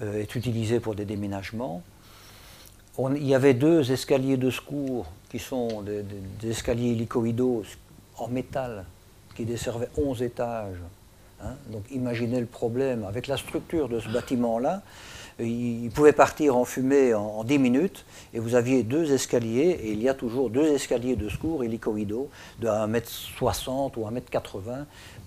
euh, 0.01 0.22
être 0.22 0.36
utilisé 0.36 0.80
pour 0.80 0.93
des 0.93 1.05
déménagements. 1.05 1.82
il 2.99 3.26
y 3.26 3.34
avait 3.34 3.55
deux 3.55 3.91
escaliers 3.91 4.38
de 4.38 4.51
secours 4.51 5.07
qui 5.30 5.39
sont 5.39 5.82
des, 5.82 6.03
des 6.03 6.51
escaliers 6.51 6.91
hélicoïdaux 6.91 7.63
en 8.18 8.28
métal 8.28 8.86
qui 9.36 9.45
desservaient 9.45 9.89
11 9.97 10.22
étages 10.22 10.78
Hein. 11.45 11.55
donc 11.69 11.83
imaginez 11.91 12.39
le 12.39 12.45
problème. 12.45 13.03
Avec 13.03 13.27
la 13.27 13.37
structure 13.37 13.89
de 13.89 13.99
ce 13.99 14.09
bâtiment-là, 14.09 14.81
il 15.39 15.89
pouvait 15.93 16.13
partir 16.13 16.55
en 16.55 16.63
fumée 16.63 17.13
en, 17.13 17.43
10 17.43 17.59
minutes 17.59 18.05
et 18.33 18.39
vous 18.39 18.55
aviez 18.55 18.83
deux 18.83 19.11
escaliers 19.11 19.79
et 19.83 19.91
il 19.91 20.01
y 20.01 20.07
a 20.07 20.13
toujours 20.13 20.49
deux 20.49 20.65
escaliers 20.67 21.15
de 21.15 21.27
secours 21.27 21.63
hélicoïdaux 21.63 22.29
de 22.59 22.67
1m60 22.67 23.91
ou 23.97 24.07
1m80 24.07 24.85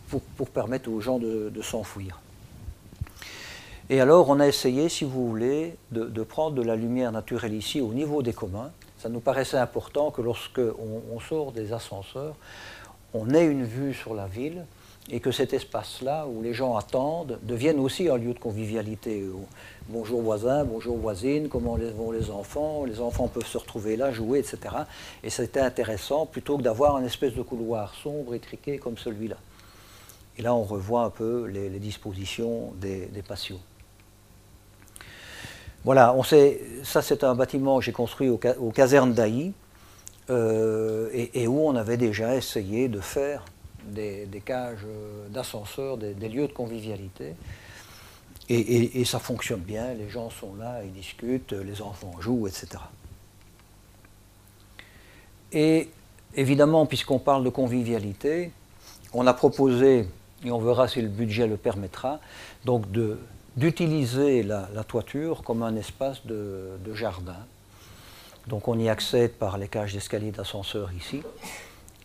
pour, 0.08 0.22
pour 0.22 0.48
permettre 0.48 0.90
aux 0.90 1.00
gens 1.00 1.18
de, 1.18 1.52
s'enfuir. 1.62 2.20
Et 3.90 4.00
alors 4.00 4.30
on 4.30 4.40
a 4.40 4.46
essayé, 4.46 4.88
si 4.88 5.04
vous 5.04 5.28
voulez, 5.28 5.76
de, 5.92 6.22
prendre 6.22 6.56
de 6.56 6.62
la 6.62 6.76
lumière 6.76 7.12
naturelle 7.12 7.54
ici 7.54 7.80
au 7.80 7.92
niveau 7.92 8.22
des 8.22 8.32
communs. 8.32 8.70
Ça 8.98 9.08
nous 9.08 9.20
paraissait 9.20 9.58
important 9.58 10.10
que 10.10 10.22
lorsque 10.22 10.60
on 10.60 11.20
sort 11.20 11.52
des 11.52 11.72
ascenseurs, 11.72 12.34
on 13.14 13.30
ait 13.30 13.46
une 13.46 13.64
vue 13.64 13.94
sur 13.94 14.14
la 14.14 14.26
ville 14.26 14.64
et 15.10 15.20
que 15.20 15.30
cet 15.30 15.54
espace-là, 15.54 16.26
où 16.26 16.42
les 16.42 16.52
gens 16.52 16.76
attendent, 16.76 17.38
devienne 17.42 17.78
aussi 17.78 18.08
un 18.08 18.16
lieu 18.16 18.34
de 18.34 18.38
convivialité. 18.38 19.24
Bonjour 19.88 20.20
voisins, 20.20 20.64
bonjour 20.64 20.98
voisines, 20.98 21.48
comment 21.48 21.78
vont 21.96 22.10
les 22.10 22.30
enfants, 22.30 22.84
les 22.84 23.00
enfants 23.00 23.26
peuvent 23.26 23.46
se 23.46 23.56
retrouver 23.56 23.96
là, 23.96 24.12
jouer, 24.12 24.40
etc. 24.40 24.58
Et 25.22 25.30
c'était 25.30 25.60
intéressant 25.60 26.26
plutôt 26.26 26.58
que 26.58 26.62
d'avoir 26.62 26.96
un 26.96 27.04
espèce 27.04 27.34
de 27.34 27.42
couloir 27.42 27.94
sombre, 27.94 28.34
étriqué 28.34 28.78
comme 28.78 28.98
celui-là. 28.98 29.36
Et 30.36 30.42
là, 30.42 30.54
on 30.54 30.62
revoit 30.62 31.04
un 31.04 31.10
peu 31.10 31.46
les, 31.46 31.70
dispositions 31.78 32.72
des, 32.76 33.06
des, 33.06 33.22
patios. 33.22 33.58
Voilà, 35.84 36.14
on 36.14 36.22
sait, 36.22 36.60
ça 36.84 37.00
c'est 37.00 37.24
un 37.24 37.34
bâtiment 37.34 37.78
que 37.78 37.84
j'ai 37.84 37.92
construit 37.92 38.28
aux, 38.28 38.70
casernes 38.70 39.14
d'Aï, 39.14 39.52
euh, 40.28 41.08
et 41.12 41.46
où 41.48 41.66
on 41.66 41.74
avait 41.74 41.96
déjà 41.96 42.36
essayé 42.36 42.88
de 42.88 43.00
faire 43.00 43.42
des, 43.84 44.42
cages 44.44 44.86
d'ascenseurs, 45.30 45.96
des, 45.96 46.28
lieux 46.28 46.48
de 46.48 46.52
convivialité. 46.52 47.34
Et, 48.48 49.04
ça 49.04 49.18
fonctionne 49.18 49.60
bien, 49.60 49.92
les 49.94 50.08
gens 50.08 50.30
sont 50.30 50.54
là, 50.54 50.80
ils 50.84 50.92
discutent, 50.92 51.52
les 51.52 51.82
enfants 51.82 52.14
jouent, 52.20 52.46
etc. 52.46 52.82
Et 55.52 55.90
évidemment, 56.34 56.86
puisqu'on 56.86 57.18
parle 57.18 57.44
de 57.44 57.50
convivialité, 57.50 58.52
on 59.12 59.26
a 59.26 59.34
proposé, 59.34 60.06
et 60.44 60.50
on 60.50 60.58
verra 60.60 60.88
si 60.88 61.02
le 61.02 61.08
budget 61.08 61.46
le 61.46 61.56
permettra, 61.56 62.20
donc 62.64 62.84
d'utiliser 63.56 64.42
la, 64.42 64.66
toiture 64.86 65.42
comme 65.42 65.62
un 65.62 65.76
espace 65.76 66.24
de, 66.24 66.70
de, 66.82 66.94
jardin. 66.94 67.36
Donc 68.46 68.66
on 68.66 68.78
y 68.78 68.88
accède 68.88 69.32
par 69.32 69.58
les 69.58 69.68
cages 69.68 69.92
d'escalier 69.92 70.30
d'ascenseur 70.30 70.90
ici, 70.92 71.22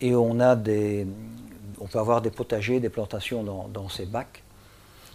et 0.02 0.14
on 0.14 0.40
a 0.40 0.56
des, 0.56 1.06
on 1.80 1.86
peut 1.86 1.98
avoir 1.98 2.20
des 2.20 2.30
potagers, 2.30 2.80
des 2.80 2.88
plantations 2.88 3.42
dans, 3.42 3.88
ces 3.88 4.06
bacs. 4.06 4.42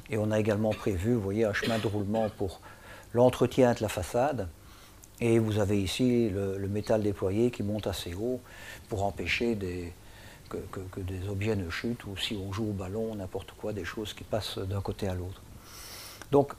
Et 0.10 0.18
on 0.18 0.32
a 0.32 0.40
également 0.40 0.72
prévu, 0.72 1.14
vous 1.14 1.22
voyez, 1.22 1.46
un 1.46 1.54
chemin 1.54 1.78
de 1.78 1.88
roulement 1.88 2.30
pour 2.30 2.60
l'entretien 3.14 3.74
de 3.74 3.82
la 3.82 3.90
façade. 3.90 4.48
Et 5.22 5.38
vous 5.40 5.60
avez 5.60 5.82
ici 5.82 6.30
le, 6.30 6.68
métal 6.68 7.04
déployé 7.04 7.52
qui 7.52 7.64
monte 7.64 7.88
assez 7.88 8.14
haut 8.14 8.40
pour 8.88 9.04
empêcher 9.04 9.58
que, 10.50 11.00
des 11.02 11.28
objets 11.28 11.56
ne 11.56 11.70
chutent 11.70 12.06
ou 12.06 12.18
si 12.18 12.36
on 12.36 12.52
joue 12.52 12.70
au 12.70 12.74
ballon, 12.74 13.16
n'importe 13.16 13.52
quoi, 13.52 13.74
des 13.74 13.86
choses 13.86 14.14
qui 14.14 14.24
passent 14.24 14.58
d'un 14.58 14.82
côté 14.82 15.08
à 15.08 15.14
l'autre. 15.14 15.42
Donc 16.32 16.54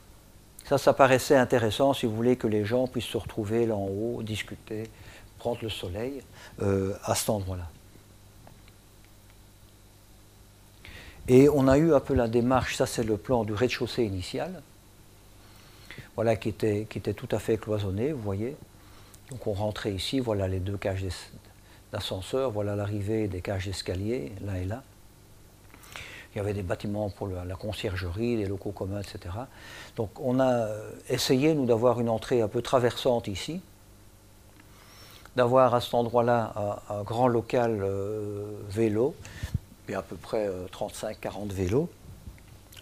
ça, 0.65 0.77
ça 0.77 0.93
paraissait 0.93 1.35
intéressant 1.35 1.93
si 1.93 2.05
vous 2.05 2.15
voulez 2.15 2.35
que 2.35 2.47
les 2.47 2.65
gens 2.65 2.87
puissent 2.87 3.05
se 3.05 3.17
retrouver 3.17 3.65
là 3.65 3.75
en 3.75 3.87
haut, 3.87 4.21
discuter, 4.23 4.89
prendre 5.37 5.59
le 5.61 5.69
soleil 5.69 6.21
euh, 6.61 6.93
à 7.03 7.15
cet 7.15 7.31
endroit-là. 7.31 7.67
Et 11.27 11.49
on 11.49 11.67
a 11.67 11.77
eu 11.77 11.93
un 11.93 11.99
peu 11.99 12.13
la 12.13 12.27
démarche, 12.27 12.75
ça 12.75 12.85
c'est 12.85 13.03
le 13.03 13.17
plan 13.17 13.43
du 13.43 13.53
rez-de-chaussée 13.53 14.03
initial, 14.03 14.61
voilà, 16.15 16.35
qui 16.35 16.49
était, 16.49 16.87
qui 16.89 16.97
était 16.97 17.13
tout 17.13 17.29
à 17.31 17.39
fait 17.39 17.57
cloisonné, 17.57 18.11
vous 18.11 18.21
voyez. 18.21 18.55
Donc 19.29 19.47
on 19.47 19.53
rentrait 19.53 19.93
ici, 19.93 20.19
voilà 20.19 20.47
les 20.47 20.59
deux 20.59 20.77
cages 20.77 21.05
d'ascenseur, 21.91 22.51
voilà 22.51 22.75
l'arrivée 22.75 23.27
des 23.27 23.41
cages 23.41 23.65
d'escalier, 23.65 24.31
là 24.45 24.57
et 24.57 24.65
là. 24.65 24.83
Il 26.33 26.37
y 26.37 26.41
avait 26.41 26.53
des 26.53 26.63
bâtiments 26.63 27.09
pour 27.09 27.27
la 27.27 27.55
conciergerie, 27.55 28.37
des 28.37 28.45
locaux 28.45 28.71
communs, 28.71 29.01
etc. 29.01 29.35
Donc 29.97 30.11
on 30.19 30.39
a 30.39 30.69
essayé, 31.09 31.53
nous, 31.53 31.65
d'avoir 31.65 31.99
une 31.99 32.07
entrée 32.09 32.41
un 32.41 32.47
peu 32.47 32.61
traversante 32.61 33.27
ici, 33.27 33.61
d'avoir 35.35 35.75
à 35.75 35.81
cet 35.81 35.93
endroit-là 35.93 36.81
un, 36.89 37.03
grand 37.03 37.27
local 37.27 37.81
euh, 37.83 38.45
vélo, 38.69 39.15
à 39.89 40.01
peu 40.01 40.15
près 40.15 40.49
35-40 40.71 41.13
euh, 41.51 41.53
vélos. 41.53 41.89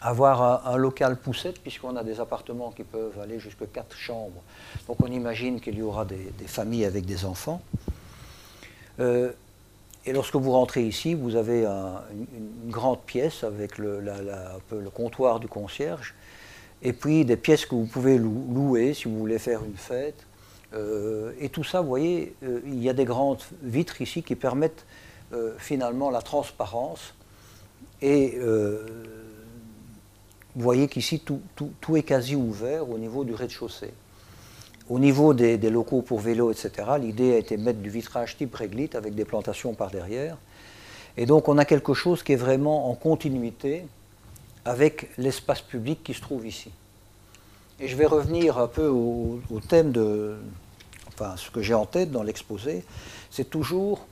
Avoir 0.02 0.66
un, 0.66 0.78
local 0.78 1.18
poussette, 1.18 1.60
puisqu'on 1.60 1.98
a 1.98 2.04
des 2.04 2.22
appartements 2.22 2.72
qui 2.72 2.84
peuvent 2.84 3.20
aller 3.22 3.38
jusqu'à 3.38 3.66
4 3.66 3.98
chambres. 3.98 4.42
Donc 4.88 4.98
on 5.02 5.08
imagine 5.08 5.60
qu'il 5.60 5.76
y 5.76 5.82
aura 5.82 6.06
des, 6.06 6.32
familles 6.48 6.86
avec 6.86 7.06
des 7.06 7.26
enfants. 7.26 7.62
Euh, 9.02 9.34
et 10.06 10.14
lorsque 10.14 10.36
vous 10.36 10.52
rentrez 10.52 10.88
ici, 10.88 11.16
vous 11.16 11.36
avez 11.36 11.66
une, 11.66 12.70
grande 12.72 13.02
pièce 13.02 13.44
avec 13.44 13.78
le, 13.78 14.02
comptoir 14.94 15.42
du 15.42 15.50
concierge, 15.50 16.16
et 16.82 16.94
puis 16.94 17.26
des 17.26 17.36
pièces 17.36 17.66
que 17.66 17.76
vous 17.76 17.88
pouvez 17.88 18.18
louer 18.18 18.94
si 18.94 19.10
vous 19.10 19.18
voulez 19.20 19.40
faire 19.40 19.66
une 19.66 19.76
fête. 19.76 20.26
Euh, 20.74 21.34
et 21.42 21.50
tout 21.50 21.66
ça, 21.66 21.82
vous 21.82 21.90
voyez, 21.90 22.36
il 22.42 22.82
y 22.82 22.90
a 22.90 22.94
des 22.94 23.04
grandes 23.04 23.42
vitres 23.64 24.02
ici 24.02 24.24
qui 24.24 24.36
permettent 24.36 24.86
finalement 25.58 26.10
la 26.10 26.22
transparence. 26.22 27.14
Et 28.02 28.40
vous 30.56 30.64
voyez 30.64 30.88
qu'ici, 30.88 31.20
tout, 31.20 31.96
est 31.96 32.04
quasi 32.04 32.36
ouvert 32.36 32.90
au 32.90 32.98
niveau 32.98 33.24
du 33.24 33.34
rez-de-chaussée. 33.34 33.94
Au 34.90 35.00
niveau 35.00 35.34
des, 35.34 35.58
locaux 35.70 36.02
pour 36.02 36.20
vélo, 36.20 36.52
etc., 36.52 36.72
l'idée 37.00 37.34
a 37.34 37.38
été 37.38 37.56
de 37.56 37.62
mettre 37.62 37.80
du 37.80 37.90
vitrage 37.90 38.36
type 38.36 38.56
réglite 38.56 38.96
avec 38.96 39.14
des 39.14 39.26
plantations 39.26 39.74
par 39.74 39.92
derrière. 39.92 40.38
Et 41.16 41.26
donc 41.26 41.48
on 41.48 41.58
a 41.58 41.66
quelque 41.66 41.94
chose 41.94 42.24
qui 42.24 42.34
est 42.34 42.38
vraiment 42.38 42.90
en 42.90 42.96
continuité 42.96 43.86
avec 44.66 45.10
l'espace 45.18 45.62
public 45.62 46.04
qui 46.04 46.14
se 46.14 46.22
trouve 46.22 46.46
ici. 46.46 46.72
Et 47.80 47.88
je 47.88 47.96
vais 47.96 48.06
revenir 48.06 48.58
un 48.58 48.68
peu 48.68 48.88
au, 48.88 49.40
thème 49.70 49.92
de, 49.92 50.38
enfin 51.08 51.36
ce 51.38 51.52
que 51.52 51.62
j'ai 51.62 51.74
en 51.74 51.86
tête 51.86 52.12
dans 52.12 52.24
l'exposé, 52.24 52.84
c'est 53.32 53.50
toujours 53.50 54.06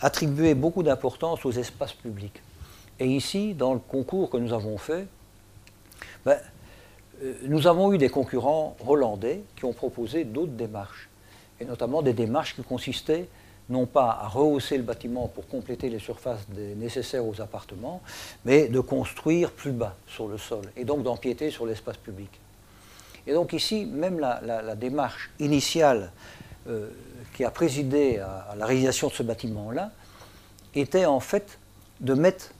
attribuer 0.00 0.54
beaucoup 0.54 0.82
d'importance 0.82 1.44
aux 1.44 1.52
espaces 1.52 1.92
publics. 1.92 2.40
Et 2.98 3.06
ici, 3.06 3.54
dans 3.54 3.74
le 3.74 3.80
concours 3.80 4.30
que 4.30 4.36
nous 4.36 4.52
avons 4.52 4.78
fait, 4.78 5.06
ben, 6.24 6.38
euh, 7.22 7.34
nous 7.44 7.66
avons 7.66 7.92
eu 7.92 7.98
des 7.98 8.08
concurrents 8.08 8.76
hollandais 8.86 9.42
qui 9.56 9.64
ont 9.64 9.72
proposé 9.72 10.24
d'autres 10.24 10.52
démarches, 10.52 11.08
et 11.60 11.64
notamment 11.64 12.02
des 12.02 12.12
démarches 12.12 12.54
qui 12.54 12.62
consistaient 12.62 13.28
non 13.68 13.86
pas 13.86 14.18
à 14.22 14.28
rehausser 14.28 14.76
le 14.76 14.84
bâtiment 14.84 15.26
pour 15.26 15.48
compléter 15.48 15.88
les 15.88 15.98
surfaces 15.98 16.46
nécessaires 16.76 17.26
aux 17.26 17.40
appartements, 17.40 18.00
mais 18.44 18.68
de 18.68 18.80
construire 18.80 19.50
plus 19.50 19.72
bas 19.72 19.96
sur 20.06 20.28
le 20.28 20.38
sol, 20.38 20.62
et 20.76 20.84
donc 20.84 21.02
d'empiéter 21.02 21.50
sur 21.50 21.66
l'espace 21.66 21.96
public. 21.96 22.30
Et 23.26 23.32
donc 23.32 23.52
ici, 23.52 23.84
même 23.84 24.20
la, 24.20 24.74
démarche 24.76 25.30
initiale 25.40 26.12
euh, 26.68 26.90
qui 27.36 27.44
a 27.44 27.50
présidé 27.50 28.18
à, 28.18 28.54
la 28.56 28.64
réalisation 28.64 29.08
de 29.08 29.12
ce 29.12 29.22
bâtiment-là 29.22 29.92
était 30.74 31.04
en 31.04 31.20
fait 31.20 31.58
de 32.00 32.14
mettre, 32.14 32.52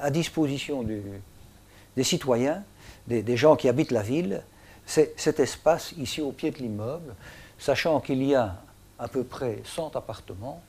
à 0.00 0.10
disposition 0.10 0.82
des 0.82 2.04
citoyens 2.04 2.64
des, 3.06 3.36
gens 3.36 3.56
qui 3.56 3.68
habitent 3.68 3.90
la 3.90 4.02
ville, 4.02 4.42
cet 4.86 5.40
espace 5.40 5.92
ici 5.98 6.20
au 6.20 6.32
pied 6.32 6.50
de 6.50 6.58
l'immeuble, 6.58 7.14
sachant 7.58 8.00
qu'il 8.00 8.22
y 8.22 8.34
a 8.34 8.56
à 8.98 9.08
peu 9.08 9.22
près 9.22 9.60
100 9.64 9.96
appartements. 9.96 10.62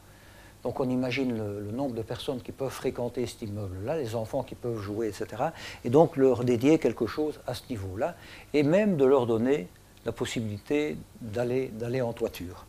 Donc 0.63 0.79
on 0.79 0.89
imagine 0.89 1.37
le, 1.37 1.71
nombre 1.71 1.95
de 1.95 2.01
personnes 2.01 2.41
qui 2.41 2.51
peuvent 2.51 2.69
fréquenter 2.69 3.25
cet 3.27 3.43
immeuble-là, 3.43 3.97
les 3.97 4.15
enfants 4.15 4.43
qui 4.43 4.55
peuvent 4.55 4.81
jouer, 4.81 5.07
etc. 5.07 5.43
Et 5.83 5.89
donc 5.89 6.17
leur 6.17 6.43
dédier 6.43 6.79
quelque 6.79 7.07
chose 7.07 7.39
à 7.47 7.53
ce 7.53 7.63
niveau-là, 7.69 8.15
et 8.53 8.63
même 8.63 8.97
de 8.97 9.05
leur 9.05 9.25
donner 9.25 9.67
la 10.05 10.11
possibilité 10.11 10.97
d'aller 11.21 12.01
en 12.01 12.13
toiture. 12.13 12.65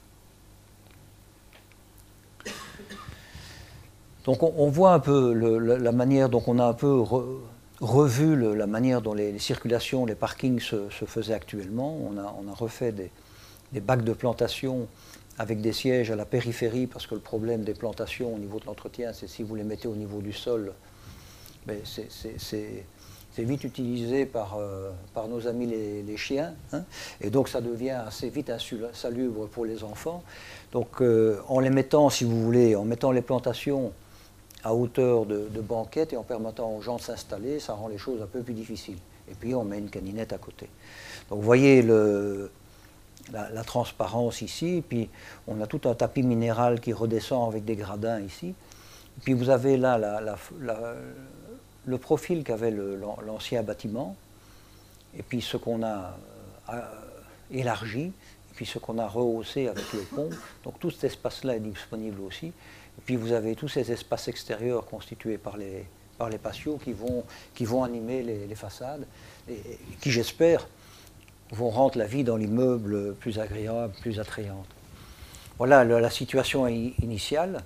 Donc 4.27 4.43
on, 4.43 4.69
voit 4.69 4.93
un 4.93 4.99
peu 4.99 5.33
la, 5.33 5.93
manière 5.93 6.29
dont 6.29 6.43
on 6.49 6.59
a 6.59 6.65
un 6.65 6.73
peu 6.73 7.01
revu 7.81 8.57
la 8.57 8.67
manière 8.67 9.01
dont 9.01 9.15
les, 9.15 9.39
circulations, 9.39 10.05
les 10.05 10.17
parkings 10.17 10.59
se, 10.59 10.89
faisaient 11.07 11.33
actuellement. 11.33 11.97
On 12.11 12.19
a, 12.19 12.53
refait 12.53 12.91
des, 12.91 13.81
bacs 13.81 14.03
de 14.03 14.13
plantation 14.13 14.89
avec 15.39 15.61
des 15.61 15.73
sièges 15.73 16.11
à 16.11 16.17
la 16.17 16.25
périphérie, 16.25 16.89
parce 16.89 17.07
que 17.07 17.15
le 17.15 17.21
problème 17.21 17.63
des 17.63 17.75
plantations 17.75 18.35
au 18.35 18.39
niveau 18.39 18.59
de 18.59 18.67
l'entretien, 18.67 19.13
c'est 19.13 19.29
si 19.29 19.45
vous 19.45 19.55
les 19.55 19.63
mettez 19.63 19.87
au 19.87 19.95
niveau 19.95 20.21
du 20.21 20.33
sol, 20.33 20.73
ben, 21.65 21.79
c'est 21.85 23.43
vite 23.45 23.63
utilisé 23.63 24.27
par, 24.27 24.57
euh, 24.59 24.91
nos 25.29 25.47
amis 25.47 25.67
les, 25.67 26.17
chiens, 26.17 26.53
hein. 26.73 26.83
et 27.21 27.31
donc 27.31 27.49
ça 27.49 27.61
devient 27.61 27.91
assez 27.91 28.29
vite 28.31 28.51
insalubre 28.51 29.47
pour 29.47 29.67
les 29.67 29.85
enfants. 29.85 30.25
Donc 30.73 31.01
euh, 31.01 31.39
en 31.47 31.61
les 31.61 31.71
mettant, 31.71 32.11
si 32.11 32.25
vous 32.25 32.43
voulez, 32.43 32.75
en 32.75 32.85
mettant 32.85 33.13
les 33.13 33.23
plantations 33.23 33.93
à 34.67 34.75
hauteur 34.75 35.27
de, 35.27 35.61
banquette 35.61 36.13
et 36.13 36.17
en 36.17 36.25
permettant 36.25 36.69
aux 36.73 36.81
gens 36.83 36.97
de 36.97 37.01
s'installer, 37.03 37.61
ça 37.61 37.75
rend 37.75 37.87
les 37.87 37.99
choses 37.99 38.21
un 38.21 38.27
peu 38.27 38.43
plus 38.43 38.53
difficiles. 38.53 38.99
Et 39.31 39.35
puis 39.35 39.55
on 39.55 39.63
met 39.63 39.79
une 39.79 39.91
caninette 39.91 40.33
à 40.33 40.39
côté. 40.39 40.69
Donc 41.31 41.39
vous 41.39 41.45
voyez 41.45 41.83
la, 41.83 43.65
transparence 43.65 44.43
ici, 44.43 44.83
puis 44.89 45.09
on 45.47 45.61
a 45.61 45.69
tout 45.69 45.89
un 45.89 45.95
tapis 45.95 46.25
minéral 46.25 46.81
qui 46.81 46.93
redescend 46.93 47.49
avec 47.49 47.65
des 47.65 47.77
gradins 47.77 48.21
ici. 48.21 48.55
Puis 49.23 49.35
vous 49.35 49.51
avez 49.51 49.77
là 49.77 50.21
le 51.87 51.99
profil 51.99 52.43
qu'avait 52.43 52.75
l'ancien 53.25 53.63
bâtiment, 53.63 54.17
et 55.17 55.23
puis 55.23 55.43
ce 55.43 55.57
qu'on 55.57 55.85
a 55.85 56.19
euh, 56.73 56.81
élargi, 57.53 58.07
et 58.07 58.55
puis 58.55 58.67
ce 58.67 58.81
qu'on 58.81 58.99
a 58.99 59.07
rehaussé 59.07 59.69
avec 59.69 59.93
le 59.93 60.01
pont. 60.01 60.31
Donc 60.65 60.81
tout 60.81 60.91
cet 60.91 61.05
espace-là 61.05 61.55
est 61.55 61.61
disponible 61.61 62.21
aussi. 62.23 62.53
Et 62.99 63.03
puis 63.05 63.17
vous 63.17 63.33
avez 63.33 63.55
tous 63.55 63.69
ces 63.69 63.93
espaces 63.93 64.29
extérieurs 64.29 64.87
constitués 64.87 65.39
par 65.39 65.57
les, 65.57 65.85
par 66.19 66.29
les 66.29 66.39
patios 66.39 66.79
qui 66.83 66.93
vont, 66.93 67.25
qui 67.55 67.65
vont 67.65 67.85
animer 67.85 68.23
les, 68.23 68.55
façades 68.55 69.07
et 69.49 69.61
qui, 70.01 70.11
j'espère, 70.11 70.67
vont 71.53 71.71
rendre 71.71 71.99
la 71.99 72.07
vie 72.07 72.25
dans 72.25 72.37
l'immeuble 72.37 73.15
plus 73.15 73.39
agréable, 73.39 73.95
plus 74.01 74.19
attrayante. 74.19 74.67
Voilà 75.59 75.85
la, 75.85 76.11
situation 76.11 76.67
initiale. 76.67 77.63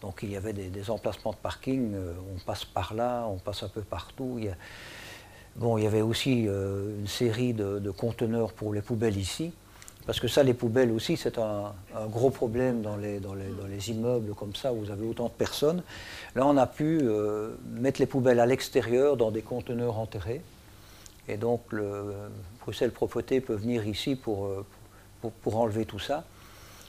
Donc 0.00 0.20
il 0.22 0.30
y 0.30 0.36
avait 0.36 0.52
des, 0.52 0.90
emplacements 0.90 1.30
de 1.30 1.36
parking, 1.36 1.94
euh, 1.94 2.12
on 2.34 2.38
passe 2.40 2.64
par 2.64 2.92
là, 2.92 3.24
on 3.28 3.36
passe 3.36 3.62
un 3.62 3.68
peu 3.68 3.82
partout. 3.82 4.40
Bon, 5.54 5.78
il 5.78 5.84
y 5.84 5.86
avait 5.86 6.00
aussi 6.00 6.46
euh, 6.48 6.98
une 6.98 7.06
série 7.06 7.52
de, 7.52 7.90
conteneurs 7.90 8.52
pour 8.52 8.74
les 8.74 8.82
poubelles 8.82 9.16
ici. 9.16 9.52
Parce 10.06 10.18
que 10.18 10.26
ça, 10.26 10.42
les 10.42 10.54
poubelles 10.54 10.90
aussi, 10.90 11.16
c'est 11.16 11.38
un, 11.38 11.72
gros 12.08 12.30
problème 12.30 12.82
dans 12.82 12.96
les, 12.96 13.90
immeubles 13.90 14.34
comme 14.34 14.54
ça, 14.54 14.72
où 14.72 14.80
vous 14.80 14.90
avez 14.90 15.06
autant 15.06 15.26
de 15.26 15.30
personnes. 15.30 15.82
Là, 16.34 16.46
on 16.46 16.56
a 16.56 16.66
pu 16.66 17.00
euh, 17.02 17.50
mettre 17.70 18.00
les 18.00 18.06
poubelles 18.06 18.40
à 18.40 18.46
l'extérieur, 18.46 19.16
dans 19.16 19.30
des 19.30 19.42
conteneurs 19.42 19.98
enterrés. 19.98 20.42
Et 21.28 21.36
donc, 21.36 21.60
le 21.70 22.12
Bruxelles 22.60 22.90
Propreté 22.90 23.40
peut 23.40 23.54
venir 23.54 23.86
ici 23.86 24.16
pour, 24.16 24.46
euh, 24.46 24.66
enlever 25.52 25.84
tout 25.84 26.00
ça. 26.00 26.24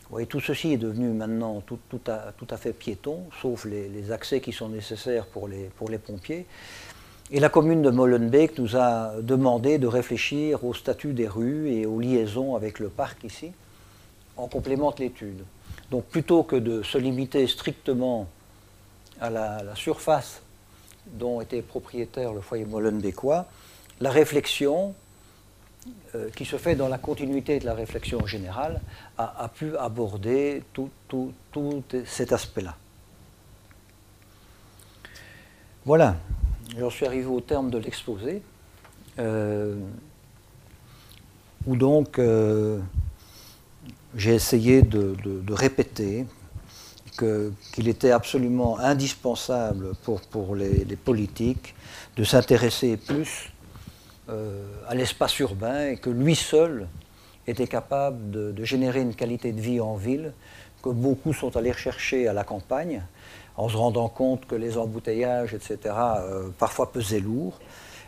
Vous 0.04 0.16
voyez, 0.18 0.28
tout 0.28 0.40
ceci 0.40 0.74
est 0.74 0.78
devenu 0.78 1.10
maintenant 1.10 1.62
tout, 1.62 1.80
à, 2.08 2.58
fait 2.58 2.74
piéton, 2.74 3.24
sauf 3.42 3.66
les, 3.66 4.12
accès 4.12 4.42
qui 4.42 4.52
sont 4.52 4.70
nécessaires 4.70 5.26
pour 5.26 5.48
les 5.48 5.98
pompiers. 5.98 6.48
Et 7.32 7.40
la 7.40 7.50
commune 7.50 7.82
de 7.82 7.90
Molenbeek 7.90 8.60
nous 8.60 8.76
a 8.76 9.14
demandé 9.22 9.78
de 9.78 9.88
réfléchir 9.88 10.64
au 10.66 10.74
statut 10.74 11.14
des 11.14 11.28
rues 11.28 11.70
et 11.72 11.86
aux 11.86 12.00
liaisons 12.00 12.56
avec 12.56 12.80
le 12.80 12.90
parc 12.90 13.24
ici, 13.24 13.52
en 14.38 14.48
complément 14.48 14.92
de 14.92 15.00
l'étude. 15.00 15.44
Donc 15.90 16.06
plutôt 16.06 16.44
que 16.44 16.56
de 16.56 16.84
se 16.84 16.98
limiter 16.98 17.48
strictement 17.48 18.28
à 19.22 19.30
la, 19.30 19.76
surface 19.76 20.42
dont 21.08 21.42
était 21.42 21.62
propriétaire 21.62 22.34
le 22.34 22.42
foyer 22.42 22.66
molenbeekois, 22.66 23.46
la 24.02 24.12
réflexion 24.12 24.94
euh, 26.16 26.30
qui 26.36 26.46
se 26.46 26.58
fait 26.58 26.76
dans 26.76 26.88
la 26.88 26.98
continuité 26.98 27.60
de 27.60 27.66
la 27.66 27.74
réflexion 27.74 28.26
générale 28.26 28.82
a, 29.18 29.50
pu 29.54 29.78
aborder 29.78 30.64
tout 30.74 30.90
cet 32.06 32.34
aspect-là. 32.34 32.76
Voilà, 35.86 36.16
J'en 36.78 36.90
suis 36.90 37.06
arrivé 37.06 37.26
au 37.26 37.42
terme 37.42 37.70
de 37.70 37.78
l'exposé, 37.78 38.42
euh, 39.20 39.76
où 41.68 41.76
donc 41.76 42.18
euh, 42.18 42.80
j'ai 44.16 44.34
essayé 44.34 44.82
de, 44.82 45.16
répéter 45.54 46.26
qu'il 47.18 47.88
était 47.88 48.10
absolument 48.10 48.80
indispensable 48.80 49.94
pour, 50.04 50.56
les, 50.56 50.86
politiques 50.96 51.76
de 52.18 52.24
s'intéresser 52.24 52.98
plus 52.98 53.52
euh, 54.30 54.66
à 54.88 54.96
l'espace 54.96 55.38
urbain 55.40 55.90
et 55.90 55.98
que 55.98 56.10
lui 56.10 56.36
seul 56.36 56.88
était 57.46 57.68
capable 57.68 58.32
de, 58.32 58.52
de, 58.52 58.64
générer 58.64 59.02
une 59.02 59.14
qualité 59.14 59.52
de 59.52 59.62
vie 59.62 59.80
en 59.80 59.96
ville 59.96 60.34
que 60.82 60.90
beaucoup 60.90 61.34
sont 61.34 61.56
allés 61.56 61.72
rechercher 61.72 62.28
à 62.28 62.34
la 62.34 62.44
campagne 62.44 63.04
en 63.58 63.70
se 63.70 63.78
rendant 63.78 64.10
compte 64.10 64.46
que 64.46 64.56
les 64.56 64.78
embouteillages, 64.78 65.54
etc., 65.54 65.78
euh, 65.96 66.50
parfois 66.58 66.92
pesaient 66.92 67.20
lourd. 67.20 67.60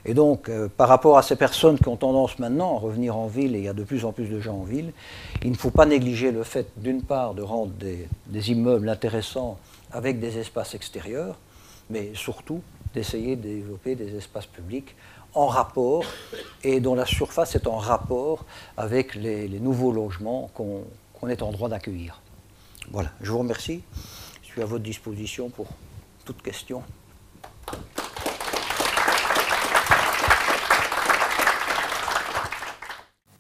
Et 0.06 0.14
donc, 0.14 0.50
euh, 0.50 0.68
par 0.68 0.88
rapport 0.88 1.18
à 1.18 1.24
ces 1.24 1.36
personnes 1.36 1.80
qui 1.80 1.88
ont 1.88 1.98
tendance 1.98 2.38
maintenant 2.38 2.76
à 2.76 2.80
revenir 2.80 3.18
en 3.18 3.28
ville, 3.28 3.56
et 3.56 3.60
il 3.60 3.66
y 3.66 3.68
a 3.68 3.74
de 3.74 3.84
plus 3.84 4.06
en 4.06 4.12
plus 4.12 4.28
de 4.28 4.40
gens 4.40 4.58
en 4.58 4.64
ville, 4.64 4.94
il 5.44 5.52
ne 5.52 5.58
faut 5.58 5.72
pas 5.72 5.88
négliger 5.88 6.32
le 6.32 6.44
fait, 6.44 6.68
d'une 6.78 7.02
part, 7.02 7.34
de 7.34 7.42
rendre 7.42 7.72
des, 7.72 8.52
immeubles 8.52 8.88
intéressants 8.88 9.58
avec 9.92 10.20
des 10.20 10.38
espaces 10.38 10.76
extérieurs, 10.76 11.38
mais 11.90 12.12
surtout 12.14 12.62
d'essayer 12.94 13.36
de 13.36 13.42
développer 13.42 13.96
des 13.96 14.16
espaces 14.16 14.46
publics 14.46 14.96
en 15.34 15.48
rapport 15.48 16.04
et 16.64 16.80
dont 16.80 16.96
la 16.96 17.06
surface 17.06 17.56
est 17.56 17.68
en 17.68 17.78
rapport 17.78 18.46
avec 18.78 19.16
les, 19.16 19.48
nouveaux 19.60 19.92
logements 19.92 20.50
qu'on 20.54 21.28
est 21.28 21.42
en 21.42 21.52
droit 21.52 21.68
d'accueillir. 21.68 22.22
Voilà, 22.92 23.10
je 23.22 23.32
vous 23.32 23.40
remercie. 23.40 23.82
Je 24.56 24.62
suis 24.62 24.64
à 24.64 24.68
votre 24.68 24.86
disposition 24.86 25.50
pour 25.50 25.68
toute 26.24 26.42
question. 26.42 26.82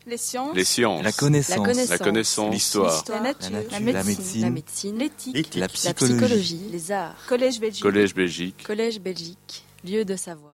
Les 0.07 0.17
sciences. 0.17 0.53
Les 0.55 0.65
sciences. 0.65 1.03
La 1.03 1.13
connaissance. 1.13 1.89
La 1.89 1.97
connaissance. 1.97 2.53
L'histoire. 2.53 3.03
La 3.07 3.19
nature. 3.21 3.49
La 3.49 3.59
nature. 3.61 3.71
La 3.71 3.79
La 3.79 4.03
médecine. 4.03 4.05
médecine. 4.17 4.41
La 4.41 4.49
médecine. 4.49 4.97
L'éthique. 4.99 5.55
La 5.55 5.67
psychologie. 5.69 6.61
Les 6.69 6.91
arts. 6.91 7.15
Collège 7.29 7.61
Belgique. 7.61 7.81
Collège 7.81 8.13
Belgique. 8.13 8.63
Collège 8.63 8.99
Belgique. 8.99 9.63
Lieu 9.85 10.03
de 10.03 10.15
savoir. 10.17 10.51